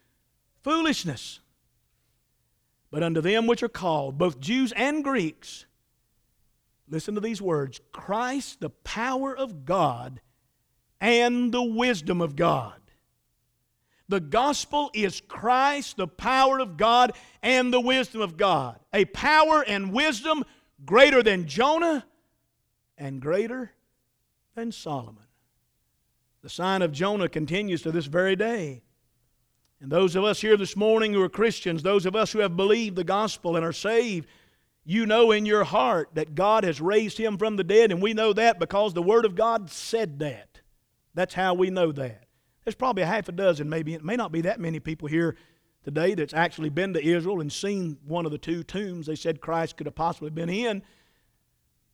foolishness. 0.64 1.40
But 2.90 3.04
unto 3.04 3.22
them 3.22 3.48
which 3.48 3.64
are 3.64 3.70
called, 3.70 4.18
both 4.18 4.40
Jews 4.40 4.72
and 4.74 5.04
Greeks, 5.04 5.66
listen 6.88 7.16
to 7.16 7.22
these 7.22 7.42
words 7.42 7.82
Christ, 7.92 8.60
the 8.60 8.70
power 8.70 9.36
of 9.36 9.66
God 9.66 10.22
and 11.02 11.52
the 11.52 11.64
wisdom 11.64 12.22
of 12.22 12.36
God. 12.36 12.80
The 14.08 14.20
gospel 14.20 14.92
is 14.94 15.22
Christ, 15.22 15.98
the 15.98 16.08
power 16.08 16.60
of 16.60 16.78
God 16.78 17.14
and 17.42 17.74
the 17.74 17.80
wisdom 17.80 18.22
of 18.22 18.38
God. 18.38 18.80
A 18.94 19.06
power 19.06 19.64
and 19.68 19.92
wisdom 19.92 20.44
greater 20.86 21.24
than 21.24 21.48
Jonah, 21.48 22.06
and 22.98 23.22
greater 23.22 23.72
than 24.56 24.72
Solomon. 24.72 25.24
The 26.42 26.50
sign 26.50 26.82
of 26.82 26.92
Jonah 26.92 27.30
continues 27.30 27.82
to 27.84 27.92
this 27.92 28.06
very 28.06 28.36
day. 28.36 28.84
And 29.80 29.92
those 29.92 30.16
of 30.16 30.24
us 30.24 30.42
here 30.42 30.58
this 30.58 30.76
morning 30.76 31.14
who 31.14 31.22
are 31.22 31.30
Christians, 31.30 31.84
those 31.84 32.06
of 32.06 32.16
us 32.16 32.32
who 32.32 32.40
have 32.40 32.56
believed 32.56 32.96
the 32.96 33.04
gospel 33.04 33.56
and 33.56 33.66
are 33.66 33.74
saved, 33.74 34.28
you 34.86 35.06
know 35.06 35.32
in 35.32 35.46
your 35.46 35.64
heart 35.64 36.10
that 36.14 36.36
God 36.36 36.64
has 36.64 36.82
raised 36.82 37.18
him 37.18 37.38
from 37.38 37.56
the 37.56 37.64
dead, 37.64 37.92
and 37.92 38.02
we 38.02 38.14
know 38.14 38.34
that 38.34 38.60
because 38.60 38.94
the 38.94 39.02
Word 39.02 39.26
of 39.26 39.36
God 39.36 39.70
said 39.70 40.20
that. 40.20 40.62
That's 41.14 41.34
how 41.34 41.54
we 41.54 41.70
know 41.70 41.92
that. 41.94 42.26
There's 42.64 42.76
probably 42.76 43.04
a 43.04 43.08
half 43.08 43.30
a 43.30 43.34
dozen, 43.34 43.70
maybe, 43.70 43.94
it 43.94 44.04
may 44.04 44.16
not 44.16 44.32
be 44.32 44.42
that 44.42 44.60
many 44.60 44.80
people 44.80 45.08
here 45.08 45.36
today 45.84 46.16
that's 46.16 46.34
actually 46.34 46.70
been 46.70 46.94
to 46.94 47.06
Israel 47.06 47.42
and 47.42 47.52
seen 47.52 47.98
one 48.06 48.26
of 48.26 48.32
the 48.32 48.38
two 48.38 48.64
tombs 48.64 49.06
they 49.06 49.16
said 49.16 49.42
Christ 49.42 49.78
could 49.78 49.86
have 49.86 49.96
possibly 49.96 50.30
been 50.30 50.50
in. 50.50 50.82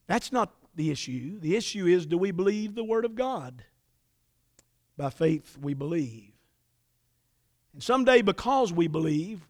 That's 0.08 0.32
not 0.32 0.54
the 0.80 0.92
issue. 0.92 1.38
The 1.42 1.58
issue 1.58 1.86
is 1.88 2.06
do 2.06 2.18
we 2.18 2.32
believe 2.32 2.74
the 2.74 2.86
Word 2.86 3.04
of 3.04 3.14
God? 3.14 3.66
By 4.96 5.10
faith, 5.10 5.58
we 5.62 5.74
believe. 5.74 6.32
And 7.74 7.84
someday, 7.84 8.22
because 8.22 8.72
we 8.72 8.88
believe, 8.88 9.46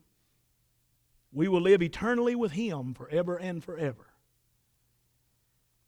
we 1.32 1.48
will 1.48 1.62
live 1.62 1.84
eternally 1.84 2.34
with 2.34 2.54
Him 2.54 2.96
forever 2.96 3.38
and 3.38 3.64
forever. 3.64 4.08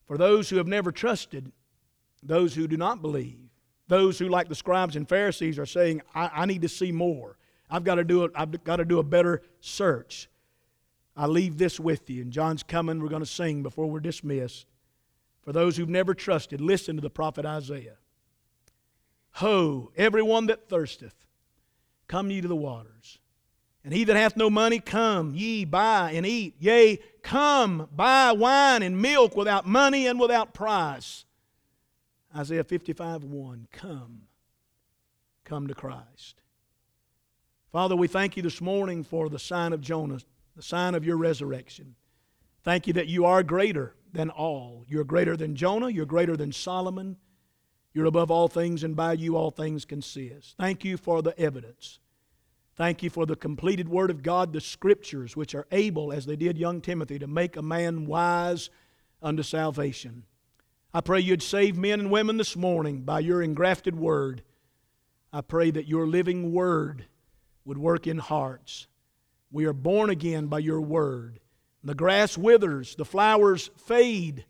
For 0.06 0.16
those 0.16 0.48
who 0.50 0.58
have 0.58 0.68
never 0.68 0.92
trusted, 0.92 1.52
those 2.22 2.54
who 2.54 2.68
do 2.68 2.78
not 2.78 3.02
believe, 3.02 3.50
those 3.88 4.20
who, 4.20 4.30
like 4.30 4.48
the 4.48 4.54
scribes 4.54 4.96
and 4.96 5.10
Pharisees, 5.10 5.58
are 5.58 5.66
saying, 5.66 6.04
I, 6.14 6.30
I 6.34 6.46
need 6.46 6.62
to 6.62 6.70
see 6.70 6.92
more. 6.92 7.40
I've 7.68 7.84
got 7.84 7.96
to 7.96 8.04
do 8.04 8.26
it. 8.26 8.32
I've 8.36 8.64
got 8.64 8.76
to 8.76 8.86
do 8.86 9.00
a 9.00 9.04
better 9.04 9.42
search. 9.60 10.30
I 11.18 11.26
leave 11.26 11.58
this 11.58 11.80
with 11.80 12.12
you. 12.12 12.22
And 12.22 12.32
John's 12.32 12.62
coming. 12.62 13.02
We're 13.02 13.10
going 13.10 13.24
to 13.24 13.26
sing 13.26 13.64
before 13.64 13.88
we're 13.88 14.02
dismissed. 14.02 14.68
For 15.42 15.52
those 15.52 15.78
who've 15.78 15.90
never 15.90 16.14
trusted, 16.14 16.62
listen 16.62 16.96
to 16.96 17.02
the 17.02 17.10
prophet 17.10 17.46
Isaiah. 17.46 17.98
Ho, 19.36 19.92
everyone 19.96 20.48
that 20.48 20.70
thirsteth, 20.70 21.26
come 22.08 22.30
ye 22.30 22.42
to 22.42 22.48
the 22.48 22.56
waters. 22.56 23.20
And 23.84 23.94
he 23.94 24.04
that 24.04 24.16
hath 24.16 24.38
no 24.38 24.50
money, 24.50 24.80
come 24.80 25.34
ye 25.34 25.66
buy 25.66 26.12
and 26.12 26.26
eat. 26.26 26.56
Yea, 26.60 27.00
come 27.24 27.90
buy 27.96 28.32
wine 28.32 28.84
and 28.84 29.02
milk 29.02 29.36
without 29.36 29.66
money 29.66 30.06
and 30.06 30.20
without 30.20 30.54
price. 30.54 31.26
Isaiah 32.36 32.64
55 32.64 33.24
1. 33.24 33.68
Come. 33.72 34.24
Come 35.44 35.68
to 35.68 35.74
Christ. 35.74 36.44
Father, 37.72 37.96
we 37.96 38.08
thank 38.08 38.38
you 38.38 38.44
this 38.44 38.62
morning 38.62 39.04
for 39.04 39.30
the 39.30 39.40
sign 39.40 39.74
of 39.74 39.82
Jonah, 39.82 40.20
the 40.56 40.62
sign 40.62 40.94
of 40.94 41.04
your 41.04 41.18
resurrection. 41.18 41.96
Thank 42.64 42.86
you 42.86 42.94
that 42.94 43.08
you 43.08 43.26
are 43.26 43.42
greater 43.42 43.96
than 44.14 44.30
all. 44.30 44.84
You're 44.88 45.04
greater 45.04 45.38
than 45.38 45.56
Jonah. 45.56 45.90
You're 45.90 46.06
greater 46.06 46.36
than 46.36 46.52
Solomon. 46.52 47.18
You're 47.94 48.06
above 48.06 48.32
all 48.32 48.48
things, 48.48 48.84
and 48.84 48.96
by 48.96 49.14
you 49.14 49.36
all 49.36 49.52
things 49.52 49.84
consist. 49.84 50.56
Thank 50.58 50.86
you 50.86 50.96
for 50.98 51.22
the 51.22 51.38
evidence. 51.38 52.00
Thank 52.76 53.04
you 53.04 53.10
for 53.10 53.26
the 53.26 53.36
completed 53.36 53.90
Word 53.90 54.10
of 54.10 54.24
God, 54.24 54.54
the 54.54 54.62
Scriptures, 54.62 55.36
which 55.36 55.54
are 55.54 55.68
able, 55.72 56.14
as 56.14 56.26
they 56.26 56.38
did 56.38 56.58
young 56.58 56.80
Timothy, 56.80 57.20
to 57.20 57.28
make 57.28 57.58
a 57.58 57.62
man 57.62 58.06
wise 58.06 58.70
unto 59.22 59.44
salvation. 59.44 60.24
I 60.94 61.02
pray 61.02 61.20
you'd 61.20 61.44
save 61.44 61.78
men 61.78 62.00
and 62.00 62.12
women 62.12 62.38
this 62.38 62.56
morning 62.56 63.02
by 63.02 63.20
your 63.20 63.42
engrafted 63.42 63.96
Word. 63.96 64.42
I 65.34 65.42
pray 65.42 65.70
that 65.72 65.88
your 65.88 66.08
living 66.08 66.54
Word 66.54 67.08
would 67.66 67.78
work 67.78 68.08
in 68.08 68.20
hearts. 68.20 68.88
We 69.52 69.66
are 69.66 69.74
born 69.74 70.10
again 70.10 70.48
by 70.48 70.60
your 70.60 70.80
Word. 70.80 71.41
The 71.84 71.96
grass 71.96 72.38
withers, 72.38 72.96
the 72.96 73.06
flowers 73.06 73.70
fade. 73.76 74.46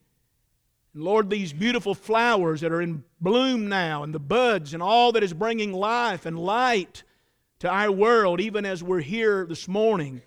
And 0.93 1.03
Lord, 1.03 1.29
these 1.29 1.53
beautiful 1.53 1.95
flowers 1.95 2.61
that 2.61 2.71
are 2.71 2.81
in 2.81 3.03
bloom 3.21 3.69
now, 3.69 4.03
and 4.03 4.13
the 4.13 4.19
buds, 4.19 4.73
and 4.73 4.83
all 4.83 5.13
that 5.13 5.23
is 5.23 5.33
bringing 5.33 5.71
life 5.71 6.25
and 6.25 6.37
light 6.37 7.03
to 7.59 7.69
our 7.69 7.91
world, 7.91 8.41
even 8.41 8.65
as 8.65 8.83
we're 8.83 8.99
here 8.99 9.45
this 9.45 9.67
morning, 9.67 10.21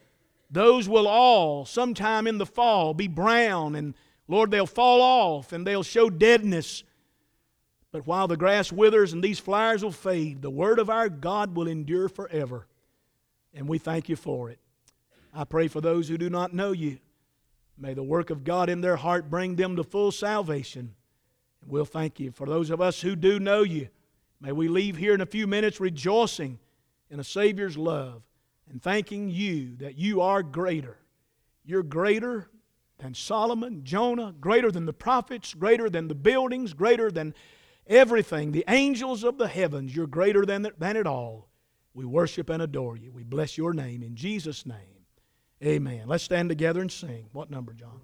those 0.50 0.88
will 0.88 1.06
all, 1.06 1.64
sometime 1.64 2.26
in 2.26 2.38
the 2.38 2.46
fall, 2.46 2.94
be 2.94 3.08
brown, 3.08 3.74
and 3.74 3.94
Lord, 4.28 4.50
they'll 4.50 4.66
fall 4.66 5.02
off 5.02 5.52
and 5.52 5.66
they'll 5.66 5.82
show 5.82 6.08
deadness. 6.08 6.84
But 7.92 8.06
while 8.06 8.26
the 8.26 8.36
grass 8.36 8.72
withers 8.72 9.12
and 9.12 9.22
these 9.22 9.38
flowers 9.38 9.84
will 9.84 9.92
fade, 9.92 10.42
the 10.42 10.50
Word 10.50 10.78
of 10.78 10.88
our 10.88 11.08
God 11.08 11.54
will 11.54 11.68
endure 11.68 12.08
forever. 12.08 12.66
And 13.52 13.68
we 13.68 13.78
thank 13.78 14.08
you 14.08 14.16
for 14.16 14.50
it. 14.50 14.58
I 15.34 15.44
pray 15.44 15.68
for 15.68 15.80
those 15.80 16.08
who 16.08 16.16
do 16.16 16.30
not 16.30 16.54
know 16.54 16.72
you. 16.72 16.98
May 17.76 17.94
the 17.94 18.02
work 18.02 18.30
of 18.30 18.44
God 18.44 18.70
in 18.70 18.80
their 18.80 18.96
heart 18.96 19.28
bring 19.28 19.56
them 19.56 19.76
to 19.76 19.82
full 19.82 20.12
salvation. 20.12 20.94
We'll 21.66 21.84
thank 21.84 22.20
you. 22.20 22.30
For 22.30 22.46
those 22.46 22.70
of 22.70 22.80
us 22.80 23.00
who 23.00 23.16
do 23.16 23.40
know 23.40 23.62
you, 23.62 23.88
may 24.40 24.52
we 24.52 24.68
leave 24.68 24.96
here 24.96 25.14
in 25.14 25.20
a 25.20 25.26
few 25.26 25.46
minutes 25.46 25.80
rejoicing 25.80 26.58
in 27.10 27.18
a 27.18 27.24
Savior's 27.24 27.76
love 27.76 28.22
and 28.70 28.80
thanking 28.80 29.28
you 29.28 29.76
that 29.76 29.98
you 29.98 30.20
are 30.20 30.42
greater. 30.42 30.98
You're 31.64 31.82
greater 31.82 32.48
than 32.98 33.14
Solomon, 33.14 33.82
Jonah, 33.82 34.34
greater 34.40 34.70
than 34.70 34.86
the 34.86 34.92
prophets, 34.92 35.52
greater 35.52 35.90
than 35.90 36.06
the 36.08 36.14
buildings, 36.14 36.74
greater 36.74 37.10
than 37.10 37.34
everything. 37.86 38.52
The 38.52 38.64
angels 38.68 39.24
of 39.24 39.36
the 39.38 39.48
heavens, 39.48 39.96
you're 39.96 40.06
greater 40.06 40.46
than, 40.46 40.68
than 40.78 40.96
it 40.96 41.06
all. 41.06 41.48
We 41.92 42.04
worship 42.04 42.50
and 42.50 42.62
adore 42.62 42.96
you. 42.96 43.10
We 43.12 43.24
bless 43.24 43.58
your 43.58 43.72
name 43.72 44.02
in 44.02 44.14
Jesus' 44.14 44.64
name. 44.64 44.93
Amen. 45.64 46.02
Let's 46.06 46.24
stand 46.24 46.50
together 46.50 46.80
and 46.80 46.92
sing. 46.92 47.26
What 47.32 47.50
number, 47.50 47.72
John? 47.72 48.00